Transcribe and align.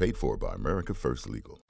Paid 0.00 0.16
for 0.16 0.38
by 0.38 0.54
America 0.54 0.94
First 0.94 1.28
Legal. 1.28 1.60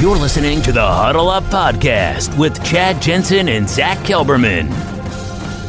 You're 0.00 0.16
listening 0.16 0.62
to 0.62 0.72
the 0.72 0.80
Huddle 0.80 1.28
Up 1.28 1.44
Podcast 1.44 2.38
with 2.38 2.64
Chad 2.64 3.02
Jensen 3.02 3.50
and 3.50 3.68
Zach 3.68 3.98
Kelberman. 3.98 4.70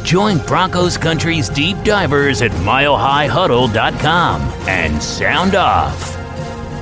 Join 0.02 0.38
Broncos 0.46 0.96
Country's 0.96 1.50
deep 1.50 1.76
divers 1.84 2.40
at 2.40 2.52
milehighhuddle.com 2.52 4.40
and 4.66 5.02
sound 5.02 5.54
off. 5.54 6.16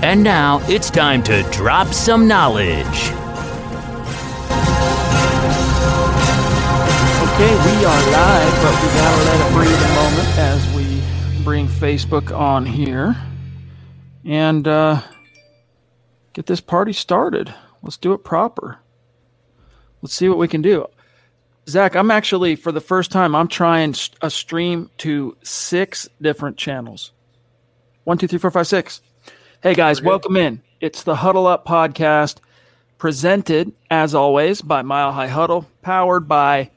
And 0.04 0.22
now 0.22 0.60
it's 0.68 0.88
time 0.88 1.24
to 1.24 1.42
drop 1.50 1.88
some 1.88 2.28
knowledge. 2.28 2.86
Okay, 7.26 7.54
we 7.58 7.84
are 7.84 8.02
live, 8.12 8.54
but 8.62 8.82
we 8.82 8.88
gotta 8.94 9.24
let 9.24 9.50
it 9.50 9.52
breathe 9.52 9.82
a 9.82 9.94
moment 9.96 10.38
as 10.38 10.74
we 10.76 11.02
bring 11.42 11.66
Facebook 11.66 12.30
on 12.32 12.64
here 12.64 13.16
and 14.24 14.66
uh, 14.66 15.00
get 16.32 16.46
this 16.46 16.60
party 16.60 16.92
started. 16.92 17.52
Let's 17.82 17.96
do 17.96 18.12
it 18.12 18.24
proper. 18.24 18.78
Let's 20.00 20.14
see 20.14 20.28
what 20.28 20.38
we 20.38 20.48
can 20.48 20.62
do. 20.62 20.86
Zach, 21.68 21.94
I'm 21.94 22.10
actually, 22.10 22.56
for 22.56 22.72
the 22.72 22.80
first 22.80 23.12
time, 23.12 23.34
I'm 23.34 23.48
trying 23.48 23.94
a 24.20 24.30
stream 24.30 24.90
to 24.98 25.36
six 25.42 26.08
different 26.20 26.56
channels. 26.56 27.12
One, 28.04 28.18
two, 28.18 28.26
three, 28.26 28.38
four, 28.38 28.50
five, 28.50 28.66
six. 28.66 29.00
Hey, 29.62 29.74
guys, 29.74 30.02
welcome 30.02 30.36
in. 30.36 30.60
It's 30.80 31.04
the 31.04 31.14
Huddle 31.14 31.46
Up 31.46 31.64
podcast, 31.64 32.38
presented, 32.98 33.72
as 33.90 34.12
always, 34.12 34.60
by 34.60 34.82
Mile 34.82 35.12
High 35.12 35.28
Huddle, 35.28 35.68
powered 35.82 36.26
by 36.26 36.70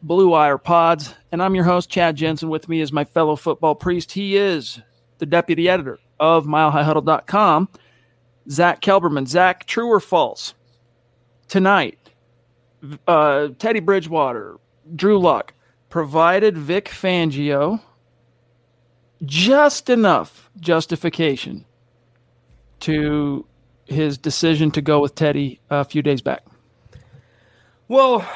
Blue 0.00 0.30
Wire 0.30 0.56
Pods. 0.56 1.14
And 1.30 1.42
I'm 1.42 1.54
your 1.54 1.64
host, 1.64 1.90
Chad 1.90 2.16
Jensen. 2.16 2.48
With 2.48 2.70
me 2.70 2.80
is 2.80 2.90
my 2.90 3.04
fellow 3.04 3.36
football 3.36 3.74
priest. 3.74 4.12
He 4.12 4.36
is 4.38 4.80
the 5.18 5.26
deputy 5.26 5.68
editor 5.68 5.98
of 6.22 6.46
milehighhuddle.com, 6.46 7.68
Zach 8.48 8.80
Kelberman. 8.80 9.26
Zach, 9.26 9.66
true 9.66 9.88
or 9.88 9.98
false? 9.98 10.54
Tonight, 11.48 11.98
uh, 13.08 13.48
Teddy 13.58 13.80
Bridgewater, 13.80 14.56
Drew 14.94 15.18
Lock 15.18 15.52
provided 15.90 16.56
Vic 16.56 16.86
Fangio 16.86 17.80
just 19.24 19.90
enough 19.90 20.48
justification 20.60 21.64
to 22.80 23.44
his 23.86 24.16
decision 24.16 24.70
to 24.70 24.80
go 24.80 25.00
with 25.00 25.16
Teddy 25.16 25.60
a 25.70 25.84
few 25.84 26.02
days 26.02 26.22
back. 26.22 26.44
Well, 27.88 28.26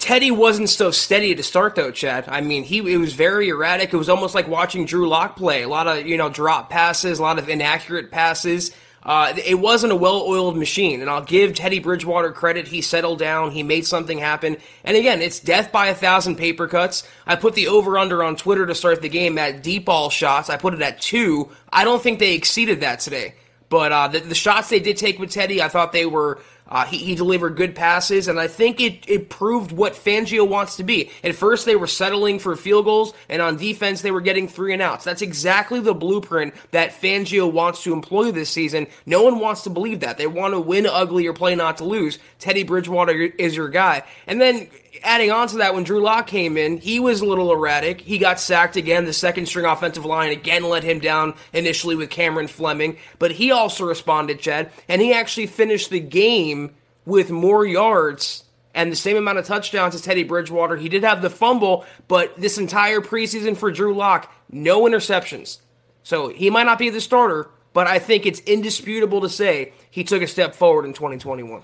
Teddy 0.00 0.30
wasn't 0.30 0.70
so 0.70 0.90
steady 0.90 1.34
to 1.34 1.42
start 1.42 1.74
though, 1.74 1.90
Chad. 1.90 2.24
I 2.26 2.40
mean, 2.40 2.64
he 2.64 2.78
it 2.78 2.96
was 2.96 3.12
very 3.12 3.50
erratic. 3.50 3.92
It 3.92 3.96
was 3.98 4.08
almost 4.08 4.34
like 4.34 4.48
watching 4.48 4.86
Drew 4.86 5.06
Lock 5.06 5.36
play. 5.36 5.62
A 5.62 5.68
lot 5.68 5.86
of 5.86 6.06
you 6.06 6.16
know 6.16 6.30
drop 6.30 6.70
passes, 6.70 7.18
a 7.18 7.22
lot 7.22 7.38
of 7.38 7.50
inaccurate 7.50 8.10
passes. 8.10 8.72
Uh, 9.02 9.34
it 9.46 9.58
wasn't 9.58 9.92
a 9.92 9.96
well-oiled 9.96 10.58
machine, 10.58 11.00
and 11.00 11.08
I'll 11.08 11.24
give 11.24 11.54
Teddy 11.54 11.78
Bridgewater 11.78 12.32
credit. 12.32 12.68
He 12.68 12.82
settled 12.82 13.18
down. 13.18 13.50
He 13.50 13.62
made 13.62 13.86
something 13.86 14.18
happen. 14.18 14.58
And 14.84 14.94
again, 14.94 15.22
it's 15.22 15.40
death 15.40 15.72
by 15.72 15.86
a 15.86 15.94
thousand 15.94 16.36
paper 16.36 16.66
cuts. 16.66 17.06
I 17.26 17.36
put 17.36 17.54
the 17.54 17.68
over/under 17.68 18.24
on 18.24 18.36
Twitter 18.36 18.66
to 18.66 18.74
start 18.74 19.02
the 19.02 19.08
game 19.10 19.36
at 19.36 19.62
deep 19.62 19.84
ball 19.84 20.08
shots. 20.08 20.48
I 20.48 20.56
put 20.56 20.72
it 20.72 20.80
at 20.80 21.00
two. 21.00 21.50
I 21.70 21.84
don't 21.84 22.02
think 22.02 22.18
they 22.18 22.34
exceeded 22.34 22.80
that 22.80 23.00
today. 23.00 23.34
But 23.68 23.92
uh, 23.92 24.08
the, 24.08 24.20
the 24.20 24.34
shots 24.34 24.70
they 24.70 24.80
did 24.80 24.96
take 24.96 25.18
with 25.18 25.30
Teddy, 25.30 25.62
I 25.62 25.68
thought 25.68 25.92
they 25.92 26.06
were 26.06 26.40
uh, 26.70 26.84
he, 26.84 26.98
he, 26.98 27.14
delivered 27.14 27.56
good 27.56 27.74
passes, 27.74 28.28
and 28.28 28.38
I 28.38 28.46
think 28.46 28.80
it, 28.80 29.04
it 29.08 29.28
proved 29.28 29.72
what 29.72 29.94
Fangio 29.94 30.48
wants 30.48 30.76
to 30.76 30.84
be. 30.84 31.10
At 31.24 31.34
first, 31.34 31.66
they 31.66 31.74
were 31.74 31.88
settling 31.88 32.38
for 32.38 32.54
field 32.54 32.84
goals, 32.84 33.12
and 33.28 33.42
on 33.42 33.56
defense, 33.56 34.02
they 34.02 34.12
were 34.12 34.20
getting 34.20 34.46
three 34.46 34.72
and 34.72 34.80
outs. 34.80 35.04
That's 35.04 35.22
exactly 35.22 35.80
the 35.80 35.94
blueprint 35.94 36.54
that 36.70 36.92
Fangio 36.92 37.50
wants 37.50 37.82
to 37.82 37.92
employ 37.92 38.30
this 38.30 38.50
season. 38.50 38.86
No 39.04 39.22
one 39.22 39.40
wants 39.40 39.62
to 39.62 39.70
believe 39.70 40.00
that. 40.00 40.16
They 40.16 40.26
want 40.28 40.54
to 40.54 40.60
win 40.60 40.86
ugly 40.86 41.26
or 41.26 41.32
play 41.32 41.56
not 41.56 41.78
to 41.78 41.84
lose. 41.84 42.18
Teddy 42.38 42.62
Bridgewater 42.62 43.12
is 43.12 43.56
your 43.56 43.68
guy. 43.68 44.04
And 44.26 44.40
then 44.40 44.68
adding 45.02 45.30
on 45.30 45.48
to 45.48 45.58
that, 45.58 45.74
when 45.74 45.84
Drew 45.84 46.00
Lock 46.00 46.26
came 46.26 46.56
in, 46.56 46.78
he 46.78 47.00
was 47.00 47.20
a 47.20 47.26
little 47.26 47.52
erratic. 47.52 48.00
He 48.00 48.18
got 48.18 48.40
sacked 48.40 48.76
again. 48.76 49.04
The 49.04 49.12
second 49.12 49.46
string 49.46 49.64
offensive 49.64 50.04
line 50.04 50.30
again 50.30 50.64
let 50.64 50.84
him 50.84 50.98
down 50.98 51.34
initially 51.52 51.96
with 51.96 52.10
Cameron 52.10 52.46
Fleming, 52.46 52.96
but 53.18 53.32
he 53.32 53.50
also 53.50 53.84
responded, 53.84 54.40
Chad, 54.40 54.70
and 54.88 55.00
he 55.00 55.12
actually 55.12 55.46
finished 55.46 55.90
the 55.90 56.00
game 56.00 56.74
with 57.04 57.30
more 57.30 57.66
yards 57.66 58.44
and 58.74 58.92
the 58.92 58.96
same 58.96 59.16
amount 59.16 59.38
of 59.38 59.46
touchdowns 59.46 59.94
as 59.94 60.02
Teddy 60.02 60.22
Bridgewater. 60.22 60.76
He 60.76 60.88
did 60.88 61.02
have 61.02 61.22
the 61.22 61.30
fumble, 61.30 61.84
but 62.08 62.36
this 62.36 62.58
entire 62.58 63.00
preseason 63.00 63.56
for 63.56 63.70
Drew 63.70 63.94
Lock, 63.94 64.32
no 64.50 64.82
interceptions. 64.82 65.58
So 66.02 66.28
he 66.28 66.50
might 66.50 66.64
not 66.64 66.78
be 66.78 66.90
the 66.90 67.00
starter, 67.00 67.50
but 67.72 67.86
I 67.86 67.98
think 67.98 68.26
it's 68.26 68.40
indisputable 68.40 69.20
to 69.22 69.28
say 69.28 69.72
he 69.90 70.04
took 70.04 70.22
a 70.22 70.26
step 70.26 70.54
forward 70.54 70.84
in 70.84 70.92
2021. 70.92 71.62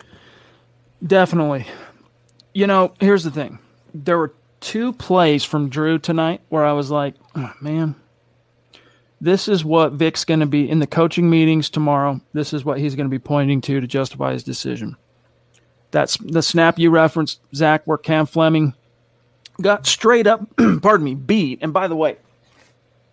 Definitely 1.07 1.67
you 2.57 2.67
know, 2.67 2.95
here's 3.01 3.23
the 3.23 3.31
thing. 3.31 3.59
There 3.93 4.17
were 4.17 4.33
two 4.61 4.95
plays 4.95 5.45
from 5.45 5.69
Drew 5.69 5.99
tonight 5.99 6.41
where 6.49 6.65
I 6.65 6.73
was 6.73 6.91
like, 6.91 7.15
oh, 7.35 7.53
man, 7.61 7.95
this 9.21 9.47
is 9.47 9.63
what 9.63 9.93
Vic's 9.93 10.25
going 10.25 10.41
to 10.41 10.47
be 10.47 10.67
in 10.67 10.79
the 10.79 10.87
coaching 10.87 11.29
meetings 11.29 11.69
tomorrow. 11.69 12.19
This 12.33 12.55
is 12.55 12.65
what 12.65 12.79
he's 12.79 12.95
going 12.95 13.05
to 13.05 13.11
be 13.11 13.19
pointing 13.19 13.61
to 13.61 13.79
to 13.79 13.87
justify 13.87 14.33
his 14.33 14.43
decision. 14.43 14.97
That's 15.91 16.17
the 16.17 16.43
snap 16.43 16.79
you 16.79 16.89
referenced, 16.89 17.41
Zach, 17.55 17.83
where 17.85 17.99
Cam 17.99 18.25
Fleming 18.25 18.73
got 19.61 19.87
straight 19.87 20.27
up, 20.27 20.41
pardon 20.81 21.05
me, 21.05 21.15
beat. 21.15 21.59
And 21.61 21.75
by 21.75 21.89
the 21.89 21.97
way, 21.97 22.17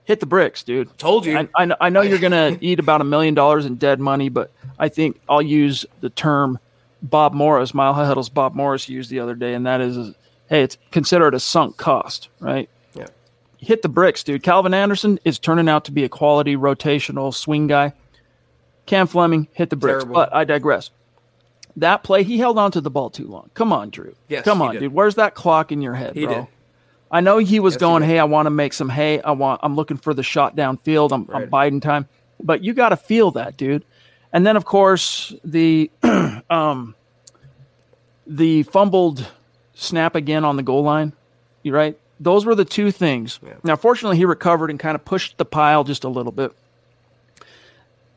hit 0.05 0.21
the 0.21 0.25
bricks, 0.25 0.63
dude. 0.63 0.97
Told 0.97 1.25
you. 1.25 1.37
I, 1.37 1.49
I, 1.53 1.75
I 1.81 1.89
know 1.89 1.99
you're 1.99 2.17
going 2.17 2.31
to 2.31 2.57
eat 2.65 2.79
about 2.79 3.01
a 3.01 3.05
million 3.05 3.33
dollars 3.33 3.65
in 3.65 3.75
dead 3.75 3.99
money, 3.99 4.29
but 4.29 4.51
I 4.79 4.87
think 4.87 5.19
I'll 5.27 5.41
use 5.41 5.85
the 5.99 6.09
term 6.09 6.59
Bob 7.03 7.33
Morris, 7.33 7.73
Mile 7.73 7.93
High 7.93 8.05
Huddle's 8.05 8.29
Bob 8.29 8.55
Morris 8.55 8.87
used 8.87 9.09
the 9.09 9.19
other 9.19 9.35
day, 9.35 9.53
and 9.53 9.65
that 9.65 9.81
is, 9.81 10.15
hey, 10.47 10.63
it's 10.63 10.77
considered 10.91 11.33
a 11.33 11.39
sunk 11.39 11.77
cost, 11.77 12.29
right? 12.39 12.69
Yeah. 12.95 13.07
Hit 13.57 13.81
the 13.81 13.89
bricks, 13.89 14.23
dude. 14.23 14.41
Calvin 14.41 14.73
Anderson 14.73 15.19
is 15.25 15.37
turning 15.37 15.67
out 15.67 15.85
to 15.85 15.91
be 15.91 16.05
a 16.05 16.09
quality 16.09 16.55
rotational 16.55 17.33
swing 17.33 17.67
guy. 17.67 17.93
Cam 18.85 19.07
Fleming 19.07 19.47
hit 19.53 19.69
the 19.69 19.75
bricks, 19.75 20.03
Terrible. 20.03 20.13
but 20.13 20.33
I 20.33 20.45
digress. 20.45 20.91
That 21.75 22.03
play, 22.03 22.23
he 22.23 22.37
held 22.37 22.57
on 22.57 22.71
to 22.71 22.81
the 22.81 22.89
ball 22.89 23.09
too 23.09 23.27
long. 23.27 23.49
Come 23.53 23.73
on, 23.73 23.89
Drew. 23.89 24.15
Yes, 24.27 24.43
Come 24.43 24.61
on, 24.61 24.77
dude. 24.77 24.93
Where's 24.93 25.15
that 25.15 25.35
clock 25.35 25.71
in 25.71 25.81
your 25.81 25.95
head, 25.95 26.15
he 26.15 26.25
bro? 26.25 26.35
Did. 26.35 26.47
I 27.11 27.21
know 27.21 27.37
he 27.37 27.59
was 27.59 27.75
yes, 27.75 27.79
going, 27.79 28.03
he 28.03 28.09
"Hey, 28.09 28.19
I 28.19 28.23
want 28.23 28.45
to 28.47 28.49
make 28.49 28.73
some 28.73 28.89
hay. 28.89 29.21
I 29.21 29.31
want. 29.31 29.59
I'm 29.63 29.75
looking 29.75 29.97
for 29.97 30.13
the 30.13 30.23
shot 30.23 30.55
downfield. 30.55 31.11
I'm, 31.11 31.25
right. 31.25 31.43
I'm 31.43 31.49
biding 31.49 31.79
time." 31.79 32.07
But 32.41 32.63
you 32.63 32.73
got 32.73 32.89
to 32.89 32.97
feel 32.97 33.31
that, 33.31 33.55
dude. 33.57 33.85
And 34.33 34.45
then, 34.45 34.57
of 34.57 34.65
course, 34.65 35.33
the 35.45 35.91
um, 36.49 36.95
the 38.25 38.63
fumbled 38.63 39.31
snap 39.75 40.15
again 40.15 40.43
on 40.43 40.57
the 40.57 40.63
goal 40.63 40.83
line. 40.83 41.13
You 41.61 41.73
right? 41.73 41.97
Those 42.19 42.45
were 42.45 42.55
the 42.55 42.65
two 42.65 42.91
things. 42.91 43.39
Yeah. 43.45 43.53
Now, 43.63 43.75
fortunately, 43.75 44.17
he 44.17 44.25
recovered 44.25 44.69
and 44.69 44.79
kind 44.79 44.95
of 44.95 45.05
pushed 45.05 45.37
the 45.37 45.45
pile 45.45 45.83
just 45.83 46.03
a 46.03 46.09
little 46.09 46.31
bit. 46.31 46.51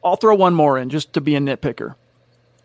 I'll 0.02 0.16
throw 0.16 0.34
one 0.34 0.54
more 0.54 0.78
in 0.78 0.88
just 0.88 1.12
to 1.14 1.20
be 1.20 1.34
a 1.34 1.40
nitpicker. 1.40 1.94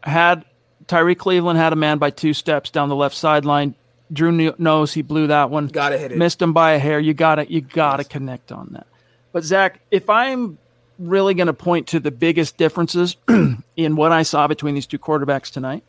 Had 0.03 0.45
Tyree 0.87 1.15
Cleveland 1.15 1.57
had 1.57 1.73
a 1.73 1.75
man 1.75 1.97
by 1.97 2.09
two 2.09 2.33
steps 2.33 2.69
down 2.69 2.89
the 2.89 2.95
left 2.95 3.15
sideline. 3.15 3.75
Drew 4.13 4.53
knows 4.57 4.93
he 4.93 5.01
blew 5.01 5.27
that 5.27 5.49
one. 5.49 5.67
Gotta 5.67 5.97
hit 5.97 6.11
it. 6.11 6.17
Missed 6.17 6.41
him 6.41 6.53
by 6.53 6.73
a 6.73 6.79
hair. 6.79 6.99
You 6.99 7.13
gotta 7.13 7.51
you 7.51 7.61
gotta 7.61 8.03
yes. 8.03 8.07
connect 8.09 8.51
on 8.51 8.69
that. 8.73 8.87
But 9.31 9.43
Zach, 9.43 9.79
if 9.89 10.09
I'm 10.09 10.57
really 11.01 11.33
going 11.33 11.47
to 11.47 11.53
point 11.53 11.87
to 11.87 11.99
the 11.99 12.11
biggest 12.11 12.57
differences 12.57 13.17
in 13.75 13.95
what 13.95 14.11
I 14.11 14.23
saw 14.23 14.47
between 14.47 14.75
these 14.75 14.87
two 14.87 14.99
quarterbacks 14.99 15.51
tonight, 15.51 15.83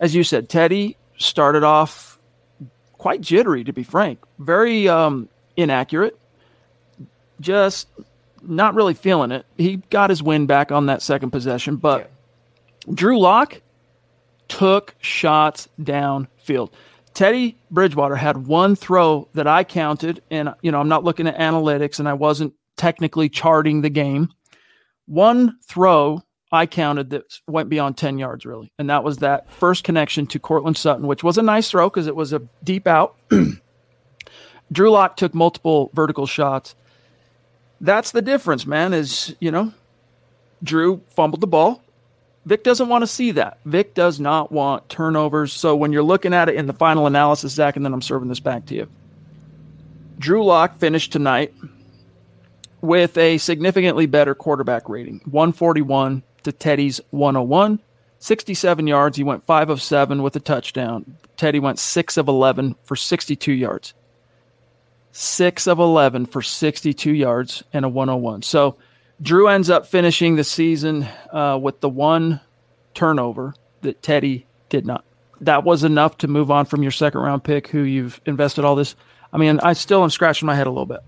as 0.00 0.14
you 0.14 0.24
said, 0.24 0.48
Teddy 0.48 0.96
started 1.16 1.62
off 1.62 2.18
quite 2.98 3.20
jittery, 3.20 3.64
to 3.64 3.72
be 3.72 3.82
frank, 3.82 4.18
very 4.38 4.88
um, 4.88 5.28
inaccurate, 5.56 6.18
just 7.40 7.88
not 8.42 8.74
really 8.74 8.94
feeling 8.94 9.30
it. 9.30 9.46
He 9.56 9.76
got 9.90 10.10
his 10.10 10.22
win 10.22 10.46
back 10.46 10.72
on 10.72 10.86
that 10.86 11.02
second 11.02 11.30
possession, 11.30 11.76
but 11.76 12.10
yeah. 12.86 12.94
Drew 12.94 13.18
Lock 13.18 13.60
took 14.48 14.94
shots 15.00 15.68
downfield. 15.80 16.72
Teddy 17.14 17.56
Bridgewater 17.70 18.16
had 18.16 18.46
one 18.46 18.76
throw 18.76 19.28
that 19.34 19.46
I 19.46 19.64
counted, 19.64 20.22
and 20.30 20.54
you 20.62 20.70
know 20.70 20.80
I'm 20.80 20.88
not 20.88 21.04
looking 21.04 21.26
at 21.26 21.36
analytics, 21.38 21.98
and 21.98 22.08
I 22.08 22.12
wasn't 22.14 22.54
technically 22.76 23.28
charting 23.28 23.82
the 23.82 23.90
game. 23.90 24.30
One 25.10 25.58
throw 25.66 26.22
I 26.52 26.66
counted 26.66 27.10
that 27.10 27.40
went 27.48 27.68
beyond 27.68 27.96
10 27.96 28.18
yards, 28.18 28.46
really. 28.46 28.72
And 28.78 28.88
that 28.90 29.02
was 29.02 29.18
that 29.18 29.52
first 29.52 29.82
connection 29.82 30.28
to 30.28 30.38
Courtland 30.38 30.76
Sutton, 30.76 31.08
which 31.08 31.24
was 31.24 31.36
a 31.36 31.42
nice 31.42 31.68
throw 31.68 31.90
because 31.90 32.06
it 32.06 32.14
was 32.14 32.32
a 32.32 32.42
deep 32.62 32.86
out. 32.86 33.16
Drew 34.72 34.90
Lock 34.90 35.16
took 35.16 35.34
multiple 35.34 35.90
vertical 35.94 36.26
shots. 36.26 36.76
That's 37.80 38.12
the 38.12 38.22
difference, 38.22 38.66
man, 38.66 38.94
is, 38.94 39.34
you 39.40 39.50
know, 39.50 39.72
Drew 40.62 41.00
fumbled 41.08 41.40
the 41.40 41.48
ball. 41.48 41.82
Vic 42.46 42.62
doesn't 42.62 42.88
want 42.88 43.02
to 43.02 43.08
see 43.08 43.32
that. 43.32 43.58
Vic 43.64 43.94
does 43.94 44.20
not 44.20 44.52
want 44.52 44.88
turnovers. 44.88 45.52
So 45.52 45.74
when 45.74 45.92
you're 45.92 46.04
looking 46.04 46.32
at 46.32 46.48
it 46.48 46.54
in 46.54 46.66
the 46.66 46.72
final 46.72 47.08
analysis, 47.08 47.52
Zach, 47.52 47.74
and 47.74 47.84
then 47.84 47.92
I'm 47.92 48.02
serving 48.02 48.28
this 48.28 48.38
back 48.38 48.66
to 48.66 48.76
you. 48.76 48.88
Drew 50.20 50.44
Lock 50.44 50.78
finished 50.78 51.10
tonight 51.10 51.52
with 52.80 53.16
a 53.18 53.38
significantly 53.38 54.06
better 54.06 54.34
quarterback 54.34 54.88
rating 54.88 55.20
141 55.24 56.22
to 56.44 56.52
Teddy's 56.52 57.00
101. 57.10 57.80
67 58.20 58.86
yards. 58.86 59.16
He 59.16 59.24
went 59.24 59.44
5 59.44 59.70
of 59.70 59.82
7 59.82 60.22
with 60.22 60.36
a 60.36 60.40
touchdown. 60.40 61.16
Teddy 61.36 61.58
went 61.58 61.78
6 61.78 62.16
of 62.18 62.28
11 62.28 62.76
for 62.84 62.94
62 62.94 63.52
yards. 63.52 63.94
6 65.12 65.66
of 65.66 65.78
11 65.78 66.26
for 66.26 66.42
62 66.42 67.12
yards 67.12 67.64
and 67.72 67.84
a 67.84 67.88
101. 67.88 68.42
So 68.42 68.76
Drew 69.22 69.48
ends 69.48 69.70
up 69.70 69.86
finishing 69.86 70.36
the 70.36 70.44
season 70.44 71.08
uh, 71.32 71.58
with 71.60 71.80
the 71.80 71.88
one 71.88 72.40
turnover 72.94 73.54
that 73.80 74.02
Teddy 74.02 74.46
did 74.68 74.86
not. 74.86 75.04
That 75.40 75.64
was 75.64 75.84
enough 75.84 76.18
to 76.18 76.28
move 76.28 76.50
on 76.50 76.66
from 76.66 76.82
your 76.82 76.92
second 76.92 77.20
round 77.22 77.42
pick, 77.42 77.68
who 77.68 77.82
you've 77.82 78.20
invested 78.26 78.64
all 78.64 78.76
this. 78.76 78.94
I 79.32 79.38
mean, 79.38 79.58
I 79.60 79.72
still 79.72 80.02
am 80.02 80.10
scratching 80.10 80.46
my 80.46 80.54
head 80.54 80.66
a 80.66 80.70
little 80.70 80.86
bit. 80.86 81.00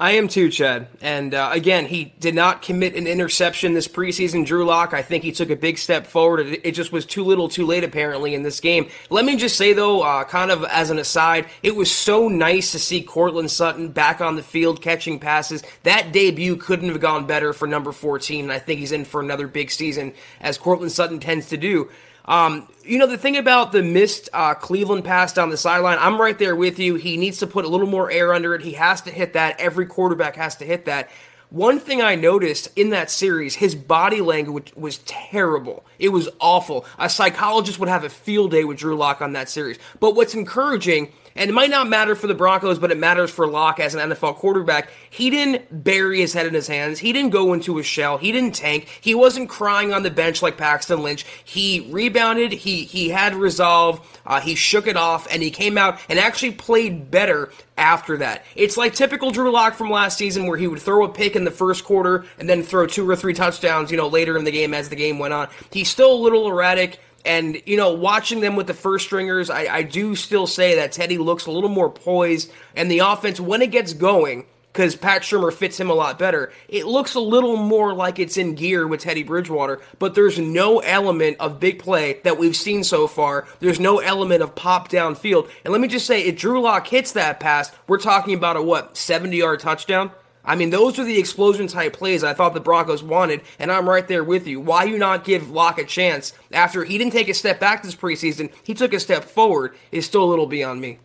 I 0.00 0.12
am 0.12 0.28
too, 0.28 0.48
Chad. 0.48 0.86
And 1.00 1.34
uh, 1.34 1.50
again, 1.52 1.84
he 1.84 2.14
did 2.20 2.32
not 2.32 2.62
commit 2.62 2.94
an 2.94 3.08
interception 3.08 3.74
this 3.74 3.88
preseason. 3.88 4.46
Drew 4.46 4.64
Lock, 4.64 4.94
I 4.94 5.02
think 5.02 5.24
he 5.24 5.32
took 5.32 5.50
a 5.50 5.56
big 5.56 5.76
step 5.76 6.06
forward. 6.06 6.60
It, 6.62 6.70
just 6.70 6.92
was 6.92 7.04
too 7.04 7.24
little, 7.24 7.48
too 7.48 7.66
late, 7.66 7.82
apparently, 7.82 8.32
in 8.32 8.44
this 8.44 8.60
game. 8.60 8.88
Let 9.10 9.24
me 9.24 9.34
just 9.34 9.56
say, 9.56 9.72
though, 9.72 10.02
uh, 10.02 10.22
kind 10.22 10.52
of 10.52 10.62
as 10.66 10.90
an 10.90 11.00
aside, 11.00 11.46
it 11.64 11.74
was 11.74 11.90
so 11.90 12.28
nice 12.28 12.70
to 12.72 12.78
see 12.78 13.02
Courtland 13.02 13.50
Sutton 13.50 13.88
back 13.88 14.20
on 14.20 14.36
the 14.36 14.42
field 14.44 14.80
catching 14.80 15.18
passes. 15.18 15.64
That 15.82 16.12
debut 16.12 16.54
couldn't 16.54 16.90
have 16.90 17.00
gone 17.00 17.26
better 17.26 17.52
for 17.52 17.66
number 17.66 17.90
14, 17.90 18.44
and 18.44 18.52
I 18.52 18.60
think 18.60 18.78
he's 18.78 18.92
in 18.92 19.04
for 19.04 19.20
another 19.20 19.48
big 19.48 19.72
season, 19.72 20.14
as 20.40 20.58
Courtland 20.58 20.92
Sutton 20.92 21.18
tends 21.18 21.48
to 21.48 21.56
do. 21.56 21.90
Um, 22.28 22.68
you 22.84 22.98
know, 22.98 23.06
the 23.06 23.16
thing 23.16 23.38
about 23.38 23.72
the 23.72 23.82
missed 23.82 24.28
uh, 24.34 24.52
Cleveland 24.54 25.04
pass 25.04 25.32
down 25.32 25.48
the 25.48 25.56
sideline, 25.56 25.96
I'm 25.98 26.20
right 26.20 26.38
there 26.38 26.54
with 26.54 26.78
you. 26.78 26.94
He 26.94 27.16
needs 27.16 27.38
to 27.38 27.46
put 27.46 27.64
a 27.64 27.68
little 27.68 27.86
more 27.86 28.10
air 28.10 28.34
under 28.34 28.54
it. 28.54 28.60
He 28.60 28.72
has 28.72 29.00
to 29.02 29.10
hit 29.10 29.32
that. 29.32 29.58
Every 29.58 29.86
quarterback 29.86 30.36
has 30.36 30.54
to 30.56 30.66
hit 30.66 30.84
that. 30.84 31.08
One 31.50 31.80
thing 31.80 32.02
I 32.02 32.14
noticed 32.14 32.68
in 32.76 32.90
that 32.90 33.10
series, 33.10 33.54
his 33.54 33.74
body 33.74 34.20
language 34.20 34.74
was 34.76 34.98
terrible. 34.98 35.86
It 35.98 36.10
was 36.10 36.28
awful. 36.38 36.84
A 36.98 37.08
psychologist 37.08 37.78
would 37.78 37.88
have 37.88 38.04
a 38.04 38.10
field 38.10 38.50
day 38.50 38.64
with 38.64 38.76
Drew 38.76 38.94
Lock 38.94 39.22
on 39.22 39.32
that 39.32 39.48
series. 39.48 39.78
But 39.98 40.14
what's 40.14 40.34
encouraging 40.34 41.10
and 41.38 41.48
it 41.48 41.52
might 41.52 41.70
not 41.70 41.88
matter 41.88 42.16
for 42.16 42.26
the 42.26 42.34
Broncos, 42.34 42.78
but 42.78 42.90
it 42.90 42.98
matters 42.98 43.30
for 43.30 43.46
Lock 43.46 43.78
as 43.78 43.94
an 43.94 44.10
NFL 44.10 44.34
quarterback. 44.34 44.90
He 45.08 45.30
didn't 45.30 45.84
bury 45.84 46.20
his 46.20 46.32
head 46.32 46.46
in 46.46 46.52
his 46.52 46.66
hands. 46.66 46.98
He 46.98 47.12
didn't 47.12 47.30
go 47.30 47.52
into 47.52 47.78
a 47.78 47.82
shell. 47.82 48.18
He 48.18 48.32
didn't 48.32 48.56
tank. 48.56 48.88
He 49.00 49.14
wasn't 49.14 49.48
crying 49.48 49.94
on 49.94 50.02
the 50.02 50.10
bench 50.10 50.42
like 50.42 50.56
Paxton 50.56 51.00
Lynch. 51.00 51.24
He 51.44 51.88
rebounded. 51.90 52.52
He 52.52 52.84
he 52.84 53.08
had 53.08 53.36
resolve. 53.36 54.20
Uh, 54.26 54.40
he 54.40 54.56
shook 54.56 54.88
it 54.88 54.96
off, 54.96 55.26
and 55.32 55.40
he 55.40 55.50
came 55.50 55.78
out 55.78 56.00
and 56.08 56.18
actually 56.18 56.52
played 56.52 57.10
better 57.10 57.50
after 57.78 58.16
that. 58.16 58.44
It's 58.56 58.76
like 58.76 58.94
typical 58.94 59.30
Drew 59.30 59.52
Lock 59.52 59.74
from 59.74 59.90
last 59.90 60.18
season, 60.18 60.46
where 60.46 60.58
he 60.58 60.66
would 60.66 60.80
throw 60.80 61.04
a 61.04 61.08
pick 61.08 61.36
in 61.36 61.44
the 61.44 61.50
first 61.50 61.84
quarter 61.84 62.26
and 62.38 62.48
then 62.48 62.62
throw 62.62 62.86
two 62.86 63.08
or 63.08 63.16
three 63.16 63.32
touchdowns, 63.32 63.90
you 63.90 63.96
know, 63.96 64.08
later 64.08 64.36
in 64.36 64.44
the 64.44 64.50
game 64.50 64.74
as 64.74 64.88
the 64.88 64.96
game 64.96 65.18
went 65.18 65.32
on. 65.32 65.48
He's 65.70 65.88
still 65.88 66.12
a 66.12 66.20
little 66.20 66.48
erratic. 66.48 66.98
And, 67.24 67.60
you 67.66 67.76
know, 67.76 67.92
watching 67.92 68.40
them 68.40 68.56
with 68.56 68.66
the 68.66 68.74
first 68.74 69.06
stringers, 69.06 69.50
I, 69.50 69.66
I 69.66 69.82
do 69.82 70.14
still 70.14 70.46
say 70.46 70.76
that 70.76 70.92
Teddy 70.92 71.18
looks 71.18 71.46
a 71.46 71.50
little 71.50 71.68
more 71.68 71.90
poised. 71.90 72.50
And 72.74 72.90
the 72.90 73.00
offense, 73.00 73.40
when 73.40 73.60
it 73.60 73.70
gets 73.70 73.92
going, 73.92 74.46
because 74.72 74.94
Pat 74.94 75.22
Shurmur 75.22 75.52
fits 75.52 75.80
him 75.80 75.90
a 75.90 75.94
lot 75.94 76.20
better. 76.20 76.52
It 76.68 76.86
looks 76.86 77.14
a 77.14 77.20
little 77.20 77.56
more 77.56 77.94
like 77.94 78.20
it's 78.20 78.36
in 78.36 78.54
gear 78.54 78.86
with 78.86 79.00
Teddy 79.00 79.24
Bridgewater, 79.24 79.80
but 79.98 80.14
there's 80.14 80.38
no 80.38 80.78
element 80.78 81.38
of 81.40 81.58
big 81.58 81.80
play 81.80 82.20
that 82.22 82.38
we've 82.38 82.54
seen 82.54 82.84
so 82.84 83.08
far. 83.08 83.48
There's 83.58 83.80
no 83.80 83.98
element 83.98 84.40
of 84.40 84.54
pop 84.54 84.88
downfield. 84.88 85.50
And 85.64 85.72
let 85.72 85.80
me 85.80 85.88
just 85.88 86.06
say, 86.06 86.22
if 86.22 86.36
Drew 86.36 86.60
Lock 86.60 86.86
hits 86.86 87.10
that 87.12 87.40
pass, 87.40 87.72
we're 87.88 87.98
talking 87.98 88.34
about 88.34 88.56
a 88.56 88.62
what, 88.62 88.96
70 88.96 89.36
yard 89.36 89.58
touchdown? 89.58 90.12
I 90.48 90.56
mean, 90.56 90.70
those 90.70 90.98
are 90.98 91.04
the 91.04 91.18
explosion 91.18 91.66
type 91.66 91.92
plays 91.92 92.24
I 92.24 92.32
thought 92.32 92.54
the 92.54 92.60
Broncos 92.60 93.02
wanted, 93.02 93.42
and 93.58 93.70
I'm 93.70 93.86
right 93.86 94.08
there 94.08 94.24
with 94.24 94.46
you. 94.46 94.60
Why 94.60 94.84
you 94.84 94.96
not 94.96 95.22
give 95.22 95.50
Lock 95.50 95.78
a 95.78 95.84
chance 95.84 96.32
after 96.52 96.84
he 96.84 96.96
didn't 96.96 97.12
take 97.12 97.28
a 97.28 97.34
step 97.34 97.60
back 97.60 97.82
this 97.82 97.94
preseason? 97.94 98.50
He 98.64 98.72
took 98.72 98.94
a 98.94 98.98
step 98.98 99.24
forward. 99.24 99.76
Is 99.92 100.06
still 100.06 100.24
a 100.24 100.30
little 100.30 100.46
beyond 100.46 100.80
me. 100.80 101.00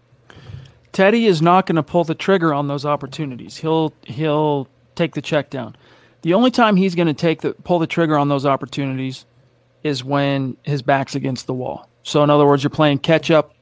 Teddy 0.93 1.25
is 1.25 1.41
not 1.41 1.65
going 1.65 1.75
to 1.75 1.83
pull 1.83 2.05
the 2.05 2.15
trigger 2.15 2.53
on 2.53 2.69
those 2.69 2.85
opportunities. 2.85 3.57
He'll 3.57 3.93
he'll 4.03 4.69
take 4.95 5.13
the 5.13 5.21
check 5.21 5.49
down. 5.49 5.75
The 6.21 6.33
only 6.33 6.49
time 6.49 6.77
he's 6.77 6.95
going 6.95 7.07
to 7.07 7.13
take 7.13 7.41
the 7.41 7.53
pull 7.53 7.79
the 7.79 7.87
trigger 7.87 8.17
on 8.17 8.29
those 8.29 8.45
opportunities 8.45 9.25
is 9.83 10.05
when 10.05 10.55
his 10.63 10.81
back's 10.81 11.15
against 11.15 11.47
the 11.47 11.53
wall. 11.53 11.89
So 12.03 12.23
in 12.23 12.29
other 12.29 12.45
words, 12.45 12.63
you're 12.63 12.69
playing 12.69 12.99
catch 12.99 13.29
up. 13.29 13.53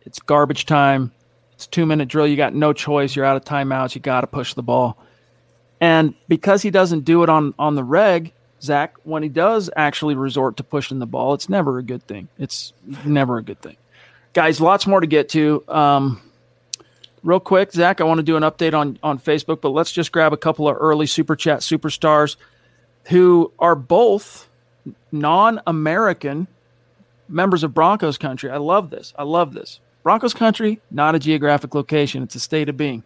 It's 0.00 0.18
garbage 0.18 0.66
time. 0.66 1.12
It's 1.52 1.68
two 1.68 1.86
minute 1.86 2.08
drill. 2.08 2.26
You 2.26 2.36
got 2.36 2.54
no 2.54 2.72
choice. 2.72 3.14
You're 3.14 3.24
out 3.24 3.36
of 3.36 3.44
timeouts. 3.44 3.94
You 3.94 4.00
got 4.00 4.22
to 4.22 4.26
push 4.26 4.54
the 4.54 4.64
ball. 4.64 4.98
And 5.82 6.14
because 6.28 6.62
he 6.62 6.70
doesn't 6.70 7.04
do 7.04 7.24
it 7.24 7.28
on 7.28 7.54
on 7.58 7.74
the 7.74 7.82
reg, 7.82 8.32
Zach, 8.62 8.94
when 9.02 9.24
he 9.24 9.28
does 9.28 9.68
actually 9.74 10.14
resort 10.14 10.56
to 10.58 10.62
pushing 10.62 11.00
the 11.00 11.06
ball, 11.06 11.34
it's 11.34 11.48
never 11.48 11.76
a 11.78 11.82
good 11.82 12.06
thing. 12.06 12.28
It's 12.38 12.72
never 13.04 13.36
a 13.36 13.42
good 13.42 13.60
thing. 13.60 13.76
Guys, 14.32 14.60
lots 14.60 14.86
more 14.86 15.00
to 15.00 15.08
get 15.08 15.28
to. 15.30 15.64
Um, 15.66 16.22
real 17.24 17.40
quick, 17.40 17.72
Zach, 17.72 18.00
I 18.00 18.04
want 18.04 18.18
to 18.18 18.22
do 18.22 18.36
an 18.36 18.44
update 18.44 18.74
on 18.74 18.96
on 19.02 19.18
Facebook, 19.18 19.60
but 19.60 19.70
let's 19.70 19.90
just 19.90 20.12
grab 20.12 20.32
a 20.32 20.36
couple 20.36 20.68
of 20.68 20.76
early 20.78 21.06
super 21.06 21.34
chat 21.34 21.60
superstars 21.62 22.36
who 23.08 23.50
are 23.58 23.74
both 23.74 24.48
non-American 25.10 26.46
members 27.28 27.64
of 27.64 27.74
Broncos 27.74 28.18
country. 28.18 28.50
I 28.50 28.58
love 28.58 28.90
this. 28.90 29.12
I 29.18 29.24
love 29.24 29.52
this. 29.52 29.80
Broncos 30.04 30.32
country, 30.32 30.80
not 30.92 31.16
a 31.16 31.18
geographic 31.18 31.74
location, 31.74 32.22
it's 32.22 32.36
a 32.36 32.40
state 32.40 32.68
of 32.68 32.76
being. 32.76 33.02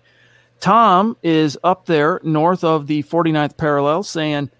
Tom 0.60 1.16
is 1.22 1.58
up 1.62 1.86
there 1.86 2.20
north 2.22 2.64
of 2.64 2.86
the 2.86 3.02
49th 3.02 3.56
parallel 3.56 4.02
saying 4.02 4.50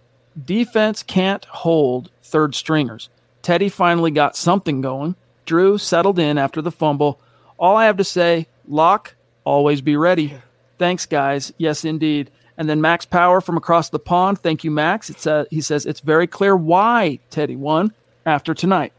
defense 0.44 1.02
can't 1.02 1.44
hold 1.46 2.10
third 2.22 2.54
stringers. 2.54 3.08
Teddy 3.42 3.68
finally 3.68 4.10
got 4.10 4.36
something 4.36 4.80
going. 4.80 5.14
Drew 5.44 5.78
settled 5.78 6.18
in 6.18 6.38
after 6.38 6.60
the 6.60 6.72
fumble. 6.72 7.20
All 7.58 7.76
I 7.76 7.86
have 7.86 7.96
to 7.98 8.04
say, 8.04 8.48
lock, 8.66 9.14
always 9.44 9.80
be 9.80 9.96
ready. 9.96 10.34
Thanks, 10.78 11.06
guys. 11.06 11.52
Yes, 11.56 11.84
indeed. 11.84 12.30
And 12.58 12.68
then 12.68 12.80
Max 12.80 13.04
Power 13.04 13.40
from 13.40 13.56
across 13.56 13.90
the 13.90 13.98
pond. 13.98 14.38
Thank 14.40 14.64
you, 14.64 14.70
Max. 14.70 15.10
It's 15.10 15.26
uh, 15.26 15.44
he 15.50 15.60
says 15.60 15.86
it's 15.86 16.00
very 16.00 16.26
clear 16.26 16.56
why 16.56 17.18
Teddy 17.30 17.56
won 17.56 17.92
after 18.24 18.54
tonight. 18.54 18.92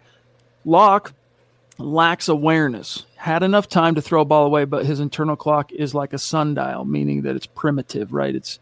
Lock 0.64 1.14
lacks 1.78 2.28
awareness. 2.28 3.06
Had 3.28 3.44
enough 3.44 3.68
time 3.68 3.96
to 3.96 4.02
throw 4.02 4.22
a 4.22 4.26
ball 4.26 4.46
away, 4.46 4.64
but 4.64 4.86
his 4.86 5.02
internal 5.02 5.36
clock 5.36 5.74
is 5.74 5.94
like 5.94 6.14
a 6.14 6.18
sundial, 6.18 6.86
meaning 6.86 7.24
that 7.24 7.36
it's 7.36 7.46
primitive, 7.46 8.14
right? 8.14 8.34
It's 8.34 8.58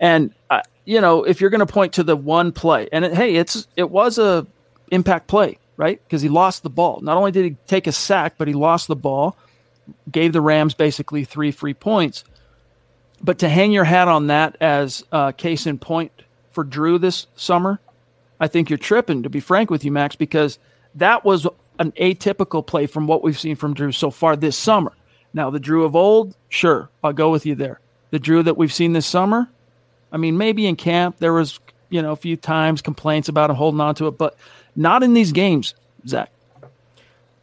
And 0.00 0.34
uh, 0.48 0.62
you 0.86 1.02
know, 1.02 1.24
if 1.24 1.42
you're 1.42 1.50
going 1.50 1.66
to 1.66 1.70
point 1.70 1.92
to 1.92 2.02
the 2.02 2.16
one 2.16 2.50
play, 2.50 2.88
and 2.90 3.04
it, 3.04 3.12
hey, 3.12 3.36
it's 3.36 3.68
it 3.76 3.90
was 3.90 4.16
a 4.16 4.46
impact 4.90 5.26
play, 5.26 5.58
right? 5.76 6.00
Because 6.02 6.22
he 6.22 6.30
lost 6.30 6.62
the 6.62 6.70
ball. 6.70 7.00
Not 7.02 7.18
only 7.18 7.32
did 7.32 7.44
he 7.44 7.56
take 7.66 7.86
a 7.86 7.92
sack, 7.92 8.36
but 8.38 8.48
he 8.48 8.54
lost 8.54 8.88
the 8.88 8.96
ball, 8.96 9.36
gave 10.10 10.32
the 10.32 10.40
Rams 10.40 10.72
basically 10.72 11.24
three 11.24 11.50
free 11.50 11.74
points. 11.74 12.24
But 13.22 13.40
to 13.40 13.48
hang 13.50 13.72
your 13.72 13.84
hat 13.84 14.08
on 14.08 14.28
that 14.28 14.56
as 14.58 15.04
a 15.12 15.34
case 15.36 15.66
in 15.66 15.78
point 15.78 16.12
for 16.52 16.64
Drew 16.64 16.96
this 16.96 17.26
summer, 17.36 17.78
I 18.40 18.48
think 18.48 18.70
you're 18.70 18.78
tripping, 18.78 19.24
to 19.24 19.28
be 19.28 19.40
frank 19.40 19.68
with 19.68 19.84
you, 19.84 19.92
Max, 19.92 20.16
because 20.16 20.58
that 20.94 21.26
was 21.26 21.46
an 21.78 21.92
atypical 21.92 22.66
play 22.66 22.86
from 22.86 23.06
what 23.06 23.22
we've 23.22 23.38
seen 23.38 23.56
from 23.56 23.74
Drew 23.74 23.92
so 23.92 24.10
far 24.10 24.36
this 24.36 24.56
summer. 24.56 24.92
Now, 25.32 25.50
the 25.50 25.60
Drew 25.60 25.84
of 25.84 25.94
old, 25.94 26.36
sure, 26.48 26.90
I'll 27.04 27.12
go 27.12 27.30
with 27.30 27.46
you 27.46 27.54
there. 27.54 27.80
The 28.10 28.18
Drew 28.18 28.42
that 28.42 28.56
we've 28.56 28.72
seen 28.72 28.92
this 28.92 29.06
summer, 29.06 29.48
I 30.10 30.16
mean, 30.16 30.38
maybe 30.38 30.66
in 30.66 30.76
camp 30.76 31.18
there 31.18 31.32
was, 31.32 31.60
you 31.90 32.02
know, 32.02 32.12
a 32.12 32.16
few 32.16 32.36
times 32.36 32.82
complaints 32.82 33.28
about 33.28 33.50
him 33.50 33.56
holding 33.56 33.80
on 33.80 33.94
to 33.96 34.06
it, 34.06 34.18
but 34.18 34.36
not 34.74 35.02
in 35.02 35.12
these 35.12 35.32
games, 35.32 35.74
Zach. 36.06 36.30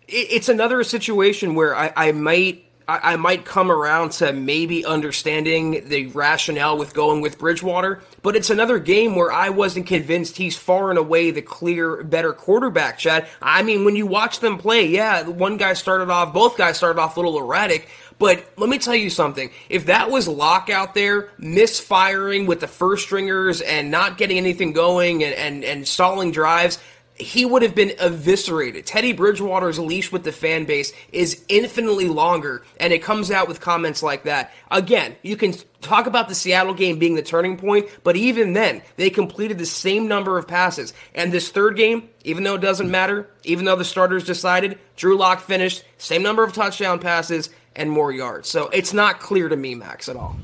It's 0.07 0.49
another 0.49 0.83
situation 0.83 1.55
where 1.55 1.75
I, 1.75 1.91
I 1.95 2.11
might 2.11 2.64
I, 2.87 3.13
I 3.13 3.15
might 3.15 3.45
come 3.45 3.71
around 3.71 4.11
to 4.13 4.33
maybe 4.33 4.85
understanding 4.85 5.87
the 5.87 6.07
rationale 6.07 6.77
with 6.77 6.93
going 6.93 7.21
with 7.21 7.37
Bridgewater, 7.37 8.01
but 8.21 8.35
it's 8.35 8.49
another 8.49 8.79
game 8.79 9.15
where 9.15 9.31
I 9.31 9.49
wasn't 9.49 9.87
convinced 9.87 10.37
he's 10.37 10.57
far 10.57 10.89
and 10.89 10.99
away 10.99 11.31
the 11.31 11.41
clear 11.41 12.03
better 12.03 12.33
quarterback, 12.33 12.97
Chad. 12.97 13.27
I 13.41 13.63
mean, 13.63 13.85
when 13.85 13.95
you 13.95 14.05
watch 14.05 14.39
them 14.39 14.57
play, 14.57 14.85
yeah, 14.85 15.27
one 15.27 15.57
guy 15.57 15.73
started 15.73 16.09
off, 16.09 16.33
both 16.33 16.57
guys 16.57 16.77
started 16.77 16.99
off 16.99 17.17
a 17.17 17.19
little 17.19 17.37
erratic, 17.37 17.87
but 18.17 18.45
let 18.57 18.69
me 18.69 18.77
tell 18.77 18.95
you 18.95 19.09
something. 19.09 19.49
If 19.69 19.87
that 19.87 20.09
was 20.09 20.27
Lock 20.27 20.69
out 20.69 20.93
there, 20.93 21.29
misfiring 21.37 22.45
with 22.45 22.59
the 22.59 22.67
first 22.67 23.03
stringers 23.03 23.61
and 23.61 23.91
not 23.91 24.17
getting 24.17 24.37
anything 24.37 24.73
going 24.73 25.23
and, 25.23 25.33
and, 25.35 25.63
and 25.63 25.87
stalling 25.87 26.31
drives, 26.31 26.79
he 27.17 27.45
would 27.45 27.61
have 27.61 27.73
been 27.73 27.93
eviscerated. 27.99 28.85
Teddy 28.85 29.13
Bridgewater's 29.13 29.79
leash 29.79 30.11
with 30.11 30.23
the 30.23 30.33
fan 30.33 30.65
base 30.65 30.91
is 31.13 31.43
infinitely 31.47 32.09
longer, 32.09 32.63
and 32.77 32.91
it 32.91 33.01
comes 33.01 33.31
out 33.31 33.47
with 33.47 33.61
comments 33.61 34.03
like 34.03 34.23
that. 34.23 34.51
Again, 34.69 35.15
you 35.21 35.37
can 35.37 35.53
talk 35.81 36.07
about 36.07 36.27
the 36.27 36.35
Seattle 36.35 36.73
game 36.73 36.99
being 36.99 37.15
the 37.15 37.21
turning 37.21 37.57
point, 37.57 37.87
but 38.03 38.17
even 38.17 38.53
then, 38.53 38.81
they 38.97 39.09
completed 39.09 39.57
the 39.57 39.65
same 39.65 40.07
number 40.07 40.37
of 40.37 40.47
passes. 40.47 40.93
And 41.13 41.31
this 41.31 41.49
third 41.49 41.77
game, 41.77 42.09
even 42.23 42.43
though 42.43 42.55
it 42.55 42.61
doesn't 42.61 42.91
matter, 42.91 43.29
even 43.43 43.63
though 43.63 43.77
the 43.77 43.85
starters 43.85 44.25
decided, 44.25 44.77
Drew 44.97 45.17
Lock 45.17 45.39
finished, 45.39 45.85
same 45.97 46.21
number 46.21 46.43
of 46.43 46.51
touchdown 46.51 46.99
passes 46.99 47.49
and 47.77 47.89
more 47.89 48.11
yards. 48.11 48.49
So 48.49 48.67
it's 48.69 48.93
not 48.93 49.21
clear 49.21 49.47
to 49.47 49.55
me, 49.55 49.75
Max, 49.75 50.09
at 50.09 50.17
all. 50.17 50.35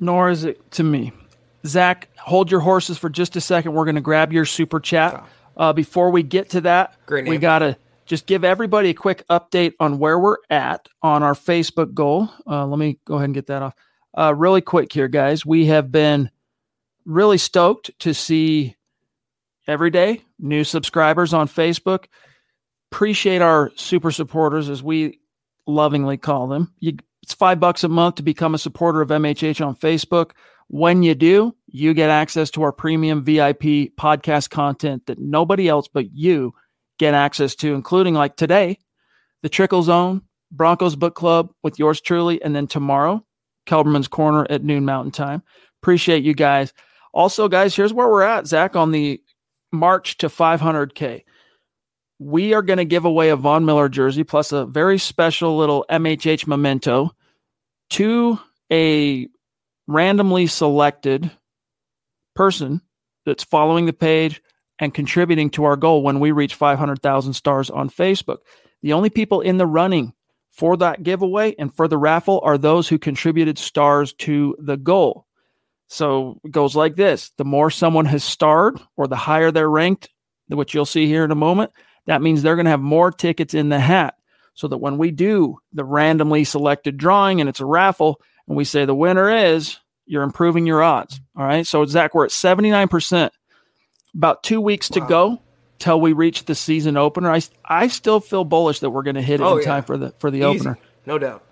Nor 0.00 0.30
is 0.30 0.44
it 0.44 0.70
to 0.72 0.82
me. 0.82 1.12
Zach, 1.66 2.08
hold 2.18 2.50
your 2.50 2.60
horses 2.60 2.98
for 2.98 3.08
just 3.08 3.36
a 3.36 3.40
second. 3.40 3.74
We're 3.74 3.84
going 3.84 3.94
to 3.94 4.00
grab 4.00 4.32
your 4.32 4.44
super 4.44 4.80
chat. 4.80 5.24
Uh, 5.56 5.72
before 5.72 6.10
we 6.10 6.22
get 6.22 6.50
to 6.50 6.60
that, 6.62 6.94
we 7.30 7.38
got 7.38 7.60
to 7.60 7.76
just 8.06 8.26
give 8.26 8.44
everybody 8.44 8.90
a 8.90 8.94
quick 8.94 9.24
update 9.28 9.74
on 9.80 9.98
where 9.98 10.18
we're 10.18 10.36
at 10.50 10.88
on 11.02 11.22
our 11.22 11.34
Facebook 11.34 11.94
goal. 11.94 12.28
Uh, 12.46 12.66
let 12.66 12.78
me 12.78 12.98
go 13.04 13.14
ahead 13.14 13.26
and 13.26 13.34
get 13.34 13.46
that 13.46 13.62
off. 13.62 13.74
Uh, 14.16 14.34
really 14.36 14.60
quick 14.60 14.92
here, 14.92 15.08
guys. 15.08 15.44
We 15.44 15.66
have 15.66 15.90
been 15.90 16.30
really 17.04 17.38
stoked 17.38 17.90
to 18.00 18.14
see 18.14 18.76
every 19.66 19.90
day 19.90 20.22
new 20.38 20.64
subscribers 20.64 21.32
on 21.32 21.48
Facebook. 21.48 22.06
Appreciate 22.92 23.42
our 23.42 23.72
super 23.76 24.10
supporters, 24.10 24.68
as 24.68 24.82
we 24.82 25.20
lovingly 25.66 26.16
call 26.16 26.46
them. 26.46 26.72
You, 26.78 26.96
it's 27.22 27.34
five 27.34 27.58
bucks 27.58 27.82
a 27.84 27.88
month 27.88 28.16
to 28.16 28.22
become 28.22 28.54
a 28.54 28.58
supporter 28.58 29.00
of 29.00 29.08
MHH 29.08 29.64
on 29.66 29.74
Facebook. 29.74 30.32
When 30.68 31.02
you 31.02 31.14
do, 31.14 31.54
you 31.74 31.92
get 31.92 32.08
access 32.08 32.52
to 32.52 32.62
our 32.62 32.70
premium 32.70 33.24
VIP 33.24 33.90
podcast 33.98 34.48
content 34.48 35.06
that 35.06 35.18
nobody 35.18 35.68
else 35.68 35.88
but 35.88 36.12
you 36.12 36.54
get 37.00 37.14
access 37.14 37.56
to, 37.56 37.74
including 37.74 38.14
like 38.14 38.36
today, 38.36 38.78
the 39.42 39.48
Trickle 39.48 39.82
Zone, 39.82 40.22
Broncos 40.52 40.94
Book 40.94 41.16
Club 41.16 41.50
with 41.64 41.76
yours 41.76 42.00
truly, 42.00 42.40
and 42.42 42.54
then 42.54 42.68
tomorrow, 42.68 43.26
Kelberman's 43.66 44.06
Corner 44.06 44.46
at 44.48 44.62
noon 44.62 44.84
Mountain 44.84 45.10
Time. 45.10 45.42
Appreciate 45.82 46.22
you 46.22 46.32
guys. 46.32 46.72
Also, 47.12 47.48
guys, 47.48 47.74
here's 47.74 47.92
where 47.92 48.08
we're 48.08 48.22
at, 48.22 48.46
Zach, 48.46 48.76
on 48.76 48.92
the 48.92 49.20
march 49.72 50.16
to 50.18 50.28
500K. 50.28 51.24
We 52.20 52.54
are 52.54 52.62
going 52.62 52.76
to 52.76 52.84
give 52.84 53.04
away 53.04 53.30
a 53.30 53.36
Von 53.36 53.64
Miller 53.64 53.88
jersey 53.88 54.22
plus 54.22 54.52
a 54.52 54.64
very 54.64 54.98
special 54.98 55.56
little 55.56 55.84
MHH 55.90 56.46
memento 56.46 57.10
to 57.90 58.38
a 58.70 59.26
randomly 59.88 60.46
selected 60.46 61.32
person 62.34 62.80
that's 63.26 63.44
following 63.44 63.86
the 63.86 63.92
page 63.92 64.42
and 64.78 64.92
contributing 64.92 65.50
to 65.50 65.64
our 65.64 65.76
goal 65.76 66.02
when 66.02 66.20
we 66.20 66.32
reach 66.32 66.54
500,000 66.54 67.32
stars 67.32 67.70
on 67.70 67.88
Facebook. 67.88 68.38
The 68.82 68.92
only 68.92 69.10
people 69.10 69.40
in 69.40 69.56
the 69.56 69.66
running 69.66 70.12
for 70.50 70.76
that 70.76 71.02
giveaway 71.02 71.54
and 71.58 71.74
for 71.74 71.88
the 71.88 71.98
raffle 71.98 72.40
are 72.44 72.58
those 72.58 72.88
who 72.88 72.98
contributed 72.98 73.58
stars 73.58 74.12
to 74.14 74.56
the 74.58 74.76
goal. 74.76 75.26
So 75.88 76.40
it 76.44 76.50
goes 76.50 76.74
like 76.76 76.96
this 76.96 77.30
the 77.36 77.44
more 77.44 77.70
someone 77.70 78.06
has 78.06 78.24
starred 78.24 78.80
or 78.96 79.06
the 79.06 79.16
higher 79.16 79.50
they're 79.50 79.70
ranked, 79.70 80.10
which 80.48 80.74
you'll 80.74 80.86
see 80.86 81.06
here 81.06 81.24
in 81.24 81.30
a 81.30 81.36
moment, 81.36 81.72
that 82.06 82.22
means 82.22 82.42
they're 82.42 82.56
going 82.56 82.66
to 82.66 82.70
have 82.70 82.80
more 82.80 83.10
tickets 83.10 83.54
in 83.54 83.68
the 83.68 83.80
hat. 83.80 84.14
So 84.56 84.68
that 84.68 84.78
when 84.78 84.98
we 84.98 85.10
do 85.10 85.58
the 85.72 85.84
randomly 85.84 86.44
selected 86.44 86.96
drawing 86.96 87.40
and 87.40 87.48
it's 87.48 87.60
a 87.60 87.66
raffle, 87.66 88.20
and 88.46 88.56
we 88.56 88.64
say 88.64 88.84
the 88.84 88.94
winner 88.94 89.28
is, 89.28 89.78
you're 90.06 90.22
improving 90.22 90.66
your 90.66 90.82
odds. 90.82 91.20
All 91.36 91.44
right. 91.44 91.66
So, 91.66 91.84
Zach, 91.86 92.14
we're 92.14 92.24
at 92.24 92.30
79%. 92.30 93.30
About 94.14 94.42
two 94.44 94.60
weeks 94.60 94.90
wow. 94.90 94.94
to 94.94 95.08
go 95.08 95.42
till 95.78 96.00
we 96.00 96.12
reach 96.12 96.44
the 96.44 96.54
season 96.54 96.96
opener. 96.96 97.30
I, 97.30 97.40
I 97.64 97.88
still 97.88 98.20
feel 98.20 98.44
bullish 98.44 98.80
that 98.80 98.90
we're 98.90 99.02
going 99.02 99.16
to 99.16 99.22
hit 99.22 99.40
it 99.40 99.44
oh, 99.44 99.56
in 99.56 99.62
yeah. 99.62 99.68
time 99.68 99.82
for 99.82 99.96
the 99.96 100.14
for 100.18 100.30
the 100.30 100.38
Easy. 100.38 100.46
opener. 100.46 100.78
No 101.04 101.18
doubt. 101.18 101.42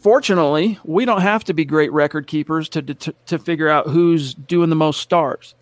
Fortunately, 0.00 0.78
we 0.84 1.04
don't 1.04 1.20
have 1.20 1.44
to 1.44 1.54
be 1.54 1.64
great 1.64 1.92
record 1.92 2.26
keepers 2.26 2.68
to, 2.70 2.82
to 2.82 3.14
to 3.26 3.38
figure 3.38 3.68
out 3.68 3.88
who's 3.88 4.34
doing 4.34 4.70
the 4.70 4.76
most 4.76 5.00
stars. 5.00 5.54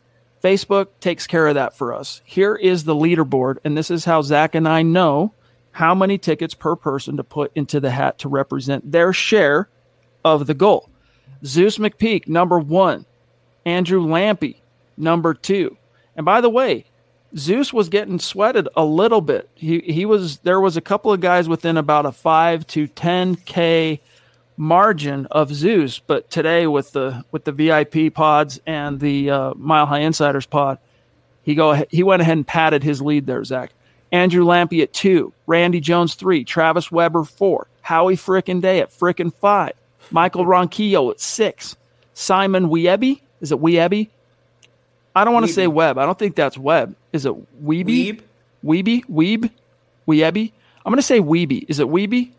Facebook 0.43 0.89
takes 1.01 1.27
care 1.27 1.47
of 1.47 1.55
that 1.55 1.77
for 1.77 1.95
us. 1.95 2.21
Here 2.25 2.55
is 2.55 2.85
the 2.85 2.95
leaderboard, 2.95 3.57
and 3.65 3.77
this 3.77 3.91
is 3.91 4.05
how 4.05 4.21
Zach 4.21 4.55
and 4.55 4.69
I 4.69 4.83
know 4.83 5.33
how 5.73 5.95
many 5.95 6.19
tickets 6.19 6.55
per 6.55 6.77
person 6.77 7.17
to 7.17 7.25
put 7.25 7.51
into 7.55 7.81
the 7.81 7.91
hat 7.91 8.19
to 8.19 8.29
represent 8.29 8.93
their 8.93 9.13
share 9.13 9.69
of 10.25 10.47
the 10.47 10.55
goal. 10.55 10.91
Zeus 11.45 11.79
McPeak, 11.79 12.29
number 12.29 12.59
one. 12.59 13.05
Andrew 13.67 14.05
Lampy, 14.05 14.57
number 14.97 15.35
two. 15.35 15.77
And 16.17 16.25
by 16.25 16.41
the 16.41 16.51
way, 16.51 16.85
Zeus 17.37 17.73
was 17.73 17.89
getting 17.89 18.19
sweated 18.19 18.69
a 18.77 18.85
little 18.85 19.21
bit. 19.21 19.49
He 19.55 19.81
he 19.81 20.07
was 20.07 20.39
there 20.39 20.61
was 20.61 20.77
a 20.77 20.81
couple 20.81 21.13
of 21.13 21.21
guys 21.21 21.49
within 21.49 21.77
about 21.77 22.07
a 22.07 22.13
five 22.13 22.67
to 22.69 22.87
ten 22.87 23.35
k 23.37 24.01
margin 24.57 25.27
of 25.31 25.53
Zeus, 25.53 25.99
but 25.99 26.31
today 26.31 26.67
with 26.67 26.93
the 26.93 27.25
with 27.33 27.45
the 27.45 27.53
VIP 27.53 28.15
pods 28.15 28.61
and 28.67 29.01
the 29.01 29.31
uh, 29.31 29.55
Mile 29.57 29.87
High 29.87 30.01
Insiders 30.01 30.47
pod, 30.47 30.79
he 31.43 31.55
go 31.55 31.85
he 31.91 32.03
went 32.03 32.23
ahead 32.23 32.37
and 32.37 32.47
padded 32.47 32.85
his 32.85 33.03
lead 33.03 33.27
there. 33.27 33.43
Zach 33.45 33.73
Andrew 34.13 34.45
Lampy 34.45 34.83
at 34.83 34.93
two, 34.93 35.33
Randy 35.49 35.81
Jones 35.81 36.15
three, 36.15 36.45
Travis 36.45 36.93
Weber 36.93 37.25
four, 37.25 37.67
Howie 37.81 38.17
Frickin 38.17 38.61
Day 38.61 38.79
at 38.79 38.93
frickin 38.93 39.35
five, 39.35 39.73
Michael 40.11 40.47
Ronquillo 40.47 41.11
at 41.11 41.21
six. 41.21 41.77
Simon 42.15 42.69
Wiebi. 42.69 43.21
Is 43.41 43.53
it 43.53 43.61
Wiebi? 43.61 44.09
I 45.15 45.25
don't 45.25 45.35
want 45.35 45.47
to 45.47 45.53
say 45.53 45.67
Web. 45.67 45.99
I 45.99 46.07
don't 46.07 46.19
think 46.19 46.35
that's 46.35 46.59
Web. 46.59 46.95
Is 47.13 47.27
it 47.27 47.35
Weeby? 47.65 48.21
Weeby? 48.65 49.05
Weeb? 49.07 49.51
Wiebi? 50.09 50.53
I'm 50.85 50.91
going 50.91 50.97
to 50.97 51.03
say 51.03 51.21
Weeby. 51.21 51.67
Is 51.69 51.79
it 51.79 51.87
Weeby? 51.87 52.31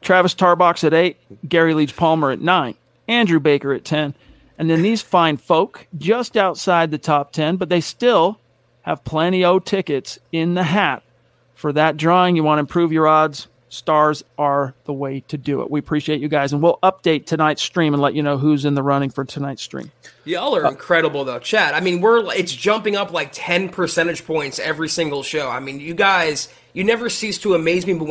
Travis 0.00 0.34
Tarbox 0.34 0.84
at 0.84 0.94
eight. 0.94 1.16
Gary 1.48 1.74
Leach 1.74 1.96
Palmer 1.96 2.30
at 2.30 2.40
nine. 2.40 2.76
Andrew 3.08 3.40
Baker 3.40 3.72
at 3.72 3.84
10. 3.84 4.14
And 4.58 4.70
then 4.70 4.82
these 4.82 5.02
fine 5.02 5.36
folk 5.36 5.86
just 5.98 6.36
outside 6.36 6.90
the 6.90 6.98
top 6.98 7.32
10, 7.32 7.56
but 7.56 7.68
they 7.68 7.80
still 7.80 8.38
have 8.82 9.04
plenty 9.04 9.44
of 9.44 9.64
tickets 9.64 10.18
in 10.30 10.54
the 10.54 10.62
hat 10.62 11.02
for 11.54 11.72
that 11.72 11.96
drawing. 11.96 12.36
You 12.36 12.44
want 12.44 12.58
to 12.58 12.60
improve 12.60 12.92
your 12.92 13.08
odds? 13.08 13.48
Stars 13.74 14.24
are 14.38 14.74
the 14.84 14.92
way 14.92 15.20
to 15.28 15.36
do 15.36 15.60
it. 15.62 15.70
We 15.70 15.80
appreciate 15.80 16.20
you 16.20 16.28
guys, 16.28 16.52
and 16.52 16.62
we'll 16.62 16.78
update 16.82 17.26
tonight's 17.26 17.62
stream 17.62 17.92
and 17.92 18.02
let 18.02 18.14
you 18.14 18.22
know 18.22 18.38
who's 18.38 18.64
in 18.64 18.74
the 18.74 18.82
running 18.82 19.10
for 19.10 19.24
tonight's 19.24 19.62
stream. 19.62 19.90
Y'all 20.24 20.56
are 20.56 20.64
uh, 20.64 20.70
incredible, 20.70 21.24
though, 21.24 21.38
Chad. 21.38 21.74
I 21.74 21.80
mean, 21.80 22.00
we're 22.00 22.32
it's 22.34 22.52
jumping 22.52 22.96
up 22.96 23.12
like 23.12 23.30
ten 23.32 23.68
percentage 23.68 24.24
points 24.24 24.58
every 24.58 24.88
single 24.88 25.22
show. 25.22 25.50
I 25.50 25.60
mean, 25.60 25.80
you 25.80 25.94
guys, 25.94 26.48
you 26.72 26.84
never 26.84 27.10
cease 27.10 27.38
to 27.38 27.54
amaze 27.54 27.86
me. 27.86 28.10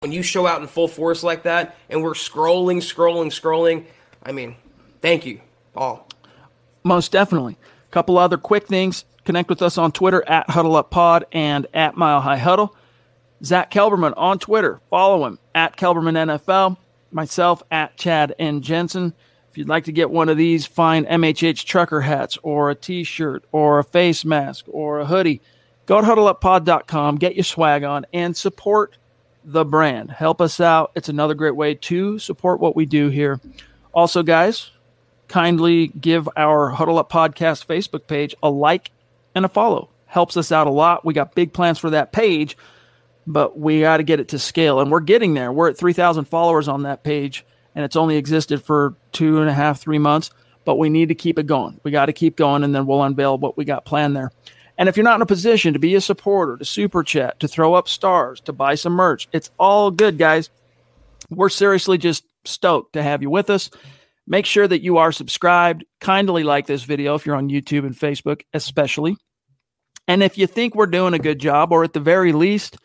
When 0.00 0.12
you 0.12 0.22
show 0.22 0.46
out 0.46 0.60
in 0.60 0.66
full 0.66 0.88
force 0.88 1.22
like 1.22 1.44
that, 1.44 1.76
and 1.88 2.02
we're 2.02 2.14
scrolling, 2.14 2.78
scrolling, 2.78 3.26
scrolling, 3.26 3.84
I 4.22 4.32
mean, 4.32 4.56
thank 5.00 5.26
you 5.26 5.40
all. 5.74 6.08
Most 6.82 7.12
definitely. 7.12 7.56
A 7.88 7.90
couple 7.90 8.18
other 8.18 8.36
quick 8.36 8.66
things. 8.66 9.04
Connect 9.24 9.48
with 9.48 9.62
us 9.62 9.78
on 9.78 9.92
Twitter 9.92 10.22
at 10.28 10.50
Huddle 10.50 10.76
Up 10.76 10.90
Pod 10.90 11.24
and 11.32 11.66
at 11.72 11.96
Mile 11.96 12.20
High 12.20 12.36
Huddle. 12.36 12.76
Zach 13.42 13.70
Kelberman 13.70 14.14
on 14.16 14.38
Twitter. 14.38 14.80
Follow 14.90 15.26
him 15.26 15.38
at 15.54 15.76
Kelberman 15.76 16.38
NFL. 16.38 16.76
Myself 17.10 17.62
at 17.70 17.96
Chad 17.96 18.34
and 18.38 18.62
Jensen. 18.62 19.14
If 19.50 19.58
you'd 19.58 19.68
like 19.68 19.84
to 19.84 19.92
get 19.92 20.10
one 20.10 20.28
of 20.28 20.36
these 20.36 20.66
fine 20.66 21.04
MHH 21.04 21.64
trucker 21.64 22.00
hats 22.00 22.36
or 22.42 22.70
a 22.70 22.74
t 22.74 23.04
shirt 23.04 23.44
or 23.52 23.78
a 23.78 23.84
face 23.84 24.24
mask 24.24 24.64
or 24.68 24.98
a 24.98 25.06
hoodie, 25.06 25.40
go 25.86 26.00
to 26.00 26.06
huddleuppod.com, 26.06 27.16
get 27.16 27.36
your 27.36 27.44
swag 27.44 27.84
on, 27.84 28.04
and 28.12 28.36
support 28.36 28.96
the 29.44 29.64
brand. 29.64 30.10
Help 30.10 30.40
us 30.40 30.60
out. 30.60 30.92
It's 30.94 31.08
another 31.08 31.34
great 31.34 31.56
way 31.56 31.74
to 31.74 32.18
support 32.18 32.60
what 32.60 32.74
we 32.74 32.86
do 32.86 33.08
here. 33.08 33.40
Also, 33.92 34.22
guys, 34.22 34.70
kindly 35.28 35.88
give 35.88 36.28
our 36.36 36.70
Huddle 36.70 36.98
Up 36.98 37.10
Podcast 37.10 37.66
Facebook 37.66 38.06
page 38.06 38.34
a 38.42 38.50
like 38.50 38.90
and 39.34 39.44
a 39.44 39.48
follow. 39.48 39.90
Helps 40.06 40.36
us 40.36 40.50
out 40.50 40.66
a 40.66 40.70
lot. 40.70 41.04
We 41.04 41.14
got 41.14 41.34
big 41.34 41.52
plans 41.52 41.78
for 41.78 41.90
that 41.90 42.12
page, 42.12 42.56
but 43.26 43.58
we 43.58 43.80
got 43.80 43.98
to 43.98 44.02
get 44.02 44.20
it 44.20 44.28
to 44.28 44.38
scale. 44.38 44.80
And 44.80 44.90
we're 44.90 45.00
getting 45.00 45.34
there. 45.34 45.52
We're 45.52 45.70
at 45.70 45.78
3,000 45.78 46.24
followers 46.24 46.68
on 46.68 46.84
that 46.84 47.02
page, 47.02 47.44
and 47.74 47.84
it's 47.84 47.96
only 47.96 48.16
existed 48.16 48.62
for 48.62 48.94
two 49.12 49.40
and 49.40 49.50
a 49.50 49.54
half, 49.54 49.80
three 49.80 49.98
months, 49.98 50.30
but 50.64 50.76
we 50.76 50.88
need 50.88 51.08
to 51.08 51.14
keep 51.14 51.38
it 51.38 51.46
going. 51.46 51.80
We 51.82 51.90
got 51.90 52.06
to 52.06 52.12
keep 52.12 52.36
going, 52.36 52.64
and 52.64 52.74
then 52.74 52.86
we'll 52.86 53.02
unveil 53.02 53.38
what 53.38 53.56
we 53.56 53.64
got 53.64 53.84
planned 53.84 54.16
there. 54.16 54.30
And 54.76 54.88
if 54.88 54.96
you're 54.96 55.04
not 55.04 55.16
in 55.16 55.22
a 55.22 55.26
position 55.26 55.72
to 55.72 55.78
be 55.78 55.94
a 55.94 56.00
supporter, 56.00 56.56
to 56.56 56.64
super 56.64 57.02
chat, 57.02 57.38
to 57.40 57.48
throw 57.48 57.74
up 57.74 57.88
stars, 57.88 58.40
to 58.42 58.52
buy 58.52 58.74
some 58.74 58.92
merch, 58.92 59.28
it's 59.32 59.50
all 59.58 59.90
good, 59.90 60.18
guys. 60.18 60.50
We're 61.30 61.48
seriously 61.48 61.98
just 61.98 62.24
stoked 62.44 62.94
to 62.94 63.02
have 63.02 63.22
you 63.22 63.30
with 63.30 63.50
us. 63.50 63.70
Make 64.26 64.46
sure 64.46 64.66
that 64.66 64.82
you 64.82 64.96
are 64.98 65.12
subscribed. 65.12 65.84
Kindly 66.00 66.42
like 66.44 66.66
this 66.66 66.82
video 66.82 67.14
if 67.14 67.24
you're 67.24 67.36
on 67.36 67.50
YouTube 67.50 67.86
and 67.86 67.94
Facebook, 67.94 68.42
especially. 68.52 69.16
And 70.08 70.22
if 70.22 70.36
you 70.36 70.46
think 70.46 70.74
we're 70.74 70.86
doing 70.86 71.14
a 71.14 71.18
good 71.18 71.38
job, 71.38 71.72
or 71.72 71.84
at 71.84 71.92
the 71.92 72.00
very 72.00 72.32
least, 72.32 72.76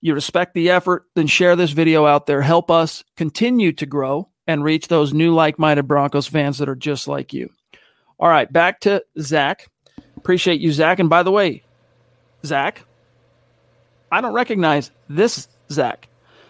you 0.00 0.14
respect 0.14 0.54
the 0.54 0.70
effort, 0.70 1.04
then 1.14 1.26
share 1.26 1.56
this 1.56 1.72
video 1.72 2.06
out 2.06 2.26
there. 2.26 2.42
Help 2.42 2.70
us 2.70 3.04
continue 3.16 3.72
to 3.72 3.86
grow 3.86 4.28
and 4.46 4.62
reach 4.62 4.88
those 4.88 5.14
new 5.14 5.34
like 5.34 5.58
minded 5.58 5.88
Broncos 5.88 6.26
fans 6.26 6.58
that 6.58 6.68
are 6.68 6.76
just 6.76 7.08
like 7.08 7.32
you. 7.32 7.50
All 8.18 8.28
right, 8.28 8.50
back 8.50 8.80
to 8.80 9.02
Zach. 9.18 9.68
Appreciate 10.24 10.58
you, 10.58 10.72
Zach. 10.72 11.00
And 11.00 11.10
by 11.10 11.22
the 11.22 11.30
way, 11.30 11.62
Zach, 12.46 12.82
I 14.10 14.22
don't 14.22 14.32
recognize 14.32 14.90
this 15.06 15.48
Zach. 15.70 16.08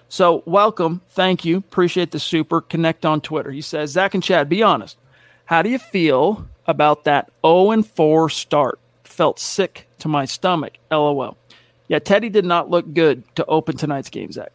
So 0.09 0.45
welcome. 0.47 1.01
Thank 1.09 1.45
you. 1.45 1.57
Appreciate 1.57 2.13
the 2.13 2.21
super. 2.21 2.61
Connect 2.61 3.05
on 3.05 3.21
Twitter. 3.21 3.51
He 3.51 3.61
says, 3.61 3.91
Zach 3.91 4.15
and 4.15 4.23
Chad, 4.23 4.49
be 4.49 4.63
honest. 4.63 4.97
How 5.47 5.61
do 5.61 5.71
you 5.71 5.81
feel 5.81 6.47
about 6.69 7.03
that 7.03 7.33
0 7.45 7.73
and 7.73 7.85
4 7.85 8.31
start? 8.31 8.79
Felt 9.03 9.41
sick 9.41 9.89
to 9.99 10.07
my 10.07 10.25
stomach. 10.25 10.75
LOL. 10.93 11.37
Yeah, 11.89 11.99
Teddy 11.99 12.29
did 12.29 12.45
not 12.45 12.71
look 12.71 12.95
good 12.95 13.25
to 13.35 13.45
open 13.47 13.77
tonight's 13.77 14.09
game, 14.09 14.31
Zach. 14.31 14.53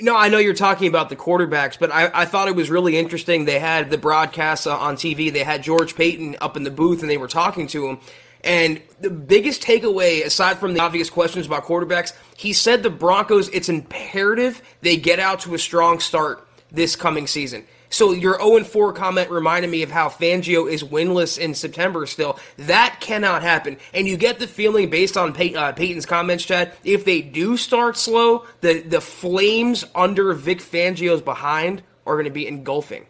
No, 0.00 0.16
I 0.16 0.28
know 0.28 0.38
you're 0.38 0.54
talking 0.54 0.88
about 0.88 1.08
the 1.08 1.16
quarterbacks, 1.16 1.78
but 1.78 1.92
I, 1.92 2.10
I 2.12 2.24
thought 2.24 2.48
it 2.48 2.56
was 2.56 2.68
really 2.68 2.96
interesting. 2.96 3.44
They 3.44 3.60
had 3.60 3.90
the 3.90 3.98
broadcast 3.98 4.66
on 4.66 4.96
TV. 4.96 5.32
They 5.32 5.44
had 5.44 5.62
George 5.62 5.94
Paton 5.94 6.36
up 6.40 6.56
in 6.56 6.64
the 6.64 6.70
booth, 6.70 7.00
and 7.00 7.08
they 7.08 7.16
were 7.16 7.28
talking 7.28 7.68
to 7.68 7.86
him. 7.86 8.00
And 8.42 8.82
the 9.00 9.08
biggest 9.08 9.62
takeaway, 9.62 10.24
aside 10.24 10.58
from 10.58 10.74
the 10.74 10.80
obvious 10.80 11.10
questions 11.10 11.46
about 11.46 11.64
quarterbacks, 11.64 12.12
he 12.36 12.52
said 12.52 12.82
the 12.82 12.90
Broncos, 12.90 13.48
it's 13.50 13.68
imperative 13.68 14.62
they 14.82 14.96
get 14.96 15.20
out 15.20 15.40
to 15.40 15.54
a 15.54 15.58
strong 15.58 16.00
start 16.00 16.46
this 16.72 16.96
coming 16.96 17.26
season. 17.26 17.64
So 17.94 18.10
your 18.10 18.40
0 18.40 18.64
4 18.64 18.92
comment 18.92 19.30
reminded 19.30 19.70
me 19.70 19.84
of 19.84 19.90
how 19.92 20.08
Fangio 20.08 20.68
is 20.68 20.82
winless 20.82 21.38
in 21.38 21.54
September 21.54 22.06
still. 22.06 22.40
That 22.56 22.96
cannot 22.98 23.42
happen. 23.42 23.76
And 23.92 24.08
you 24.08 24.16
get 24.16 24.40
the 24.40 24.48
feeling 24.48 24.90
based 24.90 25.16
on 25.16 25.32
Pey- 25.32 25.54
uh, 25.54 25.70
Paton's 25.74 26.04
comments, 26.04 26.44
Chad, 26.44 26.72
if 26.82 27.04
they 27.04 27.22
do 27.22 27.56
start 27.56 27.96
slow, 27.96 28.46
the, 28.62 28.80
the 28.80 29.00
flames 29.00 29.84
under 29.94 30.32
Vic 30.34 30.58
Fangio's 30.58 31.22
behind 31.22 31.84
are 32.04 32.14
going 32.14 32.24
to 32.24 32.32
be 32.32 32.48
engulfing. 32.48 33.06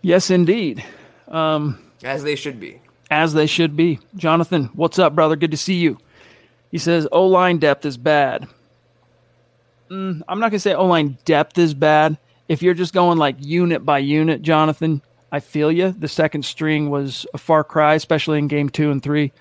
Yes, 0.00 0.30
indeed. 0.30 0.82
Um, 1.28 1.78
as 2.02 2.22
they 2.22 2.36
should 2.36 2.58
be. 2.58 2.80
As 3.10 3.34
they 3.34 3.46
should 3.46 3.76
be. 3.76 4.00
Jonathan, 4.16 4.70
what's 4.72 4.98
up, 4.98 5.14
brother? 5.14 5.36
Good 5.36 5.50
to 5.50 5.58
see 5.58 5.74
you. 5.74 5.98
He 6.70 6.78
says 6.78 7.06
O 7.12 7.26
line 7.26 7.58
depth 7.58 7.84
is 7.84 7.98
bad. 7.98 8.48
Mm, 9.90 10.22
I'm 10.26 10.40
not 10.40 10.46
going 10.48 10.52
to 10.52 10.60
say 10.60 10.72
O 10.72 10.86
line 10.86 11.18
depth 11.26 11.58
is 11.58 11.74
bad 11.74 12.16
if 12.48 12.62
you're 12.62 12.74
just 12.74 12.92
going 12.94 13.18
like 13.18 13.36
unit 13.38 13.84
by 13.84 13.98
unit, 13.98 14.42
Jonathan, 14.42 15.02
I 15.32 15.40
feel 15.40 15.72
you. 15.72 15.92
The 15.92 16.08
second 16.08 16.44
string 16.44 16.90
was 16.90 17.26
a 17.34 17.38
far 17.38 17.64
cry, 17.64 17.94
especially 17.94 18.38
in 18.38 18.48
game 18.48 18.68
two 18.68 18.90
and 18.90 19.02
three 19.02 19.32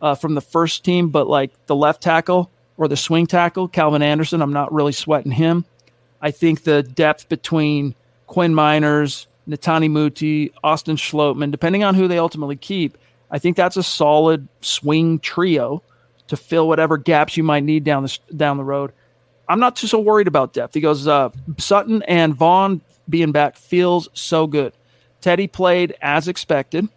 uh, 0.00 0.14
from 0.14 0.34
the 0.34 0.40
first 0.40 0.84
team. 0.84 1.10
But 1.10 1.28
like 1.28 1.52
the 1.66 1.76
left 1.76 2.02
tackle 2.02 2.50
or 2.76 2.88
the 2.88 2.96
swing 2.96 3.26
tackle, 3.26 3.68
Calvin 3.68 4.02
Anderson, 4.02 4.42
I'm 4.42 4.52
not 4.52 4.72
really 4.72 4.92
sweating 4.92 5.32
him. 5.32 5.64
I 6.20 6.30
think 6.30 6.62
the 6.62 6.82
depth 6.82 7.28
between 7.28 7.94
Quinn 8.28 8.54
Meinerz, 8.54 9.26
Netane 9.48 9.90
Muti, 9.90 10.52
Austin 10.62 10.96
Schlottmann, 10.96 11.50
depending 11.50 11.84
on 11.84 11.94
who 11.94 12.06
they 12.06 12.18
ultimately 12.18 12.56
keep, 12.56 12.96
I 13.30 13.38
think 13.38 13.56
that's 13.56 13.76
a 13.76 13.82
solid 13.82 14.46
swing 14.60 15.18
trio 15.18 15.82
to 16.28 16.36
fill 16.36 16.68
whatever 16.68 16.96
gaps 16.96 17.36
you 17.36 17.42
might 17.42 17.64
need 17.64 17.84
down 17.84 18.04
the 18.04 18.18
down 18.36 18.56
the 18.56 18.64
road. 18.64 18.92
I'm 19.48 19.60
not 19.60 19.76
too 19.76 19.86
so 19.86 19.98
worried 20.00 20.28
about 20.28 20.52
depth. 20.52 20.74
He 20.74 20.80
goes, 20.80 21.06
uh, 21.06 21.30
Sutton 21.58 22.02
and 22.04 22.34
Von 22.34 22.80
being 23.08 23.32
back 23.32 23.56
feels 23.56 24.08
so 24.14 24.46
good. 24.46 24.72
Teddy 25.20 25.46
played 25.46 25.94
as 26.00 26.28
expected. 26.28 26.88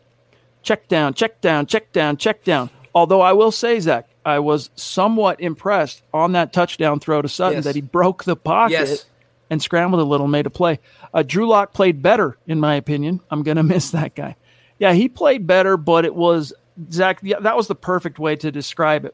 Check 0.62 0.88
down, 0.88 1.13
check 1.13 1.41
down, 1.41 1.65
check 1.67 1.91
down, 1.91 2.17
check 2.17 2.43
down. 2.43 2.69
Although 2.93 3.21
I 3.21 3.34
will 3.34 3.51
say, 3.51 3.79
Zach, 3.79 4.08
I 4.25 4.39
was 4.39 4.69
somewhat 4.75 5.39
impressed 5.41 6.01
on 6.13 6.31
that 6.31 6.53
touchdown 6.53 6.99
throw 6.99 7.21
to 7.21 7.27
Sutton 7.29 7.58
Yes. 7.58 7.63
that 7.65 7.75
he 7.75 7.81
broke 7.81 8.23
the 8.23 8.36
pocket 8.36 8.71
Yes. 8.71 9.05
and 9.49 9.62
scrambled 9.62 10.01
a 10.01 10.05
little, 10.05 10.27
made 10.27 10.45
a 10.45 10.49
play. 10.49 10.79
Uh, 11.13 11.21
Drew 11.23 11.47
Lock 11.47 11.73
played 11.73 12.01
better, 12.01 12.38
in 12.47 12.60
my 12.60 12.75
opinion. 12.75 13.19
I'm 13.29 13.43
going 13.43 13.58
to 13.58 13.63
miss 13.63 13.91
that 13.91 14.15
guy. 14.15 14.36
Yeah, 14.79 14.93
he 14.93 15.08
played 15.10 15.45
better, 15.45 15.77
but 15.77 16.05
it 16.05 16.15
was, 16.15 16.53
Zach, 16.91 17.19
yeah, 17.21 17.39
that 17.41 17.55
was 17.55 17.67
the 17.67 17.75
perfect 17.75 18.17
way 18.17 18.36
to 18.38 18.51
describe 18.51 19.05
it. 19.05 19.13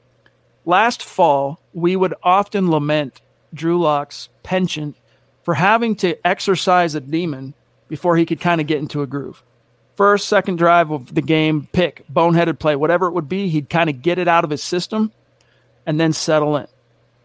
Last 0.66 1.02
fall, 1.02 1.60
we 1.74 1.96
would 1.96 2.14
often 2.24 2.70
lament 2.70 3.22
Drew 3.54 3.80
Lock's 3.80 4.30
penchant 4.44 4.96
for 5.44 5.54
having 5.54 5.96
to 5.98 6.16
exercise 6.26 6.96
a 6.96 7.02
demon 7.02 7.54
before 7.88 8.16
he 8.16 8.26
could 8.26 8.40
kind 8.40 8.62
of 8.62 8.68
get 8.68 8.78
into 8.80 9.02
a 9.02 9.08
groove. 9.08 9.44
First, 9.96 10.28
second 10.28 10.58
drive 10.58 10.92
of 10.92 11.14
the 11.14 11.22
game, 11.22 11.68
pick, 11.74 12.04
boneheaded 12.12 12.60
play, 12.60 12.76
whatever 12.76 13.08
it 13.08 13.12
would 13.12 13.28
be, 13.28 13.50
he'd 13.50 13.70
kind 13.70 13.90
of 13.90 14.02
get 14.02 14.18
it 14.18 14.28
out 14.28 14.44
of 14.44 14.50
his 14.50 14.64
system 14.64 15.12
and 15.86 16.00
then 16.00 16.14
settle 16.14 16.56
in. 16.58 16.68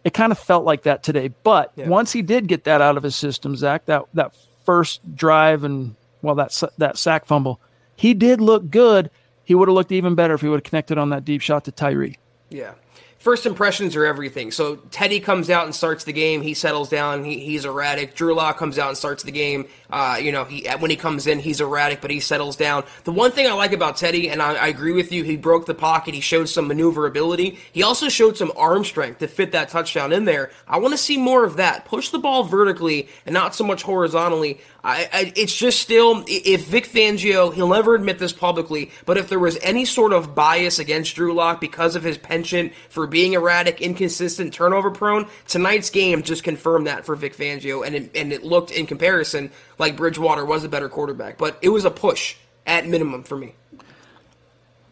It 0.03 0.13
kind 0.13 0.31
of 0.31 0.39
felt 0.39 0.65
like 0.65 0.83
that 0.83 1.03
today. 1.03 1.29
But 1.43 1.75
once 1.77 2.11
he 2.11 2.21
did 2.21 2.47
get 2.47 2.65
that 2.65 2.81
out 2.81 2.97
of 2.97 3.03
his 3.03 3.15
system, 3.15 3.55
Zach, 3.55 3.85
that, 3.85 4.03
that 4.13 4.33
first 4.65 5.15
drive 5.15 5.63
and, 5.63 5.95
well, 6.21 6.35
that, 6.35 6.61
that 6.77 6.97
sack 6.97 7.25
fumble, 7.25 7.59
he 7.95 8.13
did 8.13 8.41
look 8.41 8.69
good. 8.69 9.09
He 9.43 9.55
would 9.55 9.67
have 9.67 9.75
looked 9.75 9.91
even 9.91 10.15
better 10.15 10.33
if 10.33 10.41
he 10.41 10.47
would 10.47 10.57
have 10.57 10.69
connected 10.69 10.97
on 10.97 11.09
that 11.09 11.25
deep 11.25 11.41
shot 11.41 11.65
to 11.65 11.71
Tyree. 11.71 12.17
Yeah. 12.49 12.73
First 13.17 13.45
impressions 13.45 13.95
are 13.95 14.05
everything. 14.05 14.51
So 14.51 14.75
Teddy 14.75 15.19
comes 15.19 15.49
out 15.49 15.65
and 15.65 15.73
starts 15.73 16.03
the 16.03 16.13
game. 16.13 16.41
He 16.41 16.53
settles 16.53 16.87
down. 16.87 17.23
He, 17.23 17.39
he's 17.39 17.65
erratic. 17.65 18.13
Drew 18.13 18.35
Lock 18.35 18.57
comes 18.57 18.77
out 18.77 18.89
and 18.89 18.97
starts 18.97 19.23
the 19.23 19.31
game. 19.31 19.67
Uh, 19.89 20.19
you 20.21 20.31
know, 20.31 20.43
he 20.43 20.67
when 20.79 20.91
he 20.91 20.97
comes 20.97 21.27
in, 21.27 21.39
he's 21.39 21.59
erratic, 21.59 22.01
but 22.01 22.11
he 22.11 22.19
settles 22.19 22.55
down. 22.55 22.83
The 23.05 23.11
one 23.11 23.31
thing 23.31 23.47
I 23.47 23.53
like 23.53 23.71
about 23.71 23.97
Teddy, 23.97 24.29
and 24.29 24.41
I, 24.41 24.53
I 24.53 24.67
agree 24.67 24.91
with 24.91 25.11
you, 25.11 25.23
he 25.23 25.37
broke 25.37 25.65
the 25.65 25.73
pocket. 25.73 26.13
He 26.13 26.21
showed 26.21 26.47
some 26.47 26.67
maneuverability. 26.67 27.57
He 27.71 27.83
also 27.83 28.09
showed 28.09 28.37
some 28.37 28.51
arm 28.55 28.83
strength 28.83 29.19
to 29.19 29.27
fit 29.27 29.53
that 29.53 29.69
touchdown 29.69 30.13
in 30.13 30.25
there. 30.25 30.51
I 30.67 30.77
want 30.77 30.93
to 30.93 30.97
see 30.97 31.17
more 31.17 31.43
of 31.43 31.57
that. 31.57 31.85
Push 31.85 32.09
the 32.09 32.19
ball 32.19 32.43
vertically 32.43 33.07
and 33.25 33.33
not 33.33 33.55
so 33.55 33.63
much 33.63 33.81
horizontally. 33.81 34.59
I, 34.83 35.09
I, 35.11 35.33
it's 35.35 35.55
just 35.55 35.81
still, 35.81 36.23
if 36.27 36.65
Vic 36.67 36.87
Fangio, 36.87 37.53
he'll 37.53 37.67
never 37.67 37.95
admit 37.95 38.19
this 38.19 38.31
publicly, 38.31 38.91
but 39.05 39.17
if 39.17 39.27
there 39.27 39.39
was 39.39 39.57
any 39.61 39.83
sort 39.83 40.13
of 40.13 40.35
bias 40.35 40.79
against 40.79 41.15
Drew 41.15 41.33
Lock 41.33 41.59
because 41.59 41.95
of 41.95 42.03
his 42.03 42.17
penchant 42.17 42.73
for 42.89 43.06
being 43.07 43.33
erratic, 43.33 43.81
inconsistent, 43.81 44.53
turnover 44.53 44.91
prone, 44.91 45.27
tonight's 45.47 45.89
game 45.89 46.21
just 46.21 46.43
confirmed 46.43 46.87
that 46.87 47.05
for 47.05 47.15
Vic 47.15 47.35
Fangio, 47.35 47.85
and 47.85 47.95
it, 47.95 48.11
and 48.15 48.31
it 48.31 48.43
looked 48.43 48.71
in 48.71 48.85
comparison 48.85 49.51
like 49.79 49.97
Bridgewater 49.97 50.45
was 50.45 50.63
a 50.63 50.69
better 50.69 50.89
quarterback, 50.89 51.37
but 51.37 51.57
it 51.61 51.69
was 51.69 51.85
a 51.85 51.91
push 51.91 52.35
at 52.65 52.87
minimum 52.87 53.23
for 53.23 53.37
me. 53.37 53.55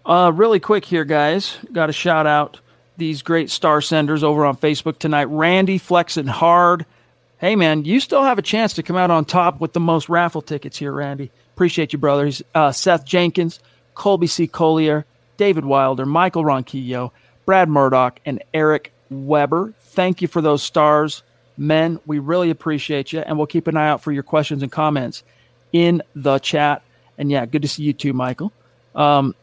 Uh, 0.06 0.32
really 0.34 0.60
quick 0.60 0.86
here, 0.86 1.06
guys. 1.06 1.58
Got 1.71 1.88
to 1.88 1.93
shout 1.93 2.28
out 2.28 2.60
these 2.97 3.21
great 3.21 3.49
star 3.49 3.82
senders 3.82 4.23
over 4.23 4.45
on 4.45 4.56
Facebook 4.58 4.99
tonight. 4.99 5.25
Randy 5.25 5.78
flexing 5.78 6.28
hard. 6.28 6.86
Hey, 7.38 7.56
man, 7.56 7.84
you 7.86 7.99
still 7.99 8.23
have 8.23 8.39
a 8.39 8.43
chance 8.43 8.73
to 8.73 8.84
come 8.84 8.95
out 8.95 9.12
on 9.12 9.25
top 9.25 9.60
with 9.60 9.73
the 9.73 9.80
most 9.80 10.08
raffle 10.08 10.41
tickets 10.41 10.78
here, 10.78 10.91
Randy. 10.91 11.32
Appreciate 11.54 11.91
you, 11.91 11.99
brothers. 11.99 12.41
Uh, 12.54 12.71
Seth 12.71 13.06
Jenkins, 13.06 13.60
Colby 13.93 14.28
C. 14.28 14.47
Collier, 14.47 15.06
David 15.38 15.65
Wilder, 15.65 16.06
Michael 16.06 16.43
Ronquillo, 16.43 17.12
Brad 17.45 17.69
Murdoch, 17.69 18.19
and 18.25 18.43
Eric 18.53 18.91
Weber. 19.10 19.73
Thank 19.79 20.21
you 20.21 20.27
for 20.27 20.41
those 20.41 20.63
stars. 20.63 21.23
Men, 21.58 21.99
we 22.05 22.19
really 22.19 22.49
appreciate 22.49 23.13
you, 23.13 23.19
and 23.19 23.38
we'll 23.38 23.47
keep 23.47 23.67
an 23.67 23.77
eye 23.77 23.88
out 23.88 24.01
for 24.01 24.12
your 24.12 24.23
questions 24.23 24.62
and 24.62 24.71
comments 24.71 25.23
in 25.71 26.01
the 26.15 26.39
chat. 26.39 26.81
And 27.17 27.31
yeah, 27.31 27.45
good 27.45 27.62
to 27.62 27.67
see 27.67 27.84
you 27.84 27.93
too, 27.93 28.13
Michael. 28.13 28.51
Um, 28.93 29.36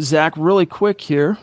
Zach, 0.00 0.34
really 0.36 0.66
quick 0.66 1.00
here. 1.00 1.38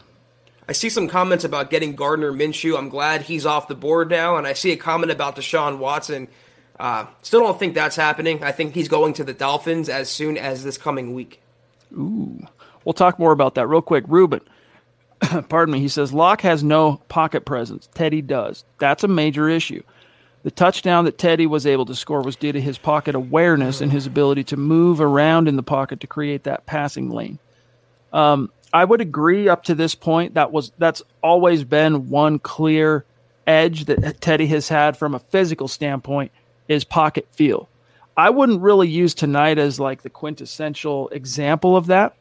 I 0.68 0.72
see 0.72 0.90
some 0.90 1.08
comments 1.08 1.44
about 1.44 1.70
getting 1.70 1.96
Gardner 1.96 2.32
Minshew. 2.32 2.78
I'm 2.78 2.90
glad 2.90 3.24
he's 3.24 3.46
off 3.46 3.68
the 3.68 3.76
board 3.76 4.10
now, 4.10 4.38
and 4.38 4.48
I 4.48 4.54
see 4.54 4.72
a 4.72 4.78
comment 4.78 5.12
about 5.12 5.36
Deshaun 5.36 5.78
Watson. 5.78 6.28
Uh, 6.80 7.06
still 7.22 7.42
don't 7.42 7.60
think 7.60 7.76
that's 7.76 7.96
happening. 7.96 8.44
I 8.44 8.52
think 8.52 8.74
he's 8.74 8.88
going 8.88 9.14
to 9.14 9.24
the 9.24 9.34
Dolphins 9.34 9.90
as 9.90 10.10
soon 10.10 10.38
as 10.38 10.64
this 10.64 10.78
coming 10.78 11.14
week. 11.14 11.42
Ooh, 11.94 12.48
we'll 12.86 12.94
talk 12.94 13.20
more 13.20 13.32
about 13.32 13.56
that 13.56 13.68
real 13.68 13.82
quick. 13.82 14.06
Ruben, 14.08 14.42
pardon 15.50 15.74
me, 15.74 15.80
he 15.80 15.88
says 15.88 16.14
Lock 16.14 16.42
has 16.42 16.64
no 16.64 16.98
pocket 17.08 17.46
presence. 17.46 17.90
Teddy 17.94 18.22
does. 18.22 18.64
That's 18.80 19.04
a 19.04 19.08
major 19.08 19.50
issue. 19.50 19.84
The 20.44 20.52
touchdown 20.52 21.06
that 21.06 21.18
Teddy 21.18 21.48
was 21.48 21.66
able 21.66 21.86
to 21.86 21.96
score 21.96 22.22
was 22.22 22.36
due 22.36 22.52
to 22.52 22.60
his 22.60 22.78
pocket 22.78 23.16
awareness 23.16 23.80
and 23.80 23.92
his 23.92 24.06
ability 24.06 24.44
to 24.46 24.58
move 24.58 25.00
around 25.00 25.48
in 25.48 25.56
the 25.56 25.64
pocket 25.64 26.02
to 26.02 26.08
create 26.08 26.44
that 26.44 26.66
passing 26.66 27.10
lane. 27.10 27.40
Um, 28.12 28.52
I 28.74 28.84
would 28.84 29.02
agree 29.02 29.48
up 29.48 29.64
to 29.66 29.76
this 29.76 29.96
point 29.96 30.34
that 30.34 30.52
was 30.52 30.72
that's 30.78 31.02
always 31.22 31.64
been 31.64 32.10
one 32.10 32.40
clear 32.40 33.06
edge 33.48 33.86
that 33.86 34.20
Teddy 34.20 34.48
has 34.48 34.68
had 34.68 34.98
from 34.98 35.16
a 35.16 35.20
physical 35.20 35.68
standpoint 35.68 36.32
is 36.68 36.84
pocket 36.84 37.28
feel. 37.32 37.70
I 38.18 38.30
wouldn't 38.30 38.62
really 38.62 38.90
use 38.90 39.14
tonight 39.14 39.58
as 39.58 39.80
like 39.80 40.02
the 40.02 40.10
quintessential 40.10 41.10
example 41.10 41.78
of 41.78 41.88
that. 41.88 42.16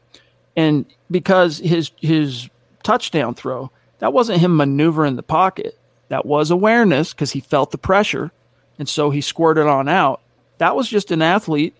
And 0.55 0.85
because 1.11 1.57
his 1.57 1.91
his 1.99 2.49
touchdown 2.83 3.35
throw, 3.35 3.71
that 3.99 4.13
wasn't 4.13 4.41
him 4.41 4.57
maneuvering 4.57 5.15
the 5.15 5.23
pocket. 5.23 5.77
That 6.09 6.25
was 6.25 6.51
awareness 6.51 7.13
because 7.13 7.31
he 7.31 7.39
felt 7.39 7.71
the 7.71 7.77
pressure 7.77 8.31
and 8.77 8.89
so 8.89 9.09
he 9.09 9.21
squirted 9.21 9.67
on 9.67 9.87
out. 9.87 10.21
That 10.57 10.75
was 10.75 10.89
just 10.89 11.11
an 11.11 11.21
athlete 11.21 11.75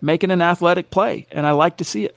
making 0.00 0.30
an 0.30 0.42
athletic 0.42 0.90
play 0.90 1.26
and 1.30 1.46
I 1.46 1.52
like 1.52 1.78
to 1.78 1.84
see 1.84 2.04
it. 2.04 2.14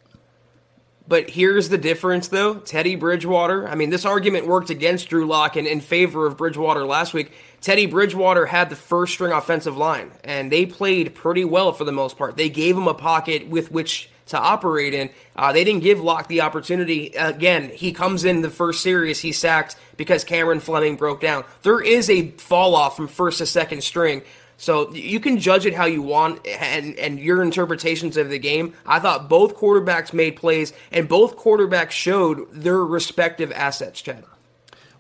But 1.08 1.32
here's 1.32 1.68
the 1.68 1.78
difference, 1.78 2.30
though. 2.30 2.56
Teddy 2.56 2.96
Bridgewater. 2.96 3.68
I 3.68 3.76
mean, 3.76 3.90
this 3.90 4.06
argument 4.06 4.48
worked 4.48 4.70
against 4.70 5.10
Drew 5.10 5.26
Lock 5.26 5.58
and 5.58 5.68
in 5.68 5.82
favor 5.82 6.26
of 6.26 6.38
Bridgewater 6.38 6.86
last 6.86 7.14
week. 7.14 7.34
Teddy 7.60 7.86
Bridgewater 7.86 8.46
had 8.46 8.70
the 8.70 8.78
first 8.78 9.14
string 9.14 9.34
offensive 9.34 9.76
line, 9.76 10.12
and 10.24 10.50
they 10.50 10.66
played 10.66 11.14
pretty 11.14 11.44
well 11.44 11.74
for 11.74 11.84
the 11.84 11.92
most 11.92 12.18
part. 12.18 12.38
They 12.38 12.48
gave 12.48 12.78
him 12.78 12.88
a 12.88 12.94
pocket 12.94 13.50
with 13.50 13.74
which 13.74 14.10
to 14.32 14.40
operate 14.40 14.94
in. 14.94 15.10
Uh, 15.36 15.54
they 15.54 15.64
didn't 15.64 15.84
give 15.84 16.02
Lock 16.02 16.28
the 16.28 16.42
opportunity. 16.42 17.08
Again, 17.10 17.70
he 17.70 17.94
comes 17.94 18.26
in 18.26 18.42
the 18.42 18.50
first 18.50 18.82
series, 18.82 19.20
he 19.20 19.32
sacked 19.32 19.76
because 19.96 20.24
Cameron 20.24 20.60
Fleming 20.60 20.96
broke 20.96 21.22
down. 21.22 21.46
There 21.62 21.82
is 21.82 22.10
a 22.10 22.32
fall 22.32 22.76
off 22.76 22.98
from 22.98 23.08
first 23.08 23.38
to 23.38 23.46
second 23.46 23.84
string. 23.84 24.24
So 24.58 24.94
you 24.94 25.20
can 25.20 25.40
judge 25.40 25.66
it 25.66 25.74
how 25.74 25.86
you 25.86 26.04
want 26.04 26.46
and, 26.46 26.96
and 27.00 27.20
your 27.20 27.42
interpretations 27.42 28.16
of 28.16 28.30
the 28.30 28.38
game. 28.38 28.76
I 28.86 29.00
thought 29.00 29.28
both 29.28 29.56
quarterbacks 29.56 30.14
made 30.14 30.36
plays 30.36 30.72
and 30.92 31.10
both 31.10 31.36
quarterbacks 31.36 31.92
showed 31.92 32.48
their 32.52 32.78
respective 32.78 33.52
assets, 33.54 34.02
Chad. 34.02 34.24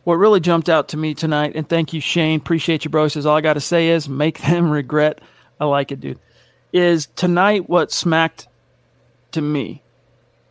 What 0.03 0.15
really 0.15 0.39
jumped 0.39 0.67
out 0.67 0.87
to 0.89 0.97
me 0.97 1.13
tonight, 1.13 1.51
and 1.53 1.69
thank 1.69 1.93
you, 1.93 2.01
Shane. 2.01 2.39
Appreciate 2.39 2.85
you, 2.85 2.89
bro. 2.89 3.07
Says 3.07 3.27
all 3.27 3.37
I 3.37 3.41
got 3.41 3.53
to 3.53 3.61
say 3.61 3.89
is 3.89 4.09
make 4.09 4.39
them 4.39 4.71
regret. 4.71 5.21
I 5.59 5.65
like 5.65 5.91
it, 5.91 5.99
dude. 5.99 6.19
Is 6.73 7.07
tonight 7.15 7.69
what 7.69 7.91
smacked 7.91 8.47
to 9.33 9.41
me 9.41 9.81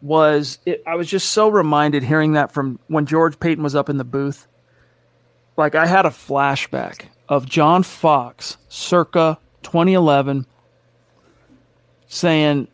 was 0.02 0.58
it, 0.64 0.82
I 0.86 0.94
was 0.94 1.08
just 1.08 1.32
so 1.32 1.48
reminded 1.48 2.02
hearing 2.02 2.32
that 2.32 2.52
from 2.52 2.78
when 2.88 3.06
George 3.06 3.38
Paton 3.38 3.62
was 3.62 3.74
up 3.74 3.88
in 3.88 3.96
the 3.98 4.04
booth. 4.04 4.46
Like 5.56 5.74
I 5.74 5.86
had 5.86 6.06
a 6.06 6.10
flashback 6.10 7.06
of 7.28 7.46
John 7.46 7.82
Fox 7.82 8.56
circa 8.68 9.38
2011 9.62 10.46
saying 12.08 12.68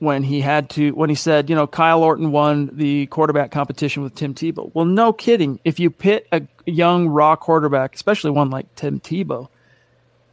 when 0.00 0.22
he 0.22 0.40
had 0.40 0.70
to 0.70 0.90
when 0.92 1.08
he 1.08 1.14
said, 1.14 1.48
you 1.48 1.54
know, 1.54 1.66
Kyle 1.66 2.02
Orton 2.02 2.32
won 2.32 2.70
the 2.72 3.06
quarterback 3.06 3.50
competition 3.50 4.02
with 4.02 4.14
Tim 4.14 4.34
Tebow. 4.34 4.70
Well, 4.74 4.86
no 4.86 5.12
kidding. 5.12 5.60
If 5.64 5.78
you 5.78 5.90
pit 5.90 6.26
a 6.32 6.42
young 6.66 7.08
raw 7.08 7.36
quarterback, 7.36 7.94
especially 7.94 8.30
one 8.30 8.50
like 8.50 8.74
Tim 8.74 8.98
Tebow, 8.98 9.48